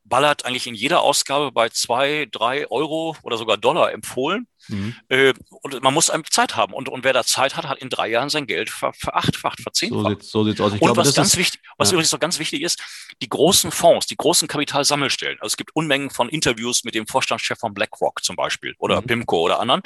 ballert 0.05 0.45
eigentlich 0.45 0.67
in 0.67 0.75
jeder 0.75 1.01
Ausgabe 1.01 1.53
bei 1.53 1.69
zwei, 1.69 2.27
drei 2.31 2.69
Euro 2.71 3.17
oder 3.23 3.39
sogar 3.39 3.57
Dollar 3.57 3.93
empfohlen. 3.93 4.49
Mhm. 4.69 4.95
Äh, 5.09 5.35
und 5.63 5.83
man 5.83 5.95
muss 5.95 6.11
Zeit 6.31 6.57
haben. 6.57 6.73
Und, 6.73 6.89
und 6.89 7.05
wer 7.05 7.13
da 7.13 7.25
Zeit 7.25 7.57
hat, 7.57 7.67
hat 7.67 7.79
in 7.79 7.91
drei 7.91 8.09
Jahren 8.09 8.29
sein 8.29 8.47
Geld 8.47 8.71
ver, 8.71 8.93
verachtfacht, 8.93 9.61
verzehnfacht. 9.61 10.23
So 10.23 10.45
sieht 10.45 10.59
so 10.59 10.69
sieht's 10.69 10.75
aus. 10.75 10.75
Ich 10.75 10.81
und 10.81 10.87
glaube, 10.87 11.01
was 11.01 11.15
ganz 11.15 11.33
ist, 11.33 11.39
wichtig, 11.39 11.61
was 11.79 11.91
ja. 11.91 11.95
übrigens 11.95 12.13
noch 12.13 12.21
ganz 12.21 12.39
wichtig 12.39 12.63
ist, 12.63 12.81
die 13.23 13.29
großen 13.29 13.71
Fonds, 13.71 14.07
die 14.07 14.17
großen 14.17 14.49
Kapitalsammelstellen. 14.49 15.39
Also 15.41 15.53
es 15.53 15.57
gibt 15.57 15.75
Unmengen 15.75 16.11
von 16.11 16.29
Interviews 16.29 16.85
mit 16.85 16.95
dem 16.95 17.07
Vorstandschef 17.07 17.59
von 17.59 17.75
BlackRock 17.75 18.23
zum 18.25 18.37
Beispiel 18.37 18.75
oder 18.79 19.01
mhm. 19.01 19.07
PIMCO 19.07 19.41
oder 19.41 19.61
anderen. 19.61 19.83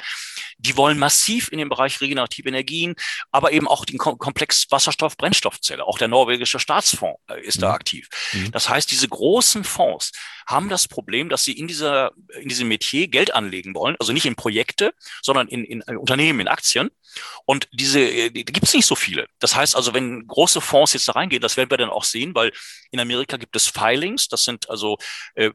Die 0.57 0.75
wollen 0.77 0.97
massiv 0.97 1.49
in 1.51 1.57
den 1.57 1.69
Bereich 1.69 2.01
regenerative 2.01 2.47
Energien, 2.49 2.95
aber 3.31 3.51
eben 3.51 3.67
auch 3.67 3.85
den 3.85 3.97
Komplex 3.97 4.67
Wasserstoff-Brennstoffzelle. 4.69 5.85
Auch 5.85 5.97
der 5.97 6.07
norwegische 6.07 6.59
Staatsfonds 6.59 7.19
äh, 7.29 7.41
ist 7.41 7.57
mhm. 7.57 7.61
da 7.61 7.73
aktiv. 7.73 8.07
Mhm. 8.33 8.51
Das 8.51 8.69
heißt, 8.69 8.89
diese 8.91 9.07
großen 9.07 9.63
Fonds 9.63 10.11
haben 10.47 10.69
das 10.69 10.87
Problem, 10.87 11.29
dass 11.29 11.43
sie 11.43 11.53
in 11.53 11.67
dieser, 11.67 12.11
in 12.41 12.49
diesem 12.49 12.67
Metier 12.67 13.07
Geld 13.07 13.33
anlegen 13.33 13.75
wollen, 13.75 13.95
also 13.99 14.13
nicht 14.13 14.25
in 14.25 14.35
Projekte, 14.35 14.68
sondern 15.21 15.47
in, 15.47 15.63
in 15.63 15.83
äh, 15.87 15.95
Unternehmen, 15.95 16.41
in 16.41 16.47
Aktien. 16.47 16.89
Und 17.45 17.67
diese, 17.71 18.01
äh, 18.01 18.29
die, 18.29 18.45
die 18.45 18.53
gibt 18.53 18.67
es 18.67 18.73
nicht 18.73 18.85
so 18.85 18.95
viele. 18.95 19.27
Das 19.39 19.55
heißt 19.55 19.75
also, 19.75 19.93
wenn 19.93 20.27
große 20.27 20.61
Fonds 20.61 20.93
jetzt 20.93 21.07
da 21.07 21.13
reingehen, 21.13 21.41
das 21.41 21.57
werden 21.57 21.69
wir 21.69 21.77
dann 21.77 21.89
auch 21.89 22.03
sehen, 22.03 22.35
weil 22.35 22.51
in 22.91 22.99
Amerika 22.99 23.37
gibt 23.37 23.55
es 23.55 23.67
Filings, 23.67 24.27
das 24.27 24.43
sind 24.43 24.69
also 24.69 24.97
äh, 25.35 25.51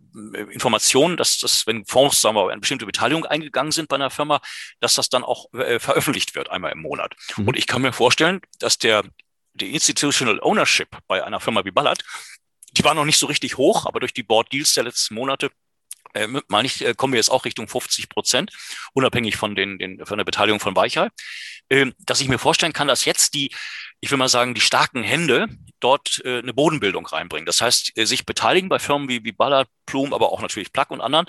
Informationen, 0.50 1.16
dass 1.16 1.38
das, 1.38 1.66
wenn 1.66 1.85
Fonds, 1.87 2.20
sagen 2.20 2.37
wir, 2.37 2.50
eine 2.50 2.61
bestimmte 2.61 2.87
Beteiligung 2.87 3.24
eingegangen 3.27 3.72
sind 3.72 3.88
bei 3.88 3.96
einer 3.96 4.11
Firma, 4.11 4.40
dass 4.81 4.94
das 4.94 5.09
dann 5.09 5.24
auch 5.24 5.53
äh, 5.55 5.79
veröffentlicht 5.79 6.35
wird 6.35 6.50
einmal 6.50 6.72
im 6.72 6.81
Monat. 6.81 7.14
Mhm. 7.37 7.48
Und 7.48 7.57
ich 7.57 7.66
kann 7.66 7.83
mir 7.83 7.92
vorstellen, 7.92 8.40
dass 8.59 8.79
der 8.79 9.05
die 9.57 9.72
Institutional 9.72 10.40
Ownership 10.40 10.88
bei 11.07 11.22
einer 11.24 11.38
Firma 11.38 11.64
wie 11.64 11.70
Ballard 11.70 12.03
die 12.77 12.85
war 12.85 12.94
noch 12.94 13.05
nicht 13.05 13.18
so 13.18 13.27
richtig 13.27 13.57
hoch, 13.57 13.87
aber 13.87 14.00
durch 14.00 14.12
die 14.12 14.22
Board 14.22 14.53
Deals 14.53 14.74
der 14.74 14.85
letzten 14.85 15.14
Monate 15.14 15.50
äh, 16.14 16.29
meine 16.48 16.66
ich, 16.66 16.85
äh, 16.85 16.94
kommen 16.94 17.12
wir 17.12 17.18
jetzt 17.18 17.31
auch 17.31 17.44
Richtung 17.44 17.68
50 17.68 18.09
Prozent, 18.09 18.53
unabhängig 18.92 19.37
von, 19.37 19.55
den, 19.55 19.79
den, 19.79 20.05
von 20.07 20.18
der 20.18 20.24
Beteiligung 20.24 20.61
von 20.61 20.74
Weichei, 20.77 21.09
äh, 21.68 21.87
dass 21.98 22.20
ich 22.20 22.29
mir 22.29 22.38
vorstellen 22.38 22.72
kann, 22.72 22.88
dass 22.88 23.05
jetzt 23.05 23.35
die, 23.35 23.50
ich 24.00 24.11
will 24.11 24.18
mal 24.18 24.29
sagen, 24.29 24.55
die 24.55 24.61
starken 24.61 25.03
Hände 25.03 25.48
dort 25.81 26.22
äh, 26.24 26.38
eine 26.38 26.55
Bodenbildung 26.55 27.07
reinbringen. 27.07 27.46
Das 27.46 27.61
heißt, 27.61 27.96
äh, 27.96 28.07
sich 28.07 28.24
beteiligen 28.24 28.68
bei 28.68 28.79
Firmen 28.79 29.09
wie, 29.09 29.24
wie 29.24 29.33
Ballard, 29.33 29.68
Plum, 29.87 30.14
aber 30.14 30.33
auch 30.33 30.40
natürlich 30.40 30.72
Plug 30.72 30.87
und 30.88 31.00
anderen 31.00 31.27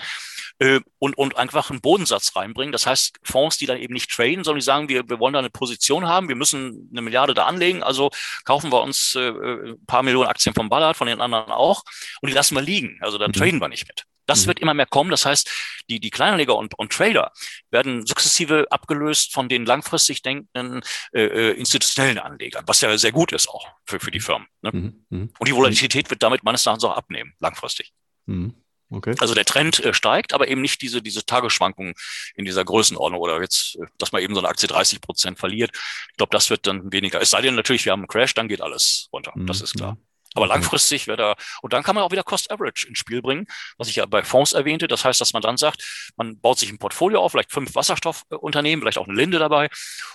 äh, 0.60 0.80
und, 1.00 1.18
und 1.18 1.38
einfach 1.38 1.70
einen 1.70 1.82
Bodensatz 1.82 2.36
reinbringen. 2.36 2.72
Das 2.72 2.88
heißt, 2.88 3.18
Fonds, 3.24 3.58
die 3.58 3.66
dann 3.66 3.78
eben 3.78 3.94
nicht 3.94 4.10
traden, 4.10 4.44
sondern 4.44 4.60
die 4.60 4.66
sagen, 4.66 4.90
wir, 4.90 5.08
wir 5.10 5.20
wollen 5.20 5.34
da 5.34 5.40
eine 5.40 5.50
Position 5.50 6.08
haben, 6.08 6.30
wir 6.30 6.36
müssen 6.36 6.90
eine 6.92 7.02
Milliarde 7.02 7.34
da 7.34 7.46
anlegen, 7.46 7.84
also 7.84 8.12
kaufen 8.46 8.72
wir 8.72 8.82
uns 8.82 9.16
äh, 9.16 9.30
ein 9.30 9.86
paar 9.88 10.04
Millionen 10.04 10.30
Aktien 10.30 10.56
vom 10.56 10.70
Ballard, 10.70 10.96
von 10.96 11.08
den 11.08 11.22
anderen 11.22 11.52
auch 11.52 11.84
und 12.22 12.30
die 12.30 12.36
lassen 12.36 12.56
wir 12.56 12.62
liegen. 12.62 12.98
Also 13.02 13.18
da 13.18 13.28
mhm. 13.28 13.34
traden 13.34 13.62
wir 13.62 13.68
nicht 13.68 13.88
mit. 13.88 14.06
Das 14.26 14.44
mhm. 14.44 14.48
wird 14.48 14.60
immer 14.60 14.74
mehr 14.74 14.86
kommen. 14.86 15.12
Das 15.12 15.26
heißt, 15.26 15.50
die, 15.90 16.00
die 16.00 16.10
Kleinanleger 16.10 16.56
und, 16.56 16.78
und 16.78 16.92
Trader 16.92 17.32
werden 17.72 18.06
sukzessive 18.06 18.68
abgelöst 18.70 19.34
von 19.34 19.50
den 19.50 19.66
langfristig 19.66 20.22
denkenden 20.22 20.82
äh, 21.14 21.24
äh 21.24 21.52
institutionellen 21.52 22.20
Anlegern, 22.20 22.64
was 22.68 22.82
ja 22.82 22.98
sehr 22.98 23.12
gut 23.12 23.32
ist 23.32 23.50
auch 23.50 23.68
für, 23.86 24.00
für 24.00 24.12
die 24.12 24.20
Firmen. 24.20 24.48
Ne? 24.62 24.72
Mhm. 24.74 25.06
mhm. 25.10 25.34
Und 25.38 25.48
die 25.48 25.56
Volatilität 25.56 26.10
wird 26.10 26.24
damit 26.24 26.44
meines 26.44 26.66
Erachtens 26.66 26.84
auch 26.84 26.96
abnehmen, 26.96 27.34
langfristig. 27.40 27.94
Mhm. 28.26 28.56
Okay. 28.92 29.16
Also 29.20 29.34
der 29.34 29.46
Trend 29.46 29.84
äh, 29.84 29.94
steigt, 29.94 30.34
aber 30.34 30.48
eben 30.48 30.62
nicht 30.62 30.82
diese, 30.82 31.02
diese 31.02 31.26
Tagesschwankungen 31.26 31.96
in 32.36 32.46
dieser 32.46 32.64
Größenordnung 32.64 33.20
oder 33.20 33.42
jetzt, 33.42 33.78
äh, 33.78 33.86
dass 33.98 34.12
man 34.12 34.22
eben 34.22 34.36
so 34.36 34.42
eine 34.42 34.48
Aktie 34.48 34.68
30 34.68 35.02
Prozent 35.02 35.40
verliert. 35.40 35.72
Ich 36.12 36.18
glaube, 36.18 36.32
das 36.32 36.50
wird 36.50 36.68
dann 36.68 36.92
weniger. 36.92 37.20
Es 37.20 37.32
sei 37.32 37.42
denn 37.42 37.56
natürlich, 37.56 37.86
wir 37.86 37.92
haben 37.92 38.02
einen 38.02 38.08
Crash, 38.08 38.34
dann 38.36 38.48
geht 38.48 38.62
alles 38.62 39.10
runter. 39.12 39.34
Mhm. 39.36 39.48
Das 39.48 39.62
ist 39.62 39.76
klar. 39.76 39.98
Aber 40.36 40.48
langfristig 40.48 41.08
wäre 41.08 41.18
da, 41.18 41.36
und 41.62 41.74
dann 41.74 41.82
kann 41.82 41.96
man 41.96 42.04
auch 42.04 42.12
wieder 42.12 42.24
Cost 42.24 42.52
Average 42.52 42.88
ins 42.88 43.00
Spiel 43.00 43.22
bringen, 43.22 43.48
was 43.78 43.88
ich 43.88 43.96
ja 43.96 44.06
bei 44.06 44.24
Fonds 44.24 44.54
erwähnte. 44.54 44.88
Das 44.88 45.04
heißt, 45.04 45.20
dass 45.20 45.34
man 45.34 45.42
dann 45.42 45.58
sagt, 45.58 46.12
man 46.18 46.40
baut 46.40 46.60
sich 46.60 46.70
ein 46.70 46.78
Portfolio 46.78 47.22
auf, 47.22 47.32
vielleicht 47.32 47.52
fünf 47.52 47.74
Wasserstoffunternehmen, 47.74 48.84
vielleicht 48.84 48.98
auch 48.98 49.08
eine 49.08 49.18
Linde 49.18 49.40
dabei. 49.40 49.70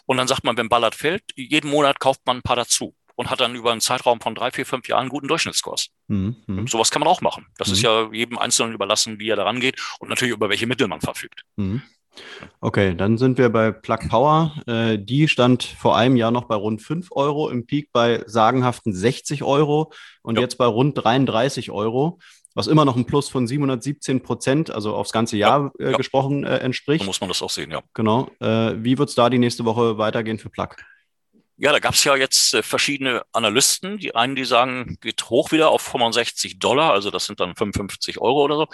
Und 0.06 0.18
dann 0.18 0.28
sagt 0.28 0.44
man, 0.44 0.56
wenn 0.56 0.68
Ballard 0.68 0.94
fällt, 0.94 1.24
jeden 1.34 1.70
Monat 1.70 1.98
kauft 1.98 2.20
man 2.26 2.38
ein 2.38 2.42
paar 2.42 2.56
dazu 2.56 2.94
und 3.20 3.28
hat 3.28 3.40
dann 3.40 3.54
über 3.54 3.70
einen 3.72 3.82
Zeitraum 3.82 4.20
von 4.20 4.34
drei, 4.34 4.50
vier, 4.50 4.64
fünf 4.64 4.88
Jahren 4.88 5.02
einen 5.02 5.08
guten 5.10 5.28
Durchschnittskurs. 5.28 5.88
Mhm. 6.08 6.36
mhm. 6.46 6.66
Sowas 6.66 6.90
kann 6.90 7.00
man 7.00 7.08
auch 7.08 7.20
machen. 7.20 7.46
Das 7.58 7.68
mhm. 7.68 7.74
ist 7.74 7.82
ja 7.82 8.08
jedem 8.12 8.38
Einzelnen 8.38 8.72
überlassen, 8.72 9.18
wie 9.18 9.28
er 9.28 9.36
daran 9.36 9.60
geht 9.60 9.78
und 9.98 10.08
natürlich 10.08 10.32
über 10.32 10.48
welche 10.48 10.66
Mittel 10.66 10.88
man 10.88 11.02
verfügt. 11.02 11.42
Mhm. 11.56 11.82
Okay, 12.60 12.94
dann 12.94 13.18
sind 13.18 13.38
wir 13.38 13.48
bei 13.48 13.70
Plug 13.70 14.08
Power. 14.08 14.54
Äh, 14.66 14.98
die 14.98 15.28
stand 15.28 15.62
vor 15.62 15.96
einem 15.96 16.16
Jahr 16.16 16.30
noch 16.30 16.44
bei 16.44 16.54
rund 16.54 16.82
5 16.82 17.08
Euro, 17.12 17.48
im 17.48 17.66
Peak 17.66 17.90
bei 17.92 18.22
sagenhaften 18.26 18.92
60 18.92 19.42
Euro 19.42 19.92
und 20.22 20.36
ja. 20.36 20.42
jetzt 20.42 20.58
bei 20.58 20.66
rund 20.66 20.94
33 21.02 21.70
Euro, 21.70 22.18
was 22.54 22.66
immer 22.66 22.84
noch 22.84 22.96
ein 22.96 23.06
Plus 23.06 23.28
von 23.28 23.46
717 23.46 24.22
Prozent, 24.22 24.70
also 24.70 24.94
aufs 24.94 25.12
ganze 25.12 25.36
Jahr 25.36 25.72
ja, 25.78 25.86
äh, 25.86 25.90
ja. 25.92 25.96
gesprochen, 25.96 26.44
äh, 26.44 26.58
entspricht. 26.58 27.02
So 27.02 27.06
muss 27.06 27.20
man 27.20 27.28
das 27.28 27.42
auch 27.42 27.50
sehen, 27.50 27.70
ja. 27.70 27.80
Genau. 27.94 28.30
Äh, 28.40 28.74
wie 28.82 28.98
wird 28.98 29.08
es 29.08 29.14
da 29.14 29.30
die 29.30 29.38
nächste 29.38 29.64
Woche 29.64 29.98
weitergehen 29.98 30.38
für 30.38 30.50
Plug? 30.50 30.76
Ja, 31.56 31.72
da 31.72 31.78
gab 31.78 31.92
es 31.92 32.04
ja 32.04 32.16
jetzt 32.16 32.54
äh, 32.54 32.62
verschiedene 32.62 33.22
Analysten. 33.32 33.98
Die 33.98 34.14
einen, 34.14 34.34
die 34.34 34.46
sagen, 34.46 34.96
geht 35.02 35.28
hoch 35.28 35.52
wieder 35.52 35.70
auf 35.70 35.82
65 35.82 36.58
Dollar, 36.58 36.92
also 36.92 37.10
das 37.10 37.26
sind 37.26 37.38
dann 37.38 37.54
55 37.54 38.18
Euro 38.18 38.42
oder 38.42 38.56
so. 38.56 38.66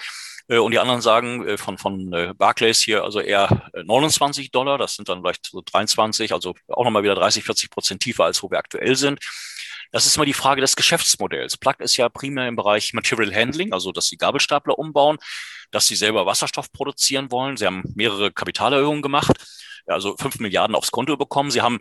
Äh, 0.48 0.58
und 0.58 0.72
die 0.72 0.78
anderen 0.78 1.00
sagen 1.00 1.46
äh, 1.46 1.56
von, 1.56 1.78
von 1.78 2.12
äh, 2.12 2.34
Barclays 2.36 2.80
hier, 2.80 3.04
also 3.04 3.20
eher 3.20 3.70
29 3.74 4.50
Dollar, 4.50 4.78
das 4.78 4.94
sind 4.94 5.08
dann 5.08 5.20
vielleicht 5.20 5.46
so 5.46 5.62
23, 5.64 6.32
also 6.32 6.54
auch 6.68 6.84
nochmal 6.84 7.02
wieder 7.02 7.14
30, 7.14 7.44
40 7.44 7.70
Prozent 7.70 8.02
tiefer, 8.02 8.24
als 8.24 8.42
wo 8.42 8.50
wir 8.50 8.58
aktuell 8.58 8.96
sind. 8.96 9.20
Das 9.92 10.06
ist 10.06 10.16
immer 10.16 10.26
die 10.26 10.32
Frage 10.32 10.60
des 10.60 10.76
Geschäftsmodells. 10.76 11.56
Plug 11.56 11.76
ist 11.78 11.96
ja 11.96 12.08
primär 12.08 12.48
im 12.48 12.56
Bereich 12.56 12.92
Material 12.92 13.34
Handling, 13.34 13.72
also 13.72 13.92
dass 13.92 14.06
sie 14.06 14.16
Gabelstapler 14.16 14.78
umbauen, 14.78 15.18
dass 15.70 15.86
sie 15.86 15.96
selber 15.96 16.26
Wasserstoff 16.26 16.72
produzieren 16.72 17.30
wollen. 17.30 17.56
Sie 17.56 17.66
haben 17.66 17.82
mehrere 17.94 18.32
Kapitalerhöhungen 18.32 19.02
gemacht 19.02 19.36
also 19.88 20.16
fünf 20.16 20.40
Milliarden 20.40 20.74
aufs 20.74 20.90
Konto 20.90 21.16
bekommen. 21.16 21.52
Sie 21.52 21.62
haben 21.62 21.78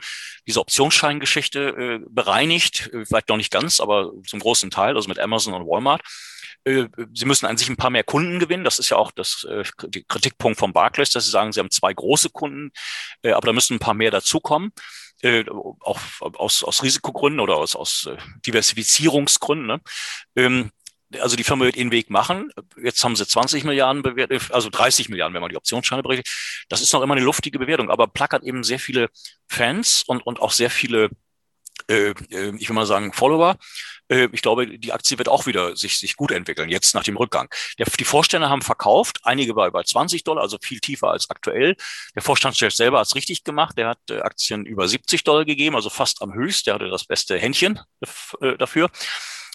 diese 0.48 0.60
Optionsscheingeschichte 0.60 1.60
äh, 1.70 2.00
bereinigt, 2.08 2.92
vielleicht 3.06 3.30
noch 3.30 3.38
nicht 3.38 3.52
ganz, 3.52 3.80
aber 3.80 4.12
zum 4.28 4.40
großen 4.40 4.70
Teil, 4.70 4.96
also 4.96 5.10
mit 5.10 5.20
Amazon 5.20 5.56
und 5.56 5.66
Walmart. 5.66 6.02
Äh, 6.66 6.88
sie 7.14 7.26
müssen 7.26 7.46
an 7.46 7.58
sich 7.58 7.70
ein 7.70 7.78
paar 7.78 7.90
mehr 7.90 8.04
Kunden 8.04 8.40
gewinnen. 8.40 8.64
Das 8.64 8.80
ist 8.80 8.90
ja 8.90 8.98
auch 8.98 9.12
das 9.12 9.46
äh, 9.50 9.64
Kritikpunkt 10.08 10.60
von 10.60 10.74
Barclays, 10.74 11.12
dass 11.12 11.26
sie 11.26 11.32
sagen, 11.32 11.52
sie 11.52 11.60
haben 11.60 11.72
zwei 11.72 11.94
große 11.94 12.30
Kunden, 12.30 12.72
äh, 13.22 13.32
aber 13.32 13.48
da 13.48 13.54
müssen 13.54 13.76
ein 13.76 13.80
paar 13.80 13.94
mehr 13.94 14.12
dazukommen. 14.12 14.72
Äh, 15.22 15.46
auch 15.80 16.00
aus, 16.20 16.64
aus 16.64 16.84
Risikogründen 16.84 17.40
oder 17.40 17.56
aus, 17.56 17.76
aus 17.76 18.08
äh, 18.08 18.18
Diversifizierungsgründen. 18.46 19.68
Ne? 19.68 19.82
Ähm, 20.36 20.72
also 21.20 21.36
die 21.36 21.44
Firma 21.44 21.66
wird 21.66 21.78
ihren 21.78 21.92
Weg 21.92 22.10
machen. 22.10 22.52
Jetzt 22.82 23.04
haben 23.04 23.16
sie 23.16 23.26
20 23.26 23.64
Milliarden 23.64 24.02
bewertet, 24.02 24.52
also 24.52 24.70
30 24.70 25.10
Milliarden, 25.10 25.34
wenn 25.34 25.42
man 25.42 25.50
die 25.50 25.58
Optionsscheine 25.58 26.04
berechnet. 26.04 26.28
Das 26.68 26.82
ist 26.82 26.92
noch 26.94 27.02
immer 27.02 27.16
eine 27.16 27.24
luftige 27.24 27.60
Bewertung. 27.60 27.90
Aber 27.90 28.08
Plug 28.08 28.30
hat 28.32 28.44
eben 28.44 28.64
sehr 28.64 28.80
viele 28.80 29.10
Fans 29.48 30.04
und, 30.06 30.26
und 30.26 30.42
auch 30.42 30.52
sehr 30.52 30.70
viele, 30.70 31.10
äh, 31.88 32.10
äh 32.30 32.56
ich 32.58 32.68
will 32.68 32.76
mal 32.76 32.86
sagen, 32.86 33.14
Follower. 33.14 33.58
Äh, 34.10 34.30
ich 34.32 34.42
glaube, 34.42 34.78
die 34.78 34.94
Aktie 34.94 35.18
wird 35.18 35.30
auch 35.30 35.46
wieder 35.46 35.76
sich, 35.76 35.98
sich 36.00 36.16
gut 36.16 36.32
entwickeln, 36.32 36.70
jetzt 36.70 36.96
nach 36.96 37.04
dem 37.04 37.18
Rückgang. 37.18 37.50
Der, 37.80 37.86
die 37.86 38.04
Vorstände 38.06 38.50
haben 38.50 38.62
verkauft, 38.62 39.20
einige 39.24 39.54
bei, 39.54 39.70
bei 39.70 39.84
20 39.84 40.24
Dollar, 40.24 40.44
also 40.44 40.58
viel 40.62 40.80
tiefer 40.80 41.10
als 41.10 41.30
aktuell. 41.30 41.76
Der 42.16 42.22
Vorstandschef 42.22 42.74
selber 42.74 43.00
hat 43.00 43.08
es 43.08 43.16
richtig 43.16 43.44
gemacht. 43.44 43.78
Der 43.78 43.90
hat 43.90 44.00
äh, 44.10 44.20
Aktien 44.20 44.66
über 44.66 44.88
70 44.88 45.24
Dollar 45.24 45.46
gegeben, 45.46 45.76
also 45.76 45.90
fast 45.90 46.22
am 46.22 46.34
höchst. 46.34 46.68
Der 46.68 46.76
hatte 46.76 46.90
das 46.90 47.06
beste 47.06 47.38
Händchen 47.38 47.80
äh, 48.42 48.58
dafür. 48.58 48.90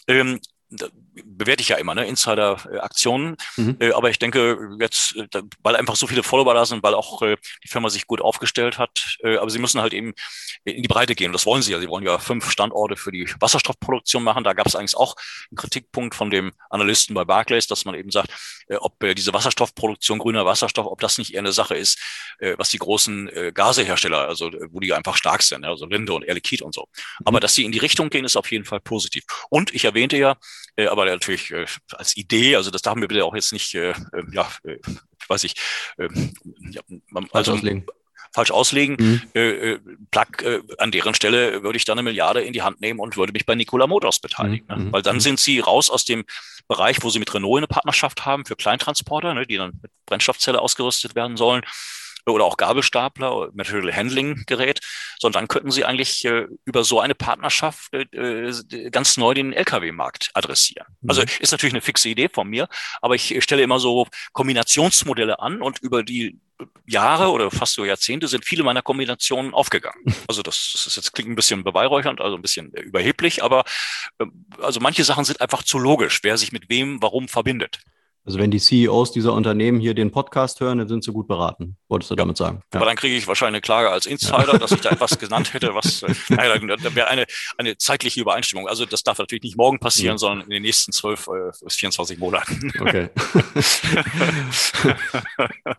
Ähm, 0.06 0.40
bewerte 0.70 1.62
ich 1.62 1.68
ja 1.68 1.76
immer, 1.76 1.94
ne, 1.94 2.06
Insider-Aktionen. 2.06 3.36
Mhm. 3.56 3.76
Äh, 3.80 3.92
aber 3.92 4.10
ich 4.10 4.18
denke 4.18 4.76
jetzt, 4.78 5.16
äh, 5.16 5.42
weil 5.62 5.76
einfach 5.76 5.96
so 5.96 6.06
viele 6.06 6.22
Follower 6.22 6.54
da 6.54 6.64
sind, 6.64 6.82
weil 6.82 6.94
auch 6.94 7.22
äh, 7.22 7.36
die 7.64 7.68
Firma 7.68 7.90
sich 7.90 8.06
gut 8.06 8.20
aufgestellt 8.20 8.78
hat, 8.78 9.18
äh, 9.22 9.36
aber 9.36 9.50
sie 9.50 9.58
müssen 9.58 9.80
halt 9.80 9.92
eben 9.92 10.14
in 10.64 10.82
die 10.82 10.88
Breite 10.88 11.14
gehen. 11.14 11.28
Und 11.28 11.32
das 11.32 11.46
wollen 11.46 11.62
sie 11.62 11.72
ja. 11.72 11.80
Sie 11.80 11.88
wollen 11.88 12.04
ja 12.04 12.18
fünf 12.18 12.50
Standorte 12.50 12.96
für 12.96 13.10
die 13.10 13.28
Wasserstoffproduktion 13.40 14.22
machen. 14.22 14.44
Da 14.44 14.52
gab 14.52 14.66
es 14.66 14.76
eigentlich 14.76 14.96
auch 14.96 15.16
einen 15.50 15.56
Kritikpunkt 15.56 16.14
von 16.14 16.30
dem 16.30 16.52
Analysten 16.68 17.14
bei 17.14 17.24
Barclays, 17.24 17.66
dass 17.66 17.84
man 17.84 17.94
eben 17.94 18.10
sagt, 18.10 18.30
äh, 18.68 18.76
ob 18.76 19.02
äh, 19.02 19.14
diese 19.14 19.32
Wasserstoffproduktion, 19.32 20.18
grüner 20.18 20.46
Wasserstoff, 20.46 20.86
ob 20.86 21.00
das 21.00 21.18
nicht 21.18 21.34
eher 21.34 21.40
eine 21.40 21.52
Sache 21.52 21.74
ist, 21.74 21.98
was 22.56 22.70
die 22.70 22.78
großen 22.78 23.30
Gasehersteller, 23.54 24.28
also 24.28 24.50
wo 24.70 24.80
die 24.80 24.92
einfach 24.94 25.16
stark 25.16 25.42
sind, 25.42 25.64
also 25.64 25.86
Linde 25.86 26.12
und 26.12 26.24
Air 26.24 26.34
Liquide 26.34 26.64
und 26.64 26.74
so. 26.74 26.82
Mhm. 27.18 27.26
Aber 27.26 27.40
dass 27.40 27.54
sie 27.54 27.64
in 27.64 27.72
die 27.72 27.78
Richtung 27.78 28.08
gehen, 28.08 28.24
ist 28.24 28.36
auf 28.36 28.50
jeden 28.50 28.64
Fall 28.64 28.80
positiv. 28.80 29.24
Und 29.50 29.74
ich 29.74 29.84
erwähnte 29.84 30.16
ja, 30.16 30.36
äh, 30.76 30.86
aber 30.86 31.04
natürlich 31.04 31.50
äh, 31.50 31.66
als 31.92 32.16
Idee, 32.16 32.56
also 32.56 32.70
das 32.70 32.82
darf 32.82 32.96
wir 32.96 33.08
bitte 33.08 33.24
auch 33.24 33.34
jetzt 33.34 33.52
nicht, 33.52 33.74
äh, 33.74 33.90
äh 33.90 33.94
ja, 34.32 34.48
weiß 35.28 35.44
ich, 35.44 35.54
äh, 35.98 36.08
ja, 36.70 36.82
also, 37.32 37.52
auslegen 37.52 37.86
falsch 38.32 38.52
auslegen. 38.52 38.96
Mhm. 39.34 39.80
Plug, 40.12 40.62
an 40.78 40.92
deren 40.92 41.14
Stelle 41.14 41.64
würde 41.64 41.76
ich 41.76 41.84
dann 41.84 41.98
eine 41.98 42.04
Milliarde 42.04 42.42
in 42.42 42.52
die 42.52 42.62
Hand 42.62 42.80
nehmen 42.80 43.00
und 43.00 43.16
würde 43.16 43.32
mich 43.32 43.44
bei 43.44 43.56
Nikola 43.56 43.88
Motors 43.88 44.20
beteiligen. 44.20 44.66
Mhm. 44.68 44.76
Ne? 44.76 44.84
Mhm. 44.84 44.92
Weil 44.92 45.02
dann 45.02 45.16
mhm. 45.16 45.20
sind 45.20 45.40
sie 45.40 45.58
raus 45.58 45.90
aus 45.90 46.04
dem 46.04 46.24
Bereich, 46.68 47.02
wo 47.02 47.10
sie 47.10 47.18
mit 47.18 47.34
Renault 47.34 47.58
eine 47.58 47.66
Partnerschaft 47.66 48.24
haben 48.24 48.44
für 48.44 48.54
Kleintransporter, 48.54 49.34
ne, 49.34 49.48
die 49.48 49.56
dann 49.56 49.80
mit 49.82 49.90
Brennstoffzelle 50.06 50.60
ausgerüstet 50.60 51.16
werden 51.16 51.36
sollen 51.36 51.62
oder 52.26 52.44
auch 52.44 52.56
Gabelstapler, 52.56 53.50
Material 53.52 53.94
Handling 53.94 54.44
Gerät, 54.46 54.80
sondern 55.18 55.42
dann 55.42 55.48
könnten 55.48 55.70
Sie 55.70 55.84
eigentlich 55.84 56.24
äh, 56.24 56.46
über 56.64 56.84
so 56.84 57.00
eine 57.00 57.14
Partnerschaft 57.14 57.92
äh, 57.94 58.52
ganz 58.90 59.16
neu 59.16 59.34
den 59.34 59.52
Lkw-Markt 59.52 60.30
adressieren. 60.34 60.86
Mhm. 61.00 61.10
Also 61.10 61.22
ist 61.40 61.52
natürlich 61.52 61.74
eine 61.74 61.82
fixe 61.82 62.08
Idee 62.08 62.28
von 62.32 62.48
mir, 62.48 62.68
aber 63.00 63.14
ich 63.14 63.42
stelle 63.42 63.62
immer 63.62 63.80
so 63.80 64.06
Kombinationsmodelle 64.32 65.40
an 65.40 65.62
und 65.62 65.78
über 65.80 66.02
die 66.02 66.38
Jahre 66.86 67.30
oder 67.30 67.50
fast 67.50 67.74
so 67.74 67.84
Jahrzehnte 67.84 68.28
sind 68.28 68.44
viele 68.44 68.62
meiner 68.62 68.82
Kombinationen 68.82 69.54
aufgegangen. 69.54 70.04
Also 70.28 70.42
das, 70.42 70.70
das 70.72 70.86
ist 70.86 70.96
jetzt 70.96 71.12
klingt 71.12 71.28
ein 71.28 71.34
bisschen 71.34 71.64
beweihräuchernd, 71.64 72.20
also 72.20 72.36
ein 72.36 72.42
bisschen 72.42 72.72
überheblich, 72.72 73.42
aber 73.42 73.64
äh, 74.18 74.26
also 74.60 74.78
manche 74.78 75.02
Sachen 75.02 75.24
sind 75.24 75.40
einfach 75.40 75.64
zu 75.64 75.78
logisch, 75.78 76.20
wer 76.22 76.38
sich 76.38 76.52
mit 76.52 76.68
wem 76.68 77.02
warum 77.02 77.26
verbindet. 77.26 77.80
Also 78.24 78.38
wenn 78.38 78.50
die 78.50 78.60
CEOs 78.60 79.12
dieser 79.12 79.32
Unternehmen 79.32 79.80
hier 79.80 79.94
den 79.94 80.10
Podcast 80.10 80.60
hören, 80.60 80.76
dann 80.78 80.88
sind 80.88 81.02
sie 81.02 81.10
gut 81.10 81.26
beraten, 81.26 81.76
wolltest 81.88 82.10
du 82.10 82.16
damit 82.16 82.36
sagen. 82.36 82.62
Ja. 82.72 82.80
Aber 82.80 82.86
dann 82.86 82.96
kriege 82.96 83.16
ich 83.16 83.26
wahrscheinlich 83.26 83.54
eine 83.54 83.60
Klage 83.62 83.90
als 83.90 84.04
Insider, 84.04 84.52
ja. 84.52 84.58
dass 84.58 84.72
ich 84.72 84.80
da 84.82 84.90
etwas 84.90 85.18
genannt 85.18 85.54
hätte, 85.54 85.74
was 85.74 86.02
äh, 86.02 86.14
da 86.28 86.94
wäre 86.94 87.08
eine, 87.08 87.24
eine 87.56 87.78
zeitliche 87.78 88.20
Übereinstimmung. 88.20 88.68
Also 88.68 88.84
das 88.84 89.02
darf 89.02 89.18
natürlich 89.18 89.42
nicht 89.42 89.56
morgen 89.56 89.78
passieren, 89.78 90.14
ja. 90.14 90.18
sondern 90.18 90.42
in 90.44 90.50
den 90.50 90.62
nächsten 90.62 90.92
zwölf 90.92 91.28
äh, 91.28 91.50
bis 91.64 91.76
24 91.76 92.18
Monaten. 92.18 92.72
Okay. 92.78 93.08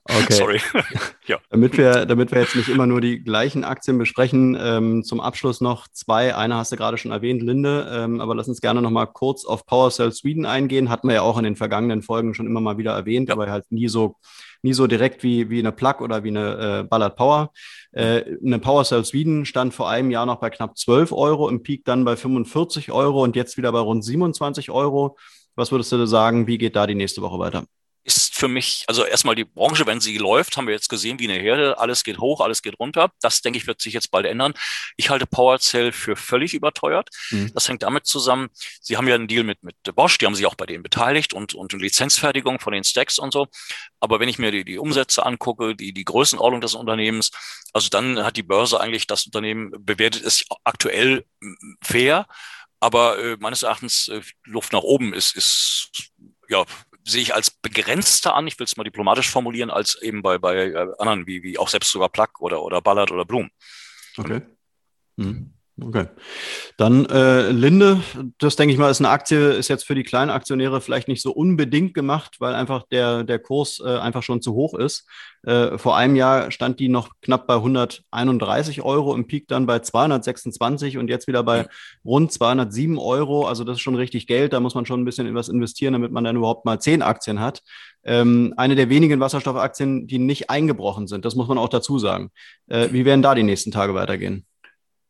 okay. 0.03 0.33
Sorry. 0.33 0.61
ja. 1.27 1.37
Damit 1.51 1.77
wir, 1.77 2.07
damit 2.07 2.31
wir 2.31 2.41
jetzt 2.41 2.55
nicht 2.55 2.69
immer 2.69 2.87
nur 2.87 3.01
die 3.01 3.23
gleichen 3.23 3.63
Aktien 3.63 3.99
besprechen, 3.99 4.57
ähm, 4.59 5.03
zum 5.03 5.19
Abschluss 5.19 5.61
noch 5.61 5.87
zwei. 5.89 6.35
Eine 6.35 6.55
hast 6.55 6.71
du 6.71 6.75
gerade 6.75 6.97
schon 6.97 7.11
erwähnt, 7.11 7.43
Linde, 7.43 7.87
ähm, 7.93 8.19
aber 8.19 8.33
lass 8.33 8.47
uns 8.47 8.61
gerne 8.61 8.81
noch 8.81 8.89
mal 8.89 9.05
kurz 9.05 9.45
auf 9.45 9.65
PowerCell 9.67 10.11
Sweden 10.11 10.47
eingehen. 10.47 10.89
Hatten 10.89 11.07
wir 11.07 11.15
ja 11.15 11.21
auch 11.21 11.37
in 11.37 11.43
den 11.43 11.55
vergangenen 11.55 12.01
Folgen 12.01 12.30
Folgen 12.31 12.33
schon 12.33 12.47
immer 12.47 12.61
mal 12.61 12.77
wieder 12.77 12.93
erwähnt, 12.93 13.29
aber 13.29 13.49
halt 13.49 13.65
nie 13.71 13.87
so, 13.87 14.15
nie 14.63 14.73
so 14.73 14.87
direkt 14.87 15.23
wie, 15.23 15.49
wie 15.49 15.59
eine 15.59 15.71
Plug 15.71 16.01
oder 16.01 16.23
wie 16.23 16.29
eine 16.29 16.81
äh, 16.81 16.83
Ballard 16.83 17.15
Power. 17.15 17.51
Äh, 17.91 18.37
eine 18.45 18.59
Power 18.59 18.83
Cell 18.83 19.05
Sweden 19.05 19.45
stand 19.45 19.73
vor 19.73 19.89
einem 19.89 20.11
Jahr 20.11 20.25
noch 20.25 20.39
bei 20.39 20.49
knapp 20.49 20.77
12 20.77 21.11
Euro, 21.11 21.49
im 21.49 21.63
Peak 21.63 21.83
dann 21.85 22.05
bei 22.05 22.15
45 22.15 22.91
Euro 22.91 23.23
und 23.23 23.35
jetzt 23.35 23.57
wieder 23.57 23.71
bei 23.71 23.79
rund 23.79 24.03
27 24.03 24.71
Euro. 24.71 25.17
Was 25.55 25.71
würdest 25.71 25.91
du 25.91 26.05
sagen, 26.07 26.47
wie 26.47 26.57
geht 26.57 26.75
da 26.75 26.87
die 26.87 26.95
nächste 26.95 27.21
Woche 27.21 27.39
weiter? 27.39 27.65
Ist 28.03 28.35
für 28.35 28.47
mich, 28.47 28.83
also 28.87 29.05
erstmal 29.05 29.35
die 29.35 29.43
Branche, 29.43 29.85
wenn 29.85 30.01
sie 30.01 30.17
läuft, 30.17 30.57
haben 30.57 30.67
wir 30.67 30.73
jetzt 30.73 30.89
gesehen, 30.89 31.19
wie 31.19 31.29
eine 31.29 31.39
Herde, 31.39 31.77
alles 31.77 32.03
geht 32.03 32.17
hoch, 32.17 32.41
alles 32.41 32.61
geht 32.61 32.79
runter. 32.79 33.11
Das, 33.21 33.41
denke 33.41 33.57
ich, 33.57 33.67
wird 33.67 33.81
sich 33.81 33.93
jetzt 33.93 34.11
bald 34.11 34.25
ändern. 34.25 34.53
Ich 34.97 35.09
halte 35.09 35.27
PowerCell 35.27 35.91
für 35.91 36.15
völlig 36.15 36.53
überteuert. 36.53 37.09
Mhm. 37.29 37.51
Das 37.53 37.69
hängt 37.69 37.83
damit 37.83 38.05
zusammen, 38.05 38.49
sie 38.81 38.97
haben 38.97 39.07
ja 39.07 39.15
einen 39.15 39.27
Deal 39.27 39.43
mit, 39.43 39.61
mit 39.63 39.75
Bosch, 39.95 40.17
die 40.17 40.25
haben 40.25 40.35
sich 40.35 40.45
auch 40.45 40.55
bei 40.55 40.65
denen 40.65 40.83
beteiligt 40.83 41.33
und, 41.33 41.53
und 41.53 41.73
Lizenzfertigung 41.73 42.59
von 42.59 42.73
den 42.73 42.83
Stacks 42.83 43.19
und 43.19 43.31
so. 43.31 43.47
Aber 43.99 44.19
wenn 44.19 44.29
ich 44.29 44.39
mir 44.39 44.51
die, 44.51 44.65
die 44.65 44.79
Umsätze 44.79 45.25
angucke, 45.25 45.75
die, 45.75 45.93
die 45.93 46.05
Größenordnung 46.05 46.61
des 46.61 46.73
Unternehmens, 46.73 47.31
also 47.73 47.89
dann 47.89 48.23
hat 48.23 48.35
die 48.35 48.43
Börse 48.43 48.79
eigentlich 48.79 49.07
das 49.07 49.25
Unternehmen 49.25 49.71
bewertet 49.79 50.21
ist 50.21 50.45
aktuell 50.63 51.25
fair. 51.83 52.27
Aber 52.79 53.19
äh, 53.19 53.37
meines 53.39 53.61
Erachtens 53.61 54.07
äh, 54.07 54.21
Luft 54.43 54.73
nach 54.73 54.81
oben 54.81 55.13
ist, 55.13 55.35
ist 55.35 55.91
ja 56.49 56.65
sehe 57.03 57.21
ich 57.21 57.33
als 57.33 57.49
begrenzter 57.51 58.35
an, 58.35 58.47
ich 58.47 58.57
will 58.59 58.65
es 58.65 58.77
mal 58.77 58.83
diplomatisch 58.83 59.29
formulieren, 59.29 59.69
als 59.69 60.01
eben 60.01 60.21
bei, 60.21 60.37
bei 60.37 60.67
äh, 60.67 60.87
anderen, 60.99 61.27
wie, 61.27 61.43
wie 61.43 61.57
auch 61.57 61.67
selbst 61.67 61.91
sogar 61.91 62.09
Plug 62.09 62.29
oder, 62.39 62.61
oder 62.61 62.81
Ballard 62.81 63.11
oder 63.11 63.25
Blum. 63.25 63.49
Okay. 64.17 64.41
Mhm. 65.15 65.53
Okay. 65.83 66.05
Dann 66.77 67.05
äh, 67.07 67.49
Linde, 67.49 68.01
das 68.37 68.55
denke 68.55 68.71
ich 68.71 68.77
mal, 68.77 68.91
ist 68.91 69.01
eine 69.01 69.09
Aktie, 69.09 69.53
ist 69.53 69.67
jetzt 69.67 69.83
für 69.83 69.95
die 69.95 70.03
kleinen 70.03 70.29
Aktionäre 70.29 70.79
vielleicht 70.79 71.07
nicht 71.07 71.23
so 71.23 71.31
unbedingt 71.31 71.95
gemacht, 71.95 72.35
weil 72.39 72.53
einfach 72.53 72.83
der, 72.91 73.23
der 73.23 73.39
Kurs 73.39 73.81
äh, 73.83 73.97
einfach 73.97 74.21
schon 74.21 74.43
zu 74.43 74.53
hoch 74.53 74.75
ist. 74.75 75.07
Äh, 75.43 75.79
vor 75.79 75.97
einem 75.97 76.15
Jahr 76.15 76.51
stand 76.51 76.79
die 76.79 76.87
noch 76.87 77.09
knapp 77.23 77.47
bei 77.47 77.55
131 77.55 78.83
Euro, 78.83 79.15
im 79.15 79.25
Peak 79.25 79.47
dann 79.47 79.65
bei 79.65 79.79
226 79.79 80.99
und 80.99 81.09
jetzt 81.09 81.27
wieder 81.27 81.43
bei 81.43 81.65
rund 82.05 82.31
207 82.31 82.99
Euro. 82.99 83.47
Also 83.47 83.63
das 83.63 83.77
ist 83.77 83.81
schon 83.81 83.95
richtig 83.95 84.27
Geld, 84.27 84.53
da 84.53 84.59
muss 84.59 84.75
man 84.75 84.85
schon 84.85 85.01
ein 85.01 85.05
bisschen 85.05 85.25
in 85.25 85.33
was 85.33 85.49
investieren, 85.49 85.93
damit 85.93 86.11
man 86.11 86.23
dann 86.23 86.35
überhaupt 86.35 86.65
mal 86.65 86.79
zehn 86.79 87.01
Aktien 87.01 87.39
hat. 87.39 87.63
Ähm, 88.03 88.53
eine 88.57 88.75
der 88.75 88.89
wenigen 88.89 89.19
Wasserstoffaktien, 89.19 90.05
die 90.05 90.19
nicht 90.19 90.51
eingebrochen 90.51 91.07
sind, 91.07 91.25
das 91.25 91.35
muss 91.35 91.47
man 91.47 91.57
auch 91.57 91.69
dazu 91.69 91.97
sagen. 91.97 92.29
Äh, 92.67 92.89
wie 92.91 93.05
werden 93.05 93.23
da 93.23 93.33
die 93.33 93.43
nächsten 93.43 93.71
Tage 93.71 93.95
weitergehen? 93.95 94.45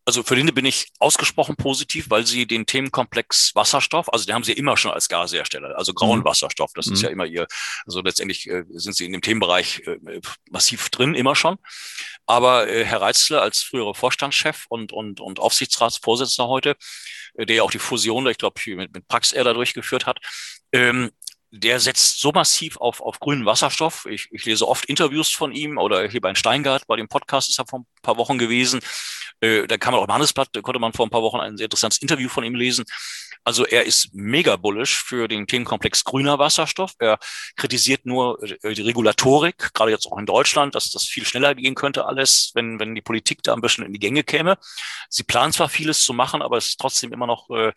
Also 0.04 0.24
für 0.24 0.34
Linde 0.34 0.52
bin 0.52 0.66
ich 0.66 0.88
ausgesprochen 1.00 1.56
positiv, 1.56 2.10
weil 2.10 2.26
sie 2.26 2.48
den 2.48 2.66
Themenkomplex 2.66 3.52
Wasserstoff, 3.54 4.12
also 4.12 4.26
den 4.26 4.34
haben 4.34 4.44
sie 4.44 4.54
immer 4.54 4.76
schon 4.76 4.92
als 4.92 5.08
Gashersteller, 5.10 5.78
also 5.78 5.94
grauen 5.94 6.20
mhm. 6.20 6.26
Wasserstoff, 6.26 6.72
das 6.74 6.88
mhm. 6.88 6.94
ist 6.94 7.02
ja 7.04 7.10
immer 7.10 7.26
ihr, 7.26 7.46
also 7.86 8.02
letztendlich 8.02 8.50
äh, 8.50 8.64
sind 8.70 8.96
sie 8.96 9.06
in 9.06 9.12
dem 9.12 9.22
Themenbereich 9.22 9.84
äh, 9.86 10.22
massiv 10.50 10.90
drin, 10.90 11.14
immer 11.14 11.36
schon. 11.36 11.58
Aber 12.26 12.68
äh, 12.68 12.84
Herr 12.84 13.02
Reitzle 13.02 13.42
als 13.42 13.62
früherer 13.62 13.94
Vorstandschef 13.94 14.66
und, 14.70 14.92
und, 14.92 15.20
und 15.20 15.40
Aufsichtsratsvorsitzender 15.40 16.50
heute, 16.50 16.76
äh, 17.36 17.46
der 17.46 17.58
ja 17.58 17.64
auch 17.64 17.72
die 17.72 17.80
Fusion, 17.80 18.28
ich 18.28 18.38
glaube, 18.38 18.60
mit, 18.76 18.94
mit 18.94 19.08
Praxair 19.08 19.44
da 19.44 19.54
durchgeführt 19.54 20.08
hat, 20.08 20.20
ähm, 20.72 21.12
der 21.52 21.82
setzt 21.82 22.22
so 22.22 22.32
massiv 22.32 22.78
auf, 22.78 23.02
auf 23.02 23.20
grünen 23.20 23.46
Wasserstoff. 23.46 24.06
Ich, 24.10 24.30
ich 24.32 24.46
lese 24.46 24.68
oft 24.68 24.86
Interviews 24.86 25.30
von 25.30 25.52
ihm 25.52 25.78
oder 25.78 26.08
hier 26.08 26.22
bei 26.22 26.34
Steingart, 26.34 26.88
bei 26.88 26.96
dem 26.96 27.10
Podcast 27.10 27.50
ist 27.50 27.60
er 27.60 27.68
vor 27.68 27.80
ein 27.80 27.86
paar 28.02 28.18
Wochen 28.18 28.38
gewesen. 28.38 28.80
Äh, 29.42 29.68
da 29.68 29.78
kann 29.78 29.94
man 29.94 30.02
auch 30.02 30.08
im 30.08 30.14
Handelsblatt, 30.14 30.50
da 30.54 30.62
konnte 30.62 30.80
man 30.80 30.94
vor 30.94 31.06
ein 31.06 31.10
paar 31.10 31.24
Wochen 31.24 31.40
ein 31.40 31.58
sehr 31.58 31.66
interessantes 31.66 32.02
Interview 32.02 32.30
von 32.30 32.44
ihm 32.44 32.56
lesen. 32.56 32.86
Also 33.44 33.66
er 33.66 33.86
ist 33.86 34.14
mega 34.14 34.56
bullish 34.56 35.02
für 35.04 35.28
den 35.28 35.48
Themenkomplex 35.48 36.04
grüner 36.04 36.38
Wasserstoff. 36.38 36.94
Er 37.00 37.18
kritisiert 37.56 38.06
nur 38.06 38.42
äh, 38.44 38.74
die 38.74 38.82
Regulatorik, 38.82 39.74
gerade 39.74 39.92
jetzt 39.92 40.06
auch 40.06 40.18
in 40.20 40.26
Deutschland, 40.26 40.76
dass 40.76 40.92
das 40.92 41.06
viel 41.06 41.26
schneller 41.26 41.56
gehen 41.56 41.74
könnte 41.74 42.06
alles, 42.06 42.52
wenn, 42.54 42.80
wenn 42.80 42.94
die 42.94 43.02
Politik 43.02 43.42
da 43.44 43.54
ein 43.54 43.62
bisschen 43.62 43.86
in 43.86 43.94
die 43.94 44.00
Gänge 44.00 44.24
käme. 44.24 44.58
Sie 45.10 45.24
planen 45.24 45.54
zwar 45.54 45.70
vieles 45.70 46.04
zu 46.04 46.14
machen, 46.14 46.42
aber 46.42 46.58
es 46.58 46.70
ist 46.70 46.80
trotzdem 46.80 47.14
immer 47.14 47.28
noch 47.28 47.50
äh, 47.50 47.72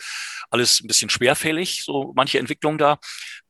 alles 0.51 0.81
ein 0.81 0.87
bisschen 0.87 1.09
schwerfällig, 1.09 1.83
so 1.85 2.13
manche 2.15 2.39
Entwicklungen 2.39 2.79
da. 2.79 2.99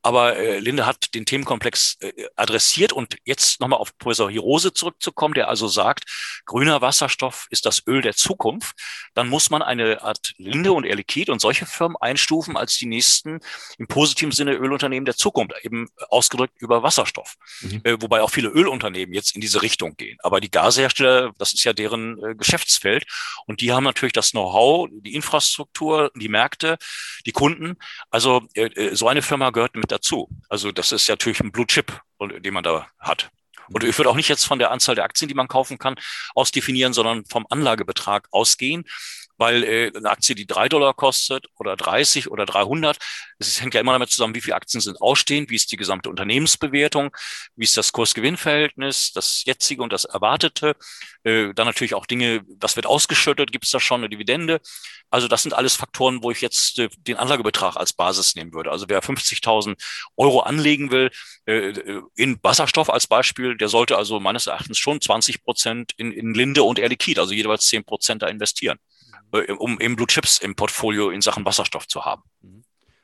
Aber 0.01 0.37
äh, 0.37 0.59
Linde 0.59 0.85
hat 0.85 1.13
den 1.15 1.25
Themenkomplex 1.25 1.97
adressiert 2.35 2.93
und 2.93 3.17
jetzt 3.25 3.59
nochmal 3.59 3.79
auf 3.79 3.97
Professor 3.97 4.29
Hirose 4.29 4.73
zurückzukommen, 4.73 5.33
der 5.33 5.49
also 5.49 5.67
sagt, 5.67 6.05
grüner 6.45 6.81
Wasserstoff 6.81 7.47
ist 7.49 7.65
das 7.65 7.85
Öl 7.87 8.01
der 8.01 8.15
Zukunft. 8.15 8.75
Dann 9.13 9.27
muss 9.27 9.49
man 9.49 9.61
eine 9.61 10.01
Art 10.01 10.33
Linde 10.37 10.71
und 10.73 10.85
Air 10.85 10.95
Liquide 10.95 11.31
und 11.31 11.39
solche 11.39 11.65
Firmen 11.65 11.97
einstufen 12.05 12.55
als 12.57 12.77
die 12.77 12.85
nächsten 12.85 13.39
im 13.77 13.87
positiven 13.87 14.31
Sinne 14.31 14.53
Ölunternehmen 14.53 15.05
der 15.05 15.15
Zukunft, 15.15 15.53
eben 15.63 15.89
ausgedrückt 16.09 16.53
über 16.59 16.83
Wasserstoff. 16.83 17.35
Mhm. 17.61 17.81
Äh, 17.83 18.01
wobei 18.01 18.21
auch 18.21 18.29
viele 18.29 18.49
Ölunternehmen 18.49 19.13
jetzt 19.13 19.35
in 19.35 19.41
diese 19.41 19.61
Richtung 19.61 19.95
gehen. 19.97 20.17
Aber 20.23 20.39
die 20.39 20.51
Gashersteller, 20.51 21.33
das 21.37 21.53
ist 21.53 21.63
ja 21.63 21.73
deren 21.73 22.23
äh, 22.23 22.35
Geschäftsfeld 22.35 23.05
und 23.45 23.61
die 23.61 23.71
haben 23.73 23.83
natürlich 23.83 24.13
das 24.13 24.31
Know-how, 24.31 24.87
die 24.91 25.15
Infrastruktur, 25.15 26.11
die 26.15 26.29
Märkte, 26.29 26.77
die 27.25 27.31
Kunden. 27.31 27.75
Also 28.09 28.47
äh, 28.53 28.65
äh 28.65 28.95
so 28.95 29.07
eine 29.07 29.21
Firma 29.21 29.49
gehört 29.49 29.75
mit 29.75 29.91
dazu. 29.91 30.29
Also 30.49 30.71
das 30.71 30.91
ist 30.91 31.07
ja 31.07 31.13
natürlich 31.13 31.39
ein 31.41 31.51
Blue 31.51 31.67
Chip, 31.67 31.99
den 32.21 32.53
man 32.53 32.63
da 32.63 32.87
hat. 32.99 33.29
Und 33.69 33.83
ich 33.83 33.97
würde 33.97 34.09
auch 34.09 34.15
nicht 34.15 34.29
jetzt 34.29 34.45
von 34.45 34.59
der 34.59 34.71
Anzahl 34.71 34.95
der 34.95 35.03
Aktien, 35.03 35.27
die 35.27 35.33
man 35.33 35.47
kaufen 35.47 35.77
kann, 35.77 35.95
ausdefinieren, 36.35 36.93
sondern 36.93 37.25
vom 37.25 37.45
Anlagebetrag 37.49 38.27
ausgehen 38.31 38.85
weil 39.37 39.63
äh, 39.63 39.91
eine 39.95 40.09
Aktie, 40.09 40.35
die 40.35 40.47
drei 40.47 40.69
Dollar 40.69 40.93
kostet 40.93 41.47
oder 41.55 41.75
30 41.75 42.31
oder 42.31 42.45
300, 42.45 42.97
es 43.39 43.61
hängt 43.61 43.73
ja 43.73 43.81
immer 43.81 43.93
damit 43.93 44.09
zusammen, 44.09 44.35
wie 44.35 44.41
viele 44.41 44.55
Aktien 44.55 44.81
sind 44.81 45.01
ausstehend, 45.01 45.49
wie 45.49 45.55
ist 45.55 45.71
die 45.71 45.77
gesamte 45.77 46.09
Unternehmensbewertung, 46.09 47.15
wie 47.55 47.65
ist 47.65 47.77
das 47.77 47.91
Kurs-Gewinn-Verhältnis, 47.91 49.11
das 49.13 49.43
jetzige 49.45 49.83
und 49.83 49.91
das 49.91 50.05
erwartete. 50.05 50.75
Äh, 51.23 51.53
dann 51.53 51.67
natürlich 51.67 51.95
auch 51.95 52.05
Dinge, 52.05 52.43
was 52.59 52.75
wird 52.75 52.85
ausgeschüttet, 52.85 53.51
gibt 53.51 53.65
es 53.65 53.71
da 53.71 53.79
schon 53.79 54.01
eine 54.01 54.09
Dividende. 54.09 54.61
Also 55.09 55.27
das 55.27 55.43
sind 55.43 55.53
alles 55.53 55.75
Faktoren, 55.75 56.23
wo 56.23 56.31
ich 56.31 56.41
jetzt 56.41 56.79
äh, 56.79 56.89
den 56.97 57.17
Anlagebetrag 57.17 57.75
als 57.75 57.93
Basis 57.93 58.35
nehmen 58.35 58.53
würde. 58.53 58.71
Also 58.71 58.85
wer 58.89 59.01
50.000 59.01 59.75
Euro 60.17 60.41
anlegen 60.41 60.91
will 60.91 61.11
äh, 61.45 61.73
in 62.15 62.39
Wasserstoff 62.41 62.89
als 62.89 63.07
Beispiel, 63.07 63.57
der 63.57 63.69
sollte 63.69 63.97
also 63.97 64.19
meines 64.19 64.47
Erachtens 64.47 64.77
schon 64.77 65.01
20 65.01 65.43
Prozent 65.43 65.93
in, 65.97 66.11
in 66.11 66.33
Linde 66.33 66.63
und 66.63 66.79
Air 66.79 66.89
Liquid, 66.89 67.19
also 67.19 67.33
jeweils 67.33 67.65
10 67.67 67.83
Prozent 67.83 68.21
da 68.21 68.27
investieren. 68.27 68.79
Äh, 69.31 69.51
um 69.53 69.79
eben 69.79 69.95
Blue 69.95 70.07
Chips 70.07 70.37
im 70.39 70.55
Portfolio 70.55 71.09
in 71.09 71.21
Sachen 71.21 71.45
Wasserstoff 71.45 71.87
zu 71.87 72.05
haben. 72.05 72.23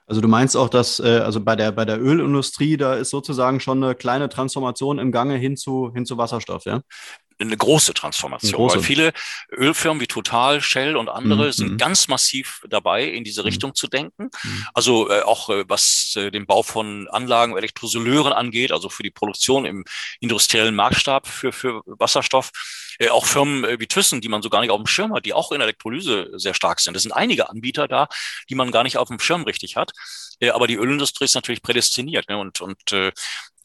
Also 0.07 0.19
du 0.19 0.27
meinst 0.27 0.57
auch, 0.57 0.67
dass 0.67 0.99
äh, 0.99 1.21
also 1.23 1.39
bei 1.39 1.55
der, 1.55 1.71
bei 1.71 1.85
der 1.85 2.01
Ölindustrie, 2.01 2.75
da 2.75 2.95
ist 2.95 3.11
sozusagen 3.11 3.59
schon 3.59 3.83
eine 3.83 3.95
kleine 3.95 4.27
Transformation 4.27 4.99
im 4.99 5.11
Gange 5.11 5.37
hin 5.37 5.55
zu, 5.55 5.91
hin 5.93 6.05
zu 6.05 6.17
Wasserstoff, 6.17 6.65
ja? 6.65 6.81
eine 7.41 7.57
große 7.57 7.93
Transformation, 7.93 8.53
eine 8.53 8.57
große. 8.57 8.75
weil 8.77 8.83
viele 8.83 9.13
Ölfirmen 9.51 10.01
wie 10.01 10.07
Total, 10.07 10.61
Shell 10.61 10.95
und 10.95 11.09
andere 11.09 11.47
mhm. 11.47 11.51
sind 11.51 11.71
mhm. 11.71 11.77
ganz 11.77 12.07
massiv 12.07 12.61
dabei, 12.69 13.05
in 13.05 13.23
diese 13.23 13.41
mhm. 13.41 13.45
Richtung 13.45 13.75
zu 13.75 13.87
denken. 13.87 14.29
Mhm. 14.43 14.65
Also 14.73 15.09
äh, 15.09 15.21
auch 15.21 15.49
äh, 15.49 15.65
was 15.67 16.13
äh, 16.15 16.31
den 16.31 16.45
Bau 16.45 16.63
von 16.63 17.07
Anlagen, 17.09 17.57
Elektrosoleuren 17.57 18.33
angeht, 18.33 18.71
also 18.71 18.89
für 18.89 19.03
die 19.03 19.11
Produktion 19.11 19.65
im 19.65 19.85
industriellen 20.19 20.75
Marktstab 20.75 21.27
für, 21.27 21.51
für 21.51 21.81
Wasserstoff. 21.85 22.51
Äh, 23.01 23.09
auch 23.09 23.25
Firmen 23.25 23.63
äh, 23.63 23.79
wie 23.79 23.87
Thyssen, 23.87 24.21
die 24.21 24.29
man 24.29 24.43
so 24.43 24.49
gar 24.51 24.61
nicht 24.61 24.69
auf 24.69 24.79
dem 24.79 24.85
Schirm 24.85 25.11
hat, 25.15 25.25
die 25.25 25.33
auch 25.33 25.51
in 25.51 25.59
Elektrolyse 25.59 26.29
sehr 26.33 26.53
stark 26.53 26.79
sind. 26.79 26.95
Es 26.95 27.01
sind 27.01 27.11
einige 27.11 27.49
Anbieter 27.49 27.87
da, 27.87 28.07
die 28.47 28.53
man 28.53 28.69
gar 28.69 28.83
nicht 28.83 28.97
auf 28.97 29.07
dem 29.07 29.19
Schirm 29.19 29.41
richtig 29.41 29.75
hat. 29.75 29.91
Äh, 30.39 30.51
aber 30.51 30.67
die 30.67 30.75
Ölindustrie 30.75 31.25
ist 31.25 31.33
natürlich 31.33 31.63
prädestiniert 31.63 32.29
ne? 32.29 32.37
und, 32.37 32.61
und 32.61 32.91
äh, 32.91 33.11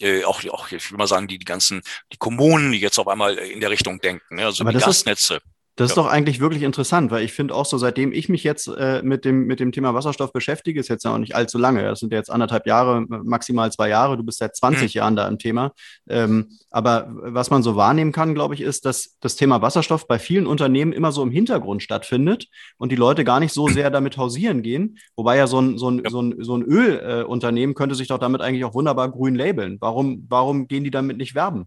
äh, 0.01 0.24
auch, 0.24 0.43
auch, 0.47 0.72
ich 0.72 0.91
will 0.91 0.97
mal 0.97 1.07
sagen, 1.07 1.28
die, 1.28 1.39
die 1.39 1.45
ganzen, 1.45 1.82
die 2.12 2.16
Kommunen, 2.16 2.72
die 2.72 2.80
jetzt 2.80 2.99
auf 2.99 3.09
einmal 3.09 3.37
in 3.37 3.61
der 3.61 3.68
Richtung 3.68 4.01
denken, 4.01 4.37
ne? 4.37 4.47
also 4.47 4.64
Aber 4.64 4.72
die 4.72 4.78
Gasnetze. 4.78 5.34
Ist, 5.34 5.43
das 5.76 5.90
ist 5.90 5.96
doch 5.96 6.06
eigentlich 6.06 6.40
wirklich 6.40 6.62
interessant, 6.62 7.10
weil 7.10 7.22
ich 7.22 7.34
finde 7.34 7.54
auch 7.54 7.66
so, 7.66 7.76
seitdem 7.76 8.10
ich 8.12 8.30
mich 8.30 8.42
jetzt 8.44 8.66
äh, 8.66 9.02
mit, 9.02 9.26
dem, 9.26 9.46
mit 9.46 9.60
dem 9.60 9.72
Thema 9.72 9.92
Wasserstoff 9.92 10.32
beschäftige, 10.32 10.80
ist 10.80 10.88
jetzt 10.88 11.04
ja 11.04 11.14
auch 11.14 11.18
nicht 11.18 11.36
allzu 11.36 11.58
lange, 11.58 11.82
das 11.82 12.00
sind 12.00 12.12
jetzt 12.14 12.30
anderthalb 12.30 12.66
Jahre, 12.66 13.02
maximal 13.02 13.70
zwei 13.70 13.90
Jahre, 13.90 14.16
du 14.16 14.22
bist 14.22 14.38
seit 14.38 14.56
20 14.56 14.94
mhm. 14.94 14.98
Jahren 14.98 15.16
da 15.16 15.28
im 15.28 15.38
Thema. 15.38 15.72
Ähm, 16.08 16.48
aber 16.70 17.08
was 17.10 17.50
man 17.50 17.62
so 17.62 17.76
wahrnehmen 17.76 18.12
kann, 18.12 18.34
glaube 18.34 18.54
ich, 18.54 18.62
ist, 18.62 18.86
dass 18.86 19.16
das 19.20 19.36
Thema 19.36 19.60
Wasserstoff 19.60 20.08
bei 20.08 20.18
vielen 20.18 20.46
Unternehmen 20.46 20.94
immer 20.94 21.12
so 21.12 21.22
im 21.22 21.30
Hintergrund 21.30 21.82
stattfindet 21.82 22.48
und 22.78 22.90
die 22.90 22.96
Leute 22.96 23.24
gar 23.24 23.38
nicht 23.38 23.52
so 23.52 23.68
sehr 23.68 23.90
damit 23.90 24.16
hausieren 24.16 24.62
gehen. 24.62 24.96
Wobei 25.14 25.36
ja 25.36 25.46
so 25.46 25.60
ein, 25.60 25.76
so 25.76 25.90
ein, 25.90 26.00
ja. 26.02 26.10
so 26.10 26.22
ein, 26.22 26.36
so 26.38 26.56
ein 26.56 26.62
Ölunternehmen 26.62 27.72
äh, 27.72 27.74
könnte 27.74 27.94
sich 27.94 28.08
doch 28.08 28.18
damit 28.18 28.40
eigentlich 28.40 28.64
auch 28.64 28.74
wunderbar 28.74 29.10
grün 29.10 29.34
labeln. 29.34 29.76
Warum, 29.80 30.24
warum 30.30 30.68
gehen 30.68 30.84
die 30.84 30.90
damit 30.90 31.18
nicht 31.18 31.34
werben? 31.34 31.66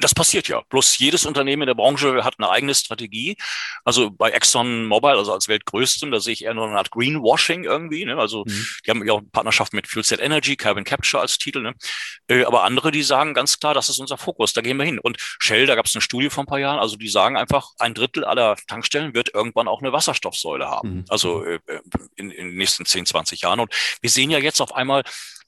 Das 0.00 0.14
passiert 0.14 0.48
ja. 0.48 0.62
Bloß 0.68 0.98
jedes 0.98 1.26
Unternehmen 1.26 1.62
in 1.62 1.66
der 1.66 1.74
Branche 1.74 2.24
hat 2.24 2.34
eine 2.38 2.50
eigene 2.50 2.74
Strategie. 2.74 3.36
Also 3.84 4.10
bei 4.10 4.30
Exxon 4.30 4.86
Mobil, 4.86 5.10
also 5.10 5.32
als 5.32 5.48
weltgrößtem, 5.48 6.10
da 6.10 6.20
sehe 6.20 6.32
ich 6.32 6.44
eher 6.44 6.54
nur 6.54 6.66
eine 6.66 6.78
Art 6.78 6.90
Greenwashing 6.90 7.64
irgendwie. 7.64 8.04
Ne? 8.04 8.16
Also 8.16 8.44
mhm. 8.46 8.66
die 8.86 8.90
haben 8.90 9.06
ja 9.06 9.12
auch 9.12 9.18
eine 9.18 9.28
Partnerschaft 9.28 9.72
mit 9.72 9.88
Fuel 9.88 10.04
Cell 10.04 10.20
Energy, 10.20 10.56
Carbon 10.56 10.84
Capture 10.84 11.20
als 11.20 11.38
Titel. 11.38 11.60
Ne? 11.62 11.74
Äh, 12.28 12.44
aber 12.44 12.64
andere, 12.64 12.90
die 12.90 13.02
sagen 13.02 13.34
ganz 13.34 13.58
klar, 13.58 13.74
das 13.74 13.88
ist 13.88 13.98
unser 13.98 14.18
Fokus, 14.18 14.52
da 14.52 14.60
gehen 14.60 14.76
wir 14.76 14.84
hin. 14.84 14.98
Und 14.98 15.18
Shell, 15.38 15.66
da 15.66 15.74
gab 15.74 15.86
es 15.86 15.94
eine 15.94 16.02
Studie 16.02 16.30
vor 16.30 16.44
ein 16.44 16.46
paar 16.46 16.58
Jahren, 16.58 16.78
also 16.78 16.96
die 16.96 17.08
sagen 17.08 17.36
einfach, 17.36 17.70
ein 17.78 17.94
Drittel 17.94 18.24
aller 18.24 18.56
Tankstellen 18.66 19.14
wird 19.14 19.34
irgendwann 19.34 19.68
auch 19.68 19.82
eine 19.82 19.92
Wasserstoffsäule 19.92 20.66
haben. 20.66 20.96
Mhm. 20.96 21.04
Also 21.08 21.44
äh, 21.44 21.58
in, 22.16 22.30
in 22.30 22.48
den 22.48 22.56
nächsten 22.56 22.84
10, 22.84 23.06
20 23.06 23.42
Jahren. 23.42 23.60
Und 23.60 23.72
wir 24.00 24.10
sehen 24.10 24.30
ja 24.30 24.38
jetzt 24.38 24.60
auf 24.60 24.74
einmal, 24.74 25.04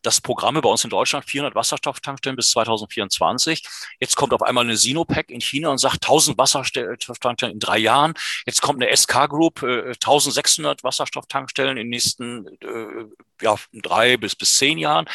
das 0.07 0.21
Programm 0.21 0.55
bei 0.61 0.69
uns 0.69 0.85
in 0.85 0.91
Deutschland 0.91 1.25
400 1.25 1.55
Wasserstofftankstellen 1.55 2.37
bis 2.37 2.51
2024. 2.51 3.67
Jetzt 3.99 4.17
kommt 4.17 4.33
auf 4.33 4.43
einmal 4.43 4.65
eine 4.65 4.77
Sinopec 4.77 5.31
in 5.31 5.41
China 5.41 5.71
und 5.71 5.79
sagt 5.79 6.05
1000 6.05 6.39
Wasserstofftankstellen 6.39 7.55
in 7.55 7.61
drei 7.61 7.79
Jahren. 7.79 8.15
Jetzt 8.47 8.63
kommt 8.63 8.83
eine 8.83 8.97
SK 8.97 9.29
Group, 9.29 9.63
äh, 9.63 9.95
1600 9.95 10.85
Wasserstofftankstellen 10.85 11.73
in 11.73 11.77
den 11.77 11.89
nächsten 11.89 12.47
äh, 12.61 13.07
ja, 13.43 13.57
drei 13.73 14.17
bis, 14.17 14.35
bis 14.35 14.57
zehn 14.57 14.79
Jahren. 14.79 15.07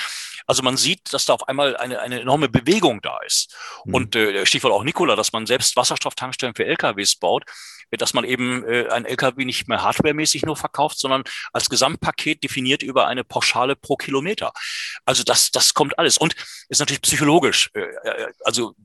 Also 0.45 0.63
man 0.63 0.77
sieht, 0.77 1.13
dass 1.13 1.25
da 1.25 1.33
auf 1.33 1.47
einmal 1.47 1.77
eine, 1.77 1.99
eine 1.99 2.19
enorme 2.21 2.49
Bewegung 2.49 3.01
da 3.01 3.19
ist. 3.25 3.55
Mhm. 3.85 3.93
Und 3.93 4.15
äh, 4.15 4.45
Stichwort 4.45 4.73
auch 4.73 4.83
Nikola, 4.83 5.15
dass 5.15 5.31
man 5.31 5.45
selbst 5.45 5.75
Wasserstofftankstellen 5.75 6.55
für 6.55 6.65
LKWs 6.65 7.15
baut, 7.15 7.45
dass 7.91 8.13
man 8.13 8.23
eben 8.23 8.63
äh, 8.65 8.87
ein 8.89 9.05
LKW 9.05 9.45
nicht 9.45 9.67
mehr 9.67 9.83
hardwaremäßig 9.83 10.43
nur 10.43 10.55
verkauft, 10.55 10.99
sondern 10.99 11.23
als 11.51 11.69
Gesamtpaket 11.69 12.43
definiert 12.43 12.83
über 12.83 13.07
eine 13.07 13.23
Pauschale 13.23 13.75
pro 13.75 13.95
Kilometer. 13.95 14.53
Also 15.05 15.23
das, 15.23 15.51
das 15.51 15.73
kommt 15.73 15.97
alles. 15.97 16.17
Und 16.17 16.35
ist 16.69 16.79
natürlich 16.79 17.01
psychologisch. 17.01 17.69
Äh, 17.73 17.81
äh 17.81 18.33
also 18.43 18.75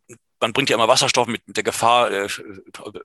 man 0.41 0.53
bringt 0.53 0.69
ja 0.71 0.77
immer 0.77 0.89
Wasserstoff 0.89 1.27
mit, 1.29 1.43
der 1.47 1.63
Gefahr, 1.63 2.11
äh, 2.11 2.29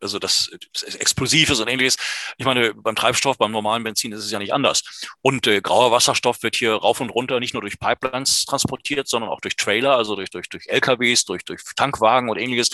also 0.01 0.19
das, 0.19 0.51
das 0.73 0.95
explosiv 0.95 1.49
ist 1.49 1.59
und 1.59 1.67
ähnliches. 1.67 1.97
Ich 2.37 2.45
meine, 2.45 2.73
beim 2.73 2.95
Treibstoff, 2.95 3.37
beim 3.37 3.51
normalen 3.51 3.83
Benzin 3.83 4.11
ist 4.11 4.25
es 4.25 4.31
ja 4.31 4.39
nicht 4.39 4.53
anders. 4.53 4.83
Und 5.21 5.47
äh, 5.47 5.61
grauer 5.61 5.91
Wasserstoff 5.91 6.43
wird 6.43 6.55
hier 6.55 6.73
rauf 6.73 6.99
und 6.99 7.09
runter 7.09 7.39
nicht 7.39 7.53
nur 7.53 7.61
durch 7.61 7.79
Pipelines 7.79 8.45
transportiert, 8.45 9.07
sondern 9.07 9.29
auch 9.29 9.41
durch 9.41 9.55
Trailer, 9.55 9.95
also 9.95 10.15
durch, 10.15 10.29
durch, 10.29 10.49
durch 10.49 10.67
LKWs, 10.67 11.25
durch, 11.25 11.43
durch 11.45 11.61
Tankwagen 11.75 12.29
und 12.29 12.37
ähnliches. 12.37 12.69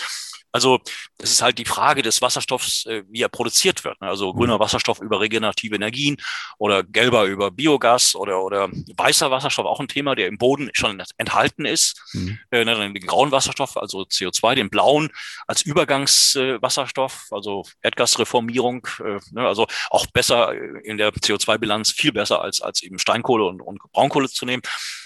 Also 0.52 0.80
es 1.18 1.32
ist 1.32 1.42
halt 1.42 1.58
die 1.58 1.64
Frage 1.64 2.02
des 2.02 2.22
Wasserstoffs, 2.22 2.86
äh, 2.86 3.04
wie 3.08 3.22
er 3.22 3.28
produziert 3.28 3.84
wird. 3.84 4.00
Ne? 4.00 4.08
Also 4.08 4.32
grüner 4.32 4.56
mhm. 4.56 4.60
Wasserstoff 4.60 5.00
über 5.00 5.20
regenerative 5.20 5.76
Energien 5.76 6.16
oder 6.58 6.82
gelber 6.82 7.24
über 7.24 7.50
Biogas 7.50 8.14
oder, 8.14 8.42
oder 8.42 8.68
weißer 8.96 9.30
Wasserstoff, 9.30 9.66
auch 9.66 9.80
ein 9.80 9.88
Thema, 9.88 10.14
der 10.14 10.26
im 10.26 10.38
Boden 10.38 10.70
schon 10.72 11.02
enthalten 11.16 11.64
ist. 11.64 12.00
Mhm. 12.12 12.38
Äh, 12.50 12.64
ne, 12.64 12.76
den 12.76 13.06
grauen 13.06 13.30
Wasserstoff, 13.30 13.76
also 13.76 14.02
CO2, 14.02 14.54
den 14.54 14.70
blauen 14.70 15.10
als 15.46 15.62
Übergangswasserstoff, 15.62 17.26
also 17.30 17.64
Erdgasreformierung, 17.82 18.86
äh, 19.04 19.18
ne? 19.32 19.46
also 19.46 19.66
auch 19.90 20.06
besser 20.06 20.52
in 20.84 20.96
der 20.96 21.12
CO2-Bilanz, 21.12 21.90
viel 21.92 22.12
besser 22.12 22.40
als, 22.40 22.60
als 22.60 22.82
eben 22.82 22.98
Steinkohle 22.98 23.44
und, 23.44 23.60
und 23.60 23.80
Braunkohle 23.92 24.28
zu 24.28 24.46
nehmen. 24.46 24.62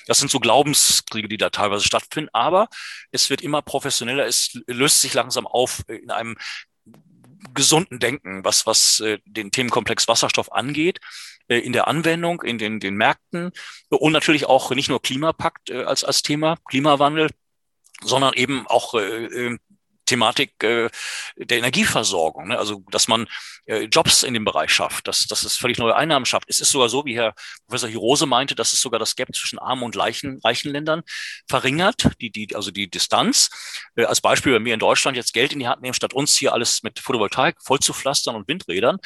Das 0.06 0.18
sind 0.18 0.30
so 0.30 0.40
Glaubenskriege, 0.40 1.28
die 1.28 1.36
da 1.36 1.50
teilweise 1.50 1.84
stattfinden, 1.84 2.30
aber 2.32 2.68
es 3.10 3.30
wird 3.30 3.40
immer 3.40 3.62
professioneller, 3.62 4.26
es 4.26 4.58
löst 4.66 5.00
sich 5.00 5.14
langsam 5.14 5.46
auf 5.46 5.82
in 5.88 6.10
einem 6.10 6.36
gesunden 7.54 7.98
Denken, 7.98 8.44
was, 8.44 8.66
was 8.66 9.00
äh, 9.00 9.18
den 9.24 9.50
Themenkomplex 9.50 10.08
Wasserstoff 10.08 10.52
angeht, 10.52 11.00
äh, 11.48 11.58
in 11.58 11.72
der 11.72 11.88
Anwendung, 11.88 12.42
in 12.42 12.58
den, 12.58 12.80
den 12.80 12.94
Märkten 12.94 13.52
und 13.88 14.12
natürlich 14.12 14.46
auch 14.46 14.70
nicht 14.70 14.88
nur 14.88 15.02
Klimapakt 15.02 15.70
äh, 15.70 15.82
als, 15.82 16.04
als 16.04 16.22
Thema, 16.22 16.56
Klimawandel, 16.68 17.28
sondern 18.02 18.34
eben 18.34 18.66
auch 18.66 18.94
äh, 18.94 19.24
äh 19.24 19.58
Thematik 20.06 20.62
äh, 20.62 20.88
der 21.36 21.58
Energieversorgung, 21.58 22.48
ne? 22.48 22.58
also 22.58 22.84
dass 22.90 23.08
man 23.08 23.28
äh, 23.66 23.84
Jobs 23.84 24.22
in 24.22 24.34
dem 24.34 24.44
Bereich 24.44 24.70
schafft, 24.70 25.06
dass, 25.08 25.26
dass 25.26 25.44
es 25.44 25.56
völlig 25.56 25.78
neue 25.78 25.94
Einnahmen 25.94 26.26
schafft. 26.26 26.48
Es 26.48 26.60
ist 26.60 26.70
sogar 26.70 26.88
so, 26.88 27.04
wie 27.04 27.16
Herr 27.16 27.34
Professor 27.66 27.88
Hirose 27.88 28.26
meinte, 28.26 28.54
dass 28.54 28.72
es 28.72 28.80
sogar 28.80 28.98
das 28.98 29.16
Gap 29.16 29.34
zwischen 29.34 29.58
armen 29.58 29.82
und 29.82 29.96
reichen, 29.96 30.40
reichen 30.42 30.72
Ländern 30.72 31.02
verringert, 31.48 32.10
die, 32.20 32.30
die, 32.30 32.54
also 32.54 32.70
die 32.70 32.90
Distanz. 32.90 33.50
Äh, 33.96 34.04
als 34.04 34.20
Beispiel, 34.20 34.54
wenn 34.54 34.64
wir 34.64 34.74
in 34.74 34.80
Deutschland 34.80 35.16
jetzt 35.16 35.32
Geld 35.32 35.52
in 35.52 35.60
die 35.60 35.68
Hand 35.68 35.82
nehmen, 35.82 35.94
statt 35.94 36.14
uns 36.14 36.36
hier 36.36 36.52
alles 36.52 36.82
mit 36.82 36.98
Photovoltaik 36.98 37.56
voll 37.62 37.78
zu 37.78 37.92
pflastern 37.92 38.34
und 38.34 38.48
Windrädern, 38.48 38.98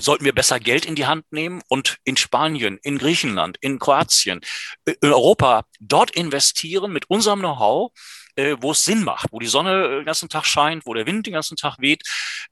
sollten 0.00 0.24
wir 0.24 0.34
besser 0.34 0.60
Geld 0.60 0.84
in 0.84 0.94
die 0.94 1.06
Hand 1.06 1.24
nehmen 1.30 1.62
und 1.68 1.98
in 2.04 2.16
Spanien, 2.16 2.78
in 2.82 2.98
Griechenland, 2.98 3.56
in 3.60 3.78
Kroatien, 3.78 4.40
äh, 4.84 4.94
in 5.00 5.12
Europa 5.12 5.64
dort 5.80 6.10
investieren 6.10 6.92
mit 6.92 7.08
unserem 7.08 7.40
Know-how, 7.40 7.92
äh, 8.38 8.56
wo 8.60 8.70
es 8.70 8.84
Sinn 8.84 9.02
macht, 9.02 9.26
wo 9.32 9.40
die 9.40 9.46
Sonne 9.46 9.84
äh, 9.84 9.96
den 9.96 10.04
ganzen 10.04 10.28
Tag 10.28 10.46
scheint, 10.46 10.86
wo 10.86 10.94
der 10.94 11.06
Wind 11.06 11.26
den 11.26 11.34
ganzen 11.34 11.56
Tag 11.56 11.78
weht, 11.80 12.02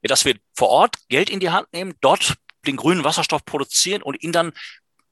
dass 0.03 0.25
wir 0.25 0.35
vor 0.53 0.69
Ort 0.69 0.97
Geld 1.07 1.29
in 1.29 1.39
die 1.39 1.49
Hand 1.49 1.71
nehmen, 1.71 1.93
dort 2.01 2.35
den 2.67 2.75
grünen 2.75 3.05
Wasserstoff 3.05 3.45
produzieren 3.45 4.01
und 4.01 4.21
ihn 4.21 4.33
dann 4.33 4.51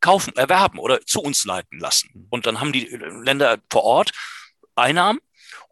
kaufen, 0.01 0.35
erwerben 0.35 0.77
oder 0.79 0.99
zu 1.05 1.21
uns 1.21 1.45
leiten 1.45 1.79
lassen. 1.79 2.09
Mhm. 2.13 2.27
Und 2.29 2.45
dann 2.45 2.59
haben 2.59 2.73
die 2.73 2.91
äh, 2.91 2.97
Länder 3.23 3.57
vor 3.71 3.83
Ort 3.83 4.11
Einnahmen 4.75 5.19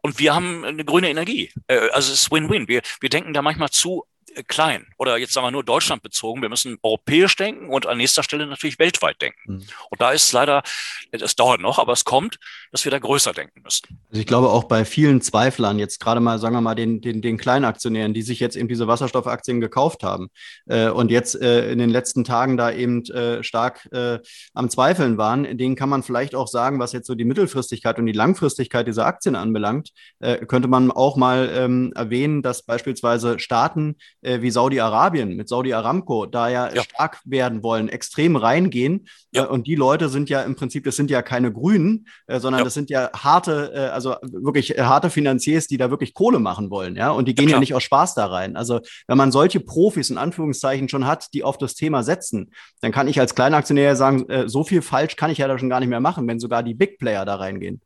und 0.00 0.18
wir 0.18 0.34
haben 0.34 0.64
eine 0.64 0.84
grüne 0.84 1.10
Energie. 1.10 1.52
Also 1.68 2.12
es 2.12 2.22
ist 2.22 2.30
Win-Win. 2.30 2.68
Wir, 2.68 2.80
wir 3.00 3.10
denken 3.10 3.34
da 3.34 3.42
manchmal 3.42 3.68
zu 3.68 4.04
äh, 4.04 4.13
klein 4.42 4.86
oder 4.98 5.16
jetzt 5.16 5.32
sagen 5.32 5.46
wir 5.46 5.50
nur 5.50 5.64
Deutschland 5.64 6.02
bezogen. 6.02 6.42
Wir 6.42 6.48
müssen 6.48 6.78
europäisch 6.82 7.36
denken 7.36 7.68
und 7.68 7.86
an 7.86 7.98
nächster 7.98 8.22
Stelle 8.22 8.46
natürlich 8.46 8.78
weltweit 8.78 9.20
denken. 9.22 9.40
Mhm. 9.44 9.62
Und 9.90 10.00
da 10.00 10.10
ist 10.10 10.32
leider, 10.32 10.62
es 11.10 11.36
dauert 11.36 11.60
noch, 11.60 11.78
aber 11.78 11.92
es 11.92 12.04
kommt, 12.04 12.38
dass 12.72 12.84
wir 12.84 12.90
da 12.90 12.98
größer 12.98 13.32
denken 13.32 13.62
müssen. 13.62 14.00
Also 14.10 14.20
ich 14.20 14.26
glaube 14.26 14.50
auch 14.50 14.64
bei 14.64 14.84
vielen 14.84 15.20
Zweiflern, 15.20 15.78
jetzt 15.78 16.00
gerade 16.00 16.20
mal, 16.20 16.38
sagen 16.38 16.54
wir 16.54 16.60
mal, 16.60 16.74
den, 16.74 17.00
den, 17.00 17.22
den 17.22 17.36
Kleinaktionären, 17.36 18.14
die 18.14 18.22
sich 18.22 18.40
jetzt 18.40 18.56
eben 18.56 18.68
diese 18.68 18.88
Wasserstoffaktien 18.88 19.60
gekauft 19.60 20.02
haben 20.02 20.28
äh, 20.66 20.88
und 20.88 21.10
jetzt 21.10 21.40
äh, 21.40 21.70
in 21.70 21.78
den 21.78 21.90
letzten 21.90 22.24
Tagen 22.24 22.56
da 22.56 22.70
eben 22.70 23.04
äh, 23.06 23.42
stark 23.42 23.88
äh, 23.92 24.18
am 24.54 24.70
Zweifeln 24.70 25.18
waren, 25.18 25.56
denen 25.56 25.76
kann 25.76 25.88
man 25.88 26.02
vielleicht 26.02 26.34
auch 26.34 26.48
sagen, 26.48 26.78
was 26.78 26.92
jetzt 26.92 27.06
so 27.06 27.14
die 27.14 27.24
Mittelfristigkeit 27.24 27.98
und 27.98 28.06
die 28.06 28.12
Langfristigkeit 28.12 28.86
dieser 28.86 29.06
Aktien 29.06 29.36
anbelangt, 29.36 29.90
äh, 30.20 30.44
könnte 30.46 30.68
man 30.68 30.90
auch 30.90 31.16
mal 31.16 31.50
ähm, 31.54 31.92
erwähnen, 31.94 32.42
dass 32.42 32.62
beispielsweise 32.62 33.38
Staaten 33.38 33.96
äh, 34.24 34.42
wie 34.42 34.50
Saudi-Arabien 34.50 35.36
mit 35.36 35.48
Saudi 35.48 35.72
Aramco 35.72 36.26
da 36.26 36.48
ja, 36.48 36.72
ja, 36.74 36.82
stark 36.82 37.20
werden 37.24 37.62
wollen, 37.62 37.88
extrem 37.88 38.36
reingehen. 38.36 39.06
Ja. 39.32 39.44
Äh, 39.44 39.48
und 39.48 39.66
die 39.66 39.74
Leute 39.74 40.08
sind 40.08 40.30
ja 40.30 40.42
im 40.42 40.56
Prinzip, 40.56 40.84
das 40.84 40.96
sind 40.96 41.10
ja 41.10 41.22
keine 41.22 41.52
Grünen, 41.52 42.08
äh, 42.26 42.40
sondern 42.40 42.60
ja. 42.60 42.64
das 42.64 42.74
sind 42.74 42.90
ja 42.90 43.10
harte, 43.12 43.72
äh, 43.74 43.78
also 43.90 44.16
wirklich 44.22 44.76
äh, 44.76 44.82
harte 44.82 45.10
Finanziers, 45.10 45.66
die 45.66 45.76
da 45.76 45.90
wirklich 45.90 46.14
Kohle 46.14 46.38
machen 46.38 46.70
wollen. 46.70 46.96
Ja, 46.96 47.10
und 47.10 47.28
die 47.28 47.34
gehen 47.34 47.48
ja, 47.48 47.60
nicht 47.60 47.74
aus 47.74 47.82
Spaß 47.82 48.14
da 48.14 48.26
rein. 48.26 48.56
Also 48.56 48.80
wenn 49.06 49.18
man 49.18 49.30
solche 49.30 49.60
Profis 49.60 50.10
in 50.10 50.18
Anführungszeichen 50.18 50.88
schon 50.88 51.06
hat, 51.06 51.32
die 51.34 51.44
auf 51.44 51.58
das 51.58 51.74
Thema 51.74 52.02
setzen, 52.02 52.52
dann 52.80 52.92
kann 52.92 53.08
ich 53.08 53.20
als 53.20 53.34
Kleinaktionär 53.34 53.96
sagen, 53.96 54.28
äh, 54.28 54.48
so 54.48 54.64
viel 54.64 54.82
falsch 54.82 55.16
kann 55.16 55.30
ich 55.30 55.38
ja 55.38 55.48
da 55.48 55.58
schon 55.58 55.70
gar 55.70 55.80
nicht 55.80 55.90
mehr 55.90 56.00
machen, 56.00 56.26
wenn 56.26 56.40
sogar 56.40 56.62
die 56.62 56.74
Big 56.74 56.98
Player 56.98 57.24
da 57.24 57.36
reingehen. 57.36 57.80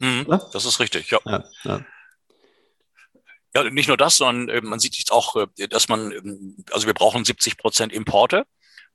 Mhm, 0.00 0.26
das 0.28 0.64
ist 0.64 0.80
richtig, 0.80 1.10
ja. 1.10 1.18
ja. 1.64 1.80
Ja, 3.54 3.64
nicht 3.64 3.88
nur 3.88 3.96
das, 3.96 4.16
sondern 4.16 4.48
äh, 4.48 4.60
man 4.60 4.78
sieht 4.78 4.96
jetzt 4.98 5.12
auch, 5.12 5.36
äh, 5.36 5.68
dass 5.68 5.88
man, 5.88 6.12
äh, 6.12 6.72
also 6.72 6.86
wir 6.86 6.94
brauchen 6.94 7.24
70 7.24 7.56
Prozent 7.56 7.92
Importe 7.92 8.44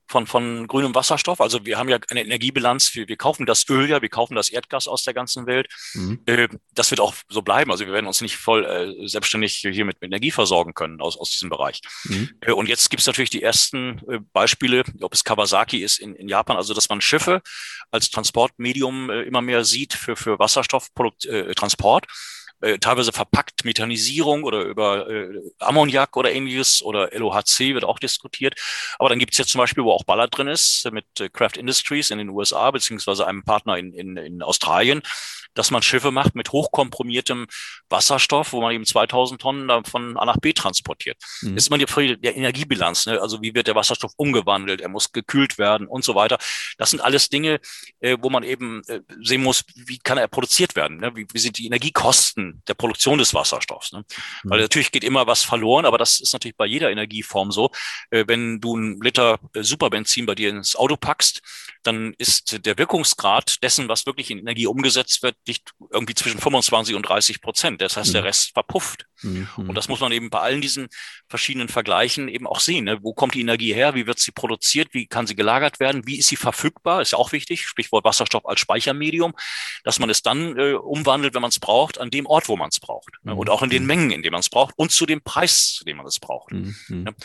von, 0.07 0.27
von 0.27 0.67
grünem 0.67 0.93
Wasserstoff. 0.93 1.41
Also 1.41 1.65
wir 1.65 1.77
haben 1.77 1.89
ja 1.89 1.97
eine 2.09 2.21
Energiebilanz, 2.21 2.93
wir, 2.93 3.07
wir 3.07 3.15
kaufen 3.15 3.45
das 3.45 3.67
Öl 3.69 3.89
ja, 3.89 4.01
wir 4.01 4.09
kaufen 4.09 4.35
das 4.35 4.49
Erdgas 4.49 4.87
aus 4.87 5.03
der 5.03 5.13
ganzen 5.13 5.47
Welt. 5.47 5.67
Mhm. 5.93 6.21
Äh, 6.25 6.47
das 6.73 6.91
wird 6.91 6.99
auch 6.99 7.13
so 7.29 7.41
bleiben. 7.41 7.71
Also 7.71 7.85
wir 7.85 7.93
werden 7.93 8.07
uns 8.07 8.21
nicht 8.21 8.37
voll 8.37 8.65
äh, 8.65 9.07
selbstständig 9.07 9.55
hier 9.55 9.85
mit, 9.85 10.01
mit 10.01 10.09
Energie 10.09 10.31
versorgen 10.31 10.73
können 10.73 11.01
aus, 11.01 11.17
aus 11.17 11.31
diesem 11.31 11.49
Bereich. 11.49 11.81
Mhm. 12.03 12.29
Und 12.53 12.69
jetzt 12.69 12.89
gibt 12.89 13.01
es 13.01 13.07
natürlich 13.07 13.29
die 13.29 13.41
ersten 13.41 14.01
äh, 14.09 14.19
Beispiele, 14.33 14.83
ob 15.01 15.13
es 15.13 15.23
Kawasaki 15.23 15.83
ist 15.83 15.99
in, 15.99 16.15
in 16.15 16.27
Japan, 16.27 16.57
also 16.57 16.73
dass 16.73 16.89
man 16.89 17.01
Schiffe 17.01 17.41
als 17.91 18.09
Transportmedium 18.09 19.09
äh, 19.09 19.21
immer 19.23 19.41
mehr 19.41 19.65
sieht 19.65 19.93
für, 19.93 20.15
für 20.15 20.39
Wasserstofftransport. 20.39 22.05
Äh, 22.05 22.07
äh, 22.63 22.79
teilweise 22.79 23.11
verpackt, 23.11 23.65
Methanisierung 23.65 24.43
oder 24.43 24.61
über 24.61 25.09
äh, 25.09 25.27
Ammoniak 25.59 26.15
oder 26.15 26.31
ähnliches 26.31 26.81
oder 26.81 27.09
LOHC 27.11 27.73
wird 27.73 27.83
auch 27.83 27.99
diskutiert. 27.99 28.55
Aber 28.99 29.09
dann 29.09 29.19
gibt 29.19 29.33
es 29.33 29.37
jetzt 29.37 29.49
zum 29.49 29.59
Beispiel, 29.59 29.83
wo 29.83 29.91
auch 29.91 30.03
Baller 30.03 30.27
drin 30.27 30.47
ist, 30.47 30.89
mit 30.91 31.05
äh, 31.19 31.29
Craft 31.29 31.57
Industries 31.57 32.09
in 32.09 32.17
den 32.17 32.29
USA, 32.29 32.71
beziehungsweise 32.71 33.27
einem 33.27 33.43
Partner 33.43 33.77
in, 33.77 33.93
in, 33.93 34.17
in 34.17 34.41
Australien, 34.41 35.01
dass 35.53 35.71
man 35.71 35.81
Schiffe 35.81 36.11
macht 36.11 36.35
mit 36.35 36.51
hochkomprimiertem 36.51 37.47
Wasserstoff, 37.89 38.53
wo 38.53 38.61
man 38.61 38.73
eben 38.73 38.85
2000 38.85 39.41
Tonnen 39.41 39.85
von 39.85 40.17
A 40.17 40.25
nach 40.25 40.37
B 40.37 40.53
transportiert. 40.53 41.17
Mhm. 41.41 41.55
Das 41.55 41.63
ist 41.63 41.67
immer 41.67 41.77
die 41.77 41.87
Frage 41.87 42.17
der 42.17 42.35
Energiebilanz. 42.35 43.05
Ne? 43.05 43.21
Also 43.21 43.41
wie 43.41 43.53
wird 43.53 43.67
der 43.67 43.75
Wasserstoff 43.75 44.13
umgewandelt? 44.17 44.81
Er 44.81 44.89
muss 44.89 45.11
gekühlt 45.11 45.57
werden 45.57 45.87
und 45.87 46.03
so 46.03 46.15
weiter. 46.15 46.37
Das 46.77 46.91
sind 46.91 47.01
alles 47.01 47.29
Dinge, 47.29 47.59
äh, 47.99 48.17
wo 48.19 48.29
man 48.29 48.43
eben 48.43 48.81
äh, 48.87 49.01
sehen 49.21 49.43
muss, 49.43 49.63
wie 49.75 49.99
kann 49.99 50.17
er 50.17 50.27
produziert 50.27 50.75
werden? 50.75 50.97
Ne? 50.97 51.15
Wie, 51.15 51.27
wie 51.31 51.39
sind 51.39 51.57
die 51.57 51.65
Energiekosten 51.65 52.61
der 52.67 52.73
Produktion 52.73 53.17
des 53.17 53.33
Wasserstoffs? 53.33 53.91
Ne? 53.91 54.03
Mhm. 54.43 54.49
Weil 54.49 54.61
natürlich 54.61 54.91
geht 54.91 55.03
immer 55.03 55.27
was 55.27 55.43
verloren, 55.43 55.85
aber 55.85 55.97
das 55.97 56.19
ist 56.19 56.33
natürlich 56.33 56.57
bei 56.57 56.65
jeder 56.65 56.91
Energieform 56.91 57.51
so. 57.51 57.71
Äh, 58.09 58.25
wenn 58.27 58.59
du 58.59 58.75
einen 58.75 59.01
Liter 59.01 59.39
äh, 59.53 59.63
Superbenzin 59.63 60.25
bei 60.25 60.35
dir 60.35 60.49
ins 60.49 60.75
Auto 60.75 60.97
packst, 60.97 61.41
dann 61.83 62.13
ist 62.17 62.65
der 62.65 62.77
Wirkungsgrad 62.77 63.61
dessen, 63.63 63.87
was 63.89 64.05
wirklich 64.05 64.31
in 64.31 64.39
Energie 64.39 64.67
umgesetzt 64.67 65.23
wird, 65.23 65.35
liegt 65.47 65.71
irgendwie 65.91 66.15
zwischen 66.15 66.39
25 66.39 66.95
und 66.95 67.03
30 67.03 67.41
Prozent. 67.41 67.81
Das 67.81 67.97
heißt, 67.97 68.09
mhm. 68.09 68.13
der 68.13 68.23
Rest 68.23 68.51
verpufft. 68.53 69.05
Mhm. 69.23 69.47
Und 69.55 69.75
das 69.75 69.87
muss 69.87 69.99
man 69.99 70.11
eben 70.11 70.29
bei 70.29 70.39
allen 70.39 70.61
diesen 70.61 70.87
verschiedenen 71.27 71.67
Vergleichen 71.67 72.27
eben 72.27 72.47
auch 72.47 72.59
sehen. 72.59 72.85
Ne? 72.85 72.99
Wo 73.01 73.13
kommt 73.13 73.33
die 73.33 73.41
Energie 73.41 73.73
her? 73.73 73.95
Wie 73.95 74.07
wird 74.07 74.19
sie 74.19 74.31
produziert? 74.31 74.89
Wie 74.93 75.07
kann 75.07 75.27
sie 75.27 75.35
gelagert 75.35 75.79
werden? 75.79 76.05
Wie 76.05 76.17
ist 76.17 76.27
sie 76.27 76.35
verfügbar? 76.35 77.01
Ist 77.01 77.11
ja 77.11 77.17
auch 77.17 77.31
wichtig. 77.31 77.65
Sprichwort 77.65 78.05
Wasserstoff 78.05 78.45
als 78.45 78.59
Speichermedium, 78.59 79.33
dass 79.83 79.99
man 79.99 80.09
es 80.09 80.21
dann 80.21 80.57
äh, 80.57 80.73
umwandelt, 80.73 81.33
wenn 81.33 81.41
man 81.41 81.49
es 81.49 81.59
braucht, 81.59 81.99
an 81.99 82.09
dem 82.09 82.25
Ort, 82.25 82.49
wo 82.49 82.55
man 82.55 82.69
es 82.69 82.79
braucht. 82.79 83.11
Ne? 83.23 83.35
Und 83.35 83.49
auch 83.49 83.61
in 83.61 83.69
den 83.69 83.83
mhm. 83.83 83.87
Mengen, 83.87 84.11
in 84.11 84.21
denen 84.23 84.33
man 84.33 84.41
es 84.41 84.49
braucht 84.49 84.73
und 84.77 84.91
zu 84.91 85.05
dem 85.05 85.21
Preis, 85.21 85.73
zu 85.73 85.85
dem 85.85 85.97
man 85.97 86.05
es 86.05 86.19
braucht. 86.19 86.51
Mhm. 86.51 86.75
Ne? 86.89 87.15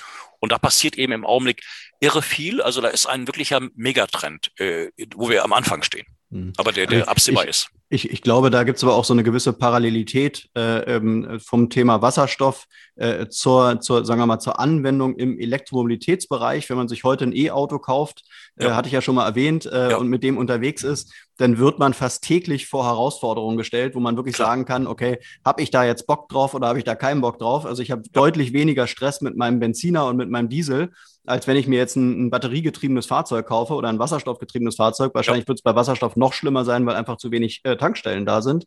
Und 0.40 0.52
da 0.52 0.58
passiert 0.58 0.96
eben 0.96 1.12
im 1.12 1.26
Augenblick 1.26 1.62
irre 2.00 2.22
viel. 2.22 2.62
Also 2.62 2.80
da 2.80 2.88
ist 2.88 3.06
ein 3.06 3.26
wirklicher 3.26 3.60
Megatrend, 3.74 4.52
äh, 4.58 4.90
wo 5.14 5.28
wir 5.28 5.44
am 5.44 5.52
Anfang 5.52 5.82
stehen. 5.82 6.06
Mhm. 6.30 6.52
Aber 6.56 6.72
der, 6.72 6.86
der 6.86 7.08
absehbar 7.08 7.44
ich, 7.44 7.50
ist. 7.50 7.70
Ich, 7.90 8.10
ich 8.10 8.20
glaube, 8.20 8.50
da 8.50 8.64
gibt 8.64 8.76
es 8.76 8.84
aber 8.84 8.94
auch 8.94 9.04
so 9.04 9.14
eine 9.14 9.22
gewisse 9.22 9.54
Parallelität 9.54 10.50
äh, 10.54 10.96
ähm, 10.96 11.40
vom 11.40 11.70
Thema 11.70 12.02
Wasserstoff 12.02 12.66
äh, 12.96 13.28
zur, 13.28 13.80
zur, 13.80 14.04
sagen 14.04 14.20
wir 14.20 14.26
mal, 14.26 14.38
zur 14.38 14.60
Anwendung 14.60 15.16
im 15.16 15.38
Elektromobilitätsbereich. 15.38 16.68
Wenn 16.68 16.76
man 16.76 16.88
sich 16.88 17.04
heute 17.04 17.24
ein 17.24 17.34
E-Auto 17.34 17.78
kauft, 17.78 18.24
äh, 18.56 18.66
ja. 18.66 18.76
hatte 18.76 18.88
ich 18.88 18.92
ja 18.92 19.00
schon 19.00 19.14
mal 19.14 19.26
erwähnt, 19.26 19.64
äh, 19.64 19.92
ja. 19.92 19.96
und 19.96 20.08
mit 20.08 20.22
dem 20.22 20.36
unterwegs 20.36 20.82
ist, 20.82 21.14
dann 21.38 21.56
wird 21.56 21.78
man 21.78 21.94
fast 21.94 22.24
täglich 22.24 22.66
vor 22.66 22.84
Herausforderungen 22.84 23.56
gestellt, 23.56 23.94
wo 23.94 24.00
man 24.00 24.16
wirklich 24.16 24.34
Klar. 24.34 24.48
sagen 24.48 24.66
kann, 24.66 24.86
okay, 24.86 25.18
habe 25.44 25.62
ich 25.62 25.70
da 25.70 25.84
jetzt 25.84 26.06
Bock 26.06 26.28
drauf 26.28 26.52
oder 26.52 26.68
habe 26.68 26.78
ich 26.78 26.84
da 26.84 26.94
keinen 26.94 27.22
Bock 27.22 27.38
drauf? 27.38 27.64
Also 27.64 27.82
ich 27.82 27.90
habe 27.90 28.02
ja. 28.02 28.10
deutlich 28.12 28.52
weniger 28.52 28.86
Stress 28.86 29.22
mit 29.22 29.36
meinem 29.36 29.60
Benziner 29.60 30.06
und 30.06 30.16
mit 30.16 30.28
meinem 30.28 30.50
Diesel, 30.50 30.90
als 31.28 31.46
wenn 31.46 31.56
ich 31.56 31.66
mir 31.66 31.78
jetzt 31.78 31.96
ein, 31.96 32.26
ein 32.26 32.30
batteriegetriebenes 32.30 33.06
Fahrzeug 33.06 33.46
kaufe 33.46 33.74
oder 33.74 33.88
ein 33.88 33.98
wasserstoffgetriebenes 33.98 34.76
Fahrzeug. 34.76 35.14
Wahrscheinlich 35.14 35.44
ja. 35.44 35.48
wird 35.48 35.58
es 35.58 35.62
bei 35.62 35.74
Wasserstoff 35.74 36.16
noch 36.16 36.32
schlimmer 36.32 36.64
sein, 36.64 36.86
weil 36.86 36.96
einfach 36.96 37.16
zu 37.16 37.30
wenig 37.30 37.60
äh, 37.64 37.76
Tankstellen 37.76 38.26
da 38.26 38.42
sind. 38.42 38.64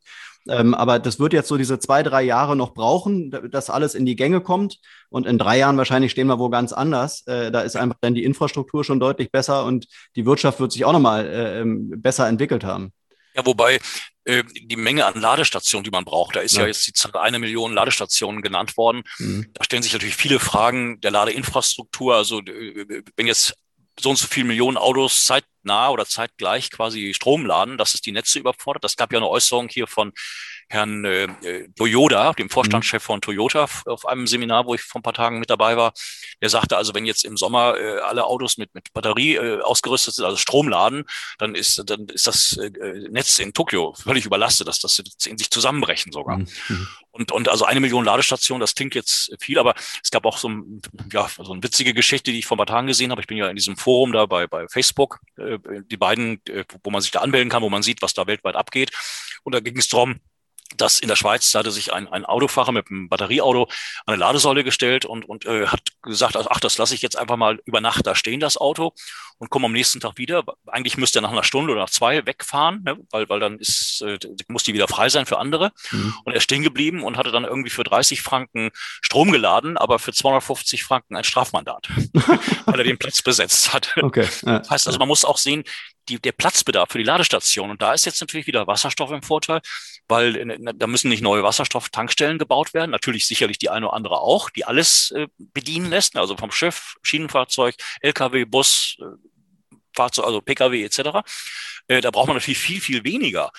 Ähm, 0.49 0.73
aber 0.73 0.99
das 0.99 1.19
wird 1.19 1.33
jetzt 1.33 1.47
so 1.47 1.57
diese 1.57 1.79
zwei, 1.79 2.01
drei 2.03 2.23
Jahre 2.23 2.55
noch 2.55 2.73
brauchen, 2.73 3.31
dass 3.51 3.69
alles 3.69 3.93
in 3.93 4.05
die 4.05 4.15
Gänge 4.15 4.41
kommt. 4.41 4.79
Und 5.09 5.27
in 5.27 5.37
drei 5.37 5.57
Jahren 5.57 5.77
wahrscheinlich 5.77 6.11
stehen 6.11 6.27
wir 6.27 6.39
wo 6.39 6.49
ganz 6.49 6.73
anders. 6.73 7.25
Äh, 7.27 7.51
da 7.51 7.61
ist 7.61 7.75
einfach 7.75 7.97
dann 8.01 8.15
die 8.15 8.23
Infrastruktur 8.23 8.83
schon 8.83 8.99
deutlich 8.99 9.31
besser 9.31 9.65
und 9.65 9.87
die 10.15 10.25
Wirtschaft 10.25 10.59
wird 10.59 10.71
sich 10.71 10.85
auch 10.85 10.93
nochmal 10.93 11.25
äh, 11.25 11.61
ähm, 11.61 11.91
besser 11.97 12.27
entwickelt 12.27 12.63
haben. 12.63 12.91
Ja, 13.35 13.45
wobei 13.45 13.79
äh, 14.25 14.43
die 14.43 14.75
Menge 14.75 15.05
an 15.05 15.19
Ladestationen, 15.19 15.83
die 15.83 15.91
man 15.91 16.05
braucht, 16.05 16.35
da 16.35 16.41
ist 16.41 16.55
ja, 16.55 16.61
ja 16.61 16.67
jetzt 16.67 16.85
die 16.87 16.93
Zahl 16.93 17.15
eine 17.17 17.39
Million 17.39 17.73
Ladestationen 17.73 18.41
genannt 18.41 18.77
worden. 18.77 19.03
Mhm. 19.17 19.47
Da 19.53 19.63
stellen 19.63 19.83
sich 19.83 19.93
natürlich 19.93 20.15
viele 20.15 20.39
Fragen 20.39 21.01
der 21.01 21.11
Ladeinfrastruktur. 21.11 22.15
Also 22.15 22.39
äh, 22.39 23.03
wenn 23.15 23.27
jetzt 23.27 23.55
so 23.99 24.09
und 24.09 24.17
so 24.17 24.27
viele 24.27 24.47
Millionen 24.47 24.77
Autos 24.77 25.25
zeitnah 25.25 25.89
oder 25.89 26.05
zeitgleich 26.05 26.71
quasi 26.71 27.13
Strom 27.13 27.45
laden, 27.45 27.77
dass 27.77 27.93
es 27.93 28.01
die 28.01 28.11
Netze 28.11 28.39
überfordert. 28.39 28.83
Das 28.83 28.95
gab 28.95 29.11
ja 29.11 29.19
eine 29.19 29.29
Äußerung 29.29 29.69
hier 29.69 29.87
von 29.87 30.13
Herrn 30.71 31.03
äh, 31.03 31.27
Toyoda, 31.75 32.31
dem 32.33 32.49
Vorstandschef 32.49 33.03
von 33.03 33.19
Toyota, 33.19 33.67
auf 33.85 34.05
einem 34.05 34.25
Seminar, 34.25 34.65
wo 34.65 34.73
ich 34.73 34.81
vor 34.81 34.99
ein 34.99 35.03
paar 35.03 35.13
Tagen 35.13 35.39
mit 35.39 35.49
dabei 35.49 35.75
war. 35.75 35.91
Der 36.41 36.49
sagte 36.49 36.77
also, 36.77 36.93
wenn 36.95 37.05
jetzt 37.05 37.25
im 37.25 37.35
Sommer 37.35 37.77
äh, 37.77 37.99
alle 37.99 38.25
Autos 38.25 38.57
mit, 38.57 38.73
mit 38.73 38.93
Batterie 38.93 39.35
äh, 39.35 39.61
ausgerüstet 39.61 40.15
sind, 40.15 40.23
also 40.25 40.37
Strom 40.37 40.69
laden, 40.69 41.03
dann 41.39 41.55
ist, 41.55 41.83
dann 41.85 42.07
ist 42.07 42.25
das 42.25 42.57
äh, 42.57 42.69
Netz 43.09 43.37
in 43.39 43.51
Tokio 43.53 43.93
völlig 43.93 44.25
überlastet, 44.25 44.69
dass 44.69 44.79
das 44.79 45.01
in 45.25 45.37
sich 45.37 45.51
zusammenbrechen 45.51 46.13
sogar. 46.13 46.37
Mhm. 46.37 46.47
mhm. 46.69 46.87
Und, 47.13 47.33
und 47.33 47.49
also 47.49 47.65
eine 47.65 47.81
Million 47.81 48.05
Ladestationen, 48.05 48.61
das 48.61 48.73
klingt 48.73 48.95
jetzt 48.95 49.35
viel, 49.41 49.59
aber 49.59 49.75
es 50.01 50.11
gab 50.11 50.25
auch 50.25 50.37
so, 50.37 50.47
ein, 50.47 50.81
ja, 51.11 51.27
so 51.27 51.51
eine 51.51 51.61
witzige 51.61 51.93
Geschichte, 51.93 52.31
die 52.31 52.39
ich 52.39 52.45
vor 52.45 52.55
ein 52.55 52.59
paar 52.59 52.67
Tagen 52.67 52.87
gesehen 52.87 53.11
habe. 53.11 53.19
Ich 53.19 53.27
bin 53.27 53.37
ja 53.37 53.49
in 53.49 53.57
diesem 53.57 53.75
Forum 53.75 54.13
da 54.13 54.25
bei, 54.25 54.47
bei 54.47 54.65
Facebook, 54.69 55.19
äh, 55.37 55.57
die 55.83 55.97
beiden, 55.97 56.41
äh, 56.47 56.63
wo 56.83 56.89
man 56.89 57.01
sich 57.01 57.11
da 57.11 57.19
anmelden 57.19 57.49
kann, 57.49 57.63
wo 57.63 57.69
man 57.69 57.83
sieht, 57.83 58.01
was 58.01 58.13
da 58.13 58.27
weltweit 58.27 58.55
abgeht. 58.55 58.91
Und 59.43 59.53
da 59.53 59.59
ging 59.59 59.77
es 59.77 59.89
darum, 59.89 60.21
dass 60.77 60.99
in 60.99 61.07
der 61.07 61.15
Schweiz, 61.15 61.51
da 61.51 61.59
hatte 61.59 61.71
sich 61.71 61.93
ein, 61.93 62.07
ein 62.07 62.25
Autofahrer 62.25 62.71
mit 62.71 62.89
einem 62.89 63.09
Batterieauto 63.09 63.63
an 63.63 64.13
eine 64.13 64.17
Ladesäule 64.17 64.63
gestellt 64.63 65.05
und, 65.05 65.27
und 65.27 65.45
äh, 65.45 65.67
hat 65.67 65.81
gesagt, 66.01 66.35
ach, 66.35 66.59
das 66.59 66.77
lasse 66.77 66.95
ich 66.95 67.01
jetzt 67.01 67.17
einfach 67.17 67.37
mal 67.37 67.59
über 67.65 67.81
Nacht 67.81 68.07
da 68.07 68.15
stehen, 68.15 68.39
das 68.39 68.57
Auto, 68.57 68.93
und 69.37 69.49
komme 69.49 69.65
am 69.65 69.71
nächsten 69.71 69.99
Tag 69.99 70.17
wieder. 70.17 70.43
Eigentlich 70.67 70.97
müsste 70.97 71.19
er 71.19 71.23
nach 71.23 71.31
einer 71.31 71.43
Stunde 71.43 71.71
oder 71.73 71.81
nach 71.81 71.89
zwei 71.89 72.25
wegfahren, 72.25 72.83
ne, 72.83 72.97
weil, 73.09 73.27
weil 73.27 73.39
dann 73.39 73.57
ist, 73.57 74.01
äh, 74.01 74.19
muss 74.47 74.63
die 74.63 74.73
wieder 74.73 74.87
frei 74.87 75.09
sein 75.09 75.25
für 75.25 75.39
andere. 75.39 75.71
Mhm. 75.91 76.13
Und 76.23 76.33
er 76.33 76.37
ist 76.37 76.43
stehen 76.43 76.61
geblieben 76.61 77.03
und 77.03 77.17
hatte 77.17 77.31
dann 77.31 77.43
irgendwie 77.43 77.71
für 77.71 77.83
30 77.83 78.21
Franken 78.21 78.69
Strom 79.01 79.31
geladen, 79.31 79.77
aber 79.77 79.97
für 79.97 80.13
250 80.13 80.83
Franken 80.83 81.15
ein 81.15 81.23
Strafmandat, 81.23 81.89
weil 82.65 82.79
er 82.79 82.83
den 82.83 82.99
Platz 82.99 83.21
besetzt 83.21 83.73
hat. 83.73 83.95
Okay. 83.99 84.27
Ja. 84.45 84.59
Das 84.59 84.69
heißt 84.69 84.87
also, 84.87 84.99
man 84.99 85.07
muss 85.07 85.25
auch 85.25 85.37
sehen, 85.37 85.63
die, 86.09 86.19
der 86.19 86.31
Platzbedarf 86.31 86.91
für 86.91 86.97
die 86.97 87.03
Ladestation. 87.03 87.71
Und 87.71 87.81
da 87.81 87.93
ist 87.93 88.05
jetzt 88.05 88.21
natürlich 88.21 88.47
wieder 88.47 88.67
Wasserstoff 88.67 89.11
im 89.11 89.23
Vorteil, 89.23 89.61
weil 90.11 90.35
äh, 90.35 90.73
da 90.75 90.85
müssen 90.85 91.09
nicht 91.09 91.23
neue 91.23 91.41
Wasserstofftankstellen 91.41 92.37
gebaut 92.37 92.75
werden. 92.75 92.91
Natürlich 92.91 93.25
sicherlich 93.25 93.57
die 93.57 93.71
eine 93.71 93.87
oder 93.87 93.95
andere 93.95 94.19
auch, 94.19 94.51
die 94.51 94.65
alles 94.65 95.09
äh, 95.11 95.27
bedienen 95.39 95.89
lässt. 95.89 96.15
Also 96.15 96.37
vom 96.37 96.51
Schiff, 96.51 96.95
Schienenfahrzeug, 97.01 97.75
LKW, 98.01 98.45
Bus, 98.45 98.97
äh, 98.99 99.05
Fahrzeug, 99.95 100.25
also 100.25 100.41
Pkw 100.41 100.83
etc. 100.83 100.99
Äh, 101.87 102.01
da 102.01 102.11
braucht 102.11 102.27
man 102.27 102.35
natürlich 102.37 102.59
viel, 102.59 102.79
viel 102.79 103.03
weniger 103.03 103.51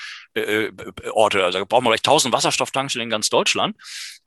Orte. 1.13 1.45
Also 1.45 1.59
da 1.59 1.65
braucht 1.67 1.83
man 1.83 1.91
vielleicht 1.91 2.07
1000 2.07 2.33
Wasserstofftankstellen 2.33 3.09
in 3.09 3.11
ganz 3.11 3.29
Deutschland. 3.29 3.77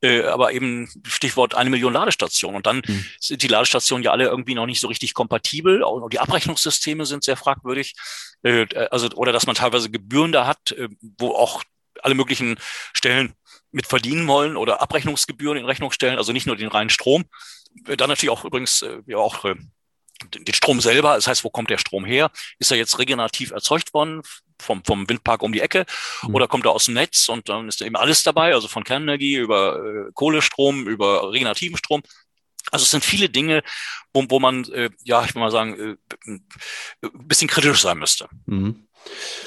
Aber 0.04 0.52
eben 0.52 0.88
Stichwort 1.04 1.56
eine 1.56 1.72
Million 1.72 1.94
Ladestationen. 1.94 2.58
Und 2.58 2.68
dann 2.68 2.84
mhm. 2.86 3.06
sind 3.20 3.42
die 3.42 3.48
Ladestationen 3.48 4.04
ja 4.04 4.12
alle 4.12 4.26
irgendwie 4.26 4.54
noch 4.54 4.68
nicht 4.68 4.80
so 4.80 4.88
richtig 4.88 5.16
kompatibel. 5.16 5.82
Und 5.82 6.14
die 6.14 6.20
Abrechnungssysteme 6.20 7.08
sind 7.08 7.24
sehr 7.24 7.38
fragwürdig. 7.38 7.96
Also, 8.92 9.10
oder 9.16 9.32
dass 9.32 9.48
man 9.48 9.56
teilweise 9.56 9.90
Gebühren 9.90 10.32
da 10.32 10.46
hat, 10.46 10.76
wo 11.18 11.32
auch 11.32 11.64
alle 12.06 12.16
möglichen 12.16 12.58
Stellen 12.94 13.34
mit 13.72 13.88
verdienen 13.88 14.28
wollen 14.28 14.56
oder 14.56 14.82
Abrechnungsgebühren 14.82 15.58
in 15.58 15.66
Rechnung 15.66 15.92
stellen, 15.92 16.18
also 16.18 16.32
nicht 16.32 16.48
nur 16.48 16.56
den 16.56 16.70
reinen 16.70 16.90
Strom. 16.90 17.26
Dann 17.84 18.10
natürlich 18.10 18.30
auch 18.30 18.46
übrigens 18.46 18.86
ja 19.06 19.18
auch 19.18 19.44
den 20.34 20.54
Strom 20.54 20.80
selber, 20.80 21.16
das 21.16 21.28
heißt, 21.28 21.44
wo 21.44 21.50
kommt 21.50 21.70
der 21.70 21.78
Strom 21.78 22.06
her? 22.06 22.32
Ist 22.58 22.72
er 22.72 22.78
jetzt 22.78 23.00
regenerativ 23.00 23.52
erzeugt 23.52 23.94
worden 23.94 24.22
vom, 24.62 24.84
vom 24.84 25.08
Windpark 25.10 25.44
um 25.44 25.52
die 25.52 25.62
Ecke 25.62 25.86
mhm. 26.24 26.36
oder 26.36 26.48
kommt 26.48 26.66
er 26.66 26.72
aus 26.72 26.86
dem 26.86 26.94
Netz 26.94 27.28
und 27.30 27.50
dann 27.50 27.68
ist 27.68 27.82
eben 27.82 27.96
alles 27.96 28.24
dabei, 28.24 28.54
also 28.54 28.68
von 28.68 28.84
Kernenergie 28.84 29.36
über 29.36 29.78
äh, 29.84 30.12
Kohlestrom, 30.14 30.88
über 30.88 31.32
regenerativen 31.32 31.78
Strom. 31.78 32.02
Also 32.72 32.84
es 32.84 32.92
sind 32.92 33.04
viele 33.04 33.30
Dinge, 33.30 33.64
wo, 34.14 34.26
wo 34.30 34.40
man, 34.40 34.64
äh, 34.72 34.90
ja, 35.04 35.24
ich 35.24 35.36
will 35.36 35.42
mal 35.42 35.52
sagen, 35.52 35.98
äh, 36.00 36.28
ein 36.28 36.48
bisschen 37.28 37.48
kritisch 37.48 37.82
sein 37.82 37.98
müsste. 37.98 38.28
Mhm. 38.46 38.85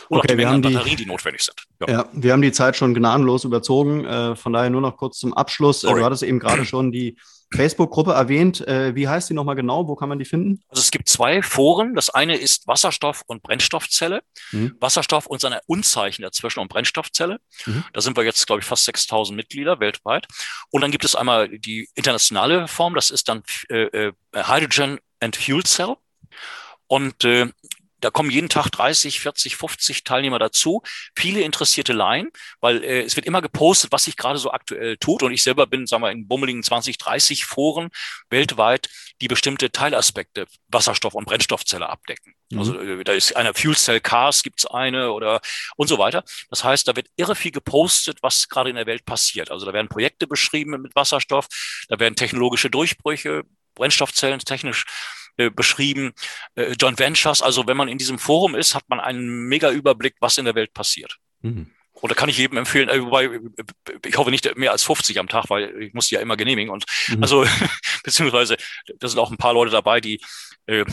Oder 0.09 0.21
okay, 0.21 0.39
wir 0.39 0.49
haben 0.49 0.63
die 0.63 0.73
Batterien, 0.73 0.97
die 0.97 1.07
notwendig 1.07 1.43
sind. 1.43 1.65
Ja. 1.81 1.89
ja. 1.89 2.09
wir 2.13 2.33
haben 2.33 2.43
die 2.43 2.53
Zeit 2.53 2.77
schon 2.77 2.95
gnadenlos 2.95 3.45
überzogen. 3.45 4.05
Äh, 4.05 4.37
von 4.37 4.53
daher 4.53 4.71
nur 4.71 4.81
noch 4.81 4.97
kurz 4.97 5.19
zum 5.19 5.35
Abschluss. 5.35 5.85
Äh, 5.85 5.89
Sorry. 5.89 6.01
Du 6.01 6.07
hattest 6.07 6.23
eben 6.23 6.39
gerade 6.39 6.65
schon 6.65 6.93
die 6.93 7.17
Facebook-Gruppe 7.55 8.13
erwähnt. 8.13 8.67
Äh, 8.67 8.95
wie 8.95 9.09
heißt 9.09 9.31
die 9.31 9.35
nochmal 9.35 9.55
genau? 9.55 9.89
Wo 9.89 9.97
kann 9.97 10.09
man 10.09 10.19
die 10.19 10.25
finden? 10.25 10.63
Also 10.69 10.81
es 10.81 10.91
gibt 10.91 11.09
zwei 11.09 11.43
Foren. 11.43 11.95
Das 11.95 12.11
eine 12.11 12.37
ist 12.37 12.67
Wasserstoff 12.67 13.23
und 13.27 13.43
Brennstoffzelle. 13.43 14.23
Mhm. 14.53 14.77
Wasserstoff 14.81 15.27
und 15.27 15.41
seine 15.41 15.61
Unzeichen 15.67 16.23
dazwischen 16.23 16.61
und 16.61 16.69
Brennstoffzelle. 16.69 17.41
Mhm. 17.65 17.85
Da 17.93 18.01
sind 18.01 18.17
wir 18.17 18.25
jetzt, 18.25 18.47
glaube 18.47 18.61
ich, 18.61 18.67
fast 18.67 18.85
6000 18.85 19.37
Mitglieder 19.37 19.81
weltweit. 19.81 20.27
Und 20.71 20.83
dann 20.83 20.91
gibt 20.91 21.05
es 21.05 21.15
einmal 21.15 21.49
die 21.49 21.89
internationale 21.95 22.69
Form. 22.69 22.95
Das 22.95 23.11
ist 23.11 23.29
dann 23.29 23.43
äh, 23.71 24.09
äh 24.09 24.13
Hydrogen 24.35 24.99
and 25.21 25.37
Fuel 25.37 25.65
Cell. 25.65 25.97
Und 26.87 27.25
äh, 27.25 27.49
da 28.01 28.11
kommen 28.11 28.31
jeden 28.31 28.49
Tag 28.49 28.71
30, 28.71 29.21
40, 29.21 29.57
50 29.57 30.05
Teilnehmer 30.05 30.39
dazu, 30.39 30.83
viele 31.17 31.41
interessierte 31.41 31.93
Laien, 31.93 32.31
weil 32.61 32.83
äh, 32.85 33.03
es 33.03 33.17
wird 33.17 33.27
immer 33.27 33.43
gepostet, 33.43 33.93
was 33.93 34.05
sich 34.05 34.17
gerade 34.17 34.39
so 34.39 34.51
aktuell 34.53 34.97
tut. 34.97 35.23
Und 35.23 35.33
ich 35.33 35.43
selber 35.43 35.67
bin, 35.67 35.87
sagen 35.87 36.03
wir, 36.03 36.11
in 36.11 36.29
bummeligen 36.29 36.63
20, 36.63 36.99
30 36.99 37.45
Foren 37.45 37.91
weltweit, 38.31 38.89
die 39.21 39.29
bestimmte 39.29 39.73
Teilaspekte 39.73 40.47
Wasserstoff- 40.69 41.15
und 41.15 41.27
Brennstoffzelle 41.27 41.89
abdecken. 41.89 42.35
Mhm. 42.51 42.59
Also 42.59 42.81
äh, 42.81 43.05
da 43.05 43.13
ist 43.13 43.35
eine 43.37 43.55
Fuel 43.55 43.77
Cell 43.77 44.01
Cars, 44.01 44.43
gibt's 44.43 44.67
eine 44.67 45.13
oder 45.13 45.41
und 45.77 45.89
so 45.89 45.99
weiter. 45.99 46.25
Das 46.51 46.65
heißt, 46.65 46.87
da 46.87 46.97
wird 46.97 47.09
irre 47.17 47.35
viel 47.35 47.53
gepostet, 47.53 48.19
was 48.23 48.49
gerade 48.49 48.71
in 48.71 48.77
der 48.77 48.87
Welt 48.87 49.05
passiert. 49.05 49.51
Also 49.51 49.67
da 49.67 49.73
werden 49.73 49.89
Projekte 49.89 50.27
beschrieben 50.27 50.81
mit 50.81 50.95
Wasserstoff, 50.95 51.49
da 51.89 51.99
werden 51.99 52.15
technologische 52.15 52.71
Durchbrüche, 52.71 53.43
Brennstoffzellen 53.75 54.39
technisch 54.41 54.85
äh, 55.39 55.51
beschrieben, 55.51 56.13
äh, 56.57 56.73
Joint 56.73 56.99
Ventures. 56.99 57.43
Also 57.43 57.67
wenn 57.67 57.77
man 57.77 57.89
in 57.89 57.99
diesem 57.99 58.19
Forum 58.19 58.55
ist, 58.55 58.75
hat 58.75 58.85
man 58.89 59.01
einen 59.01 59.49
mega 59.49 59.71
Überblick, 59.71 60.17
was 60.21 60.37
in 60.37 60.45
der 60.45 60.55
Welt 60.55 60.75
passiert. 60.75 61.17
Mhm. 61.41 61.71
Und 61.93 62.11
da 62.11 62.15
kann 62.15 62.29
ich 62.29 62.39
jedem 62.39 62.59
empfehlen, 62.59 62.89
äh, 62.89 63.01
wobei 63.01 63.41
ich 64.05 64.17
hoffe 64.17 64.31
nicht 64.31 64.57
mehr 64.57 64.73
als 64.73 64.83
50 64.83 65.19
am 65.19 65.29
Tag, 65.29 65.51
weil 65.51 65.83
ich 65.83 65.95
muss 65.95 66.09
die 66.09 66.17
ja 66.17 66.21
immer 66.21 66.37
genehmigen. 66.37 66.71
Und 66.71 66.85
mhm. 67.09 67.23
also 67.23 67.47
beziehungsweise 68.05 68.57
da 68.99 69.09
sind 69.09 69.19
auch 69.19 69.31
ein 69.31 69.37
paar 69.37 69.55
Leute 69.55 69.71
dabei, 69.71 70.01
die 70.01 70.21
äh, 70.67 70.85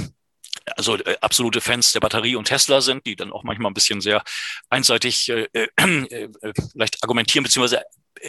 also 0.76 0.98
äh, 0.98 1.18
absolute 1.22 1.62
Fans 1.62 1.92
der 1.92 2.00
Batterie 2.00 2.36
und 2.36 2.46
Tesla 2.46 2.82
sind, 2.82 3.06
die 3.06 3.16
dann 3.16 3.32
auch 3.32 3.44
manchmal 3.44 3.70
ein 3.70 3.76
bisschen 3.76 4.02
sehr 4.02 4.24
einseitig 4.70 5.30
äh, 5.30 5.48
äh, 5.54 5.68
äh, 5.78 6.30
vielleicht 6.72 7.04
argumentieren, 7.04 7.44
beziehungsweise 7.44 7.84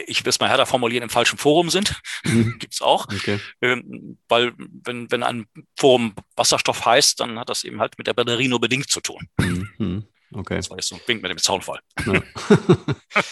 ich 0.06 0.24
will 0.24 0.30
es 0.30 0.40
mal 0.40 0.48
härter 0.48 0.66
formulieren, 0.66 1.02
im 1.02 1.10
falschen 1.10 1.38
Forum 1.38 1.70
sind. 1.70 2.00
Mhm. 2.24 2.56
Gibt 2.58 2.74
es 2.74 2.82
auch. 2.82 3.06
Okay. 3.06 3.40
Ähm, 3.60 4.18
weil 4.28 4.52
wenn, 4.58 5.10
wenn 5.10 5.22
ein 5.22 5.46
Forum 5.76 6.14
Wasserstoff 6.36 6.84
heißt, 6.84 7.20
dann 7.20 7.38
hat 7.38 7.48
das 7.48 7.64
eben 7.64 7.80
halt 7.80 7.98
mit 7.98 8.06
der 8.06 8.14
Batterie 8.14 8.48
nur 8.48 8.60
bedingt 8.60 8.90
zu 8.90 9.00
tun. 9.00 9.28
Mhm. 9.38 10.04
Okay. 10.32 10.56
Das 10.56 10.70
war 10.70 10.76
jetzt 10.76 10.88
so 10.88 10.96
ein 10.96 11.00
Wink 11.06 11.22
mit 11.22 11.30
dem 11.30 11.38
Zaunfall. 11.38 11.80
Ja. 12.04 12.22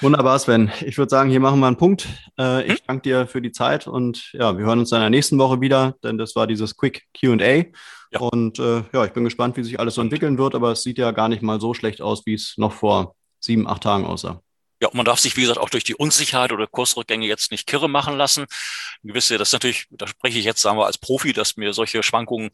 Wunderbar, 0.00 0.38
Sven. 0.38 0.70
Ich 0.84 0.98
würde 0.98 1.08
sagen, 1.08 1.30
hier 1.30 1.40
machen 1.40 1.58
wir 1.60 1.68
einen 1.68 1.78
Punkt. 1.78 2.06
Äh, 2.38 2.64
ich 2.66 2.80
hm? 2.80 2.86
danke 2.86 3.02
dir 3.02 3.26
für 3.26 3.40
die 3.40 3.52
Zeit 3.52 3.86
und 3.86 4.30
ja, 4.34 4.58
wir 4.58 4.66
hören 4.66 4.78
uns 4.78 4.90
dann 4.90 4.98
in 4.98 5.04
der 5.04 5.10
nächsten 5.10 5.38
Woche 5.38 5.62
wieder, 5.62 5.96
denn 6.02 6.18
das 6.18 6.36
war 6.36 6.46
dieses 6.46 6.76
Quick 6.76 7.04
QA. 7.18 7.64
Ja. 8.10 8.20
Und 8.20 8.58
äh, 8.58 8.82
ja, 8.92 9.06
ich 9.06 9.12
bin 9.12 9.24
gespannt, 9.24 9.56
wie 9.56 9.64
sich 9.64 9.80
alles 9.80 9.94
so 9.94 10.02
entwickeln 10.02 10.36
wird, 10.36 10.54
aber 10.54 10.72
es 10.72 10.82
sieht 10.82 10.98
ja 10.98 11.12
gar 11.12 11.30
nicht 11.30 11.42
mal 11.42 11.60
so 11.60 11.72
schlecht 11.72 12.02
aus, 12.02 12.26
wie 12.26 12.34
es 12.34 12.54
noch 12.58 12.72
vor 12.72 13.14
sieben, 13.40 13.66
acht 13.66 13.84
Tagen 13.84 14.04
aussah. 14.04 14.42
Ja, 14.80 14.90
man 14.92 15.04
darf 15.04 15.20
sich, 15.20 15.36
wie 15.36 15.42
gesagt, 15.42 15.58
auch 15.58 15.70
durch 15.70 15.84
die 15.84 15.94
Unsicherheit 15.94 16.52
oder 16.52 16.66
Kursrückgänge 16.66 17.26
jetzt 17.26 17.50
nicht 17.50 17.66
kirre 17.66 17.88
machen 17.88 18.16
lassen. 18.16 18.42
Ein 19.02 19.08
gewisse, 19.08 19.38
das 19.38 19.48
ist 19.48 19.52
natürlich, 19.52 19.86
da 19.90 20.06
spreche 20.06 20.38
ich 20.38 20.44
jetzt, 20.44 20.60
sagen 20.60 20.78
wir, 20.78 20.86
als 20.86 20.98
Profi, 20.98 21.32
dass 21.32 21.56
mir 21.56 21.72
solche 21.72 22.02
Schwankungen, 22.02 22.50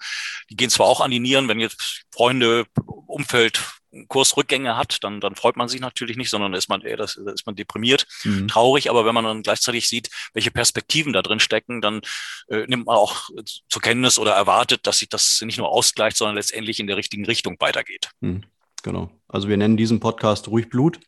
die 0.51 0.57
gehen 0.57 0.71
zwar 0.71 0.87
auch 0.87 1.01
an 1.01 1.11
die 1.11 1.21
Nieren, 1.21 1.49
wenn 1.49 1.61
jetzt 1.61 2.05
Freunde, 2.13 2.67
Umfeld 3.07 3.61
Kursrückgänge 4.09 4.77
hat, 4.77 5.05
dann, 5.05 5.21
dann 5.21 5.35
freut 5.35 5.57
man 5.57 5.69
sich 5.69 5.81
natürlich 5.81 6.17
nicht, 6.17 6.31
sondern 6.31 6.55
ist 6.55 6.69
man 6.69 6.81
eher, 6.81 6.97
das, 6.97 7.17
ist 7.17 7.47
man 7.47 7.57
deprimiert, 7.57 8.07
mhm. 8.25 8.49
traurig. 8.49 8.89
Aber 8.89 9.05
wenn 9.05 9.15
man 9.15 9.25
dann 9.25 9.43
gleichzeitig 9.43 9.89
sieht, 9.89 10.09
welche 10.33 10.51
Perspektiven 10.51 11.13
da 11.13 11.23
drin 11.23 11.41
stecken, 11.41 11.81
dann 11.81 12.01
äh, 12.49 12.67
nimmt 12.67 12.87
man 12.87 12.97
auch 12.97 13.29
zur 13.69 13.83
Kenntnis 13.83 14.19
oder 14.19 14.33
erwartet, 14.33 14.87
dass 14.87 14.99
sich 14.99 15.09
das 15.09 15.43
nicht 15.43 15.59
nur 15.59 15.69
ausgleicht, 15.69 16.17
sondern 16.17 16.37
letztendlich 16.37 16.81
in 16.81 16.87
der 16.87 16.97
richtigen 16.97 17.27
Richtung 17.27 17.57
weitergeht. 17.59 18.11
Mhm. 18.21 18.45
Genau. 18.83 19.11
Also 19.29 19.49
wir 19.49 19.57
nennen 19.57 19.77
diesen 19.77 20.01
Podcast 20.01 20.49
ruhig 20.49 20.69
Blut 20.69 20.99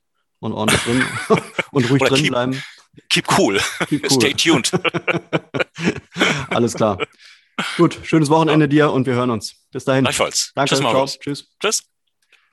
und 0.45 0.53
ordentlich 0.53 0.83
drin 0.83 1.03
und 1.73 1.91
ruhig 1.91 2.03
drin 2.03 2.19
keep, 2.19 2.29
bleiben. 2.29 2.63
Keep 3.09 3.39
cool. 3.39 3.61
Keep 3.89 4.11
cool. 4.11 4.21
Stay 4.21 4.35
tuned. 4.35 4.71
Alles 6.51 6.75
klar. 6.75 6.99
Gut, 7.77 7.99
schönes 8.03 8.29
Wochenende 8.29 8.67
ja. 8.67 8.69
dir 8.69 8.93
und 8.93 9.07
wir 9.07 9.15
hören 9.15 9.31
uns. 9.31 9.57
Bis 9.73 9.85
dahin. 9.85 10.05
Gleichfalls. 10.05 10.53
Danke. 10.55 10.75
Tschüss. 10.75 10.81
Ciao. 10.81 11.07
Tschüss. 11.07 11.49
Tschüss. 11.61 11.94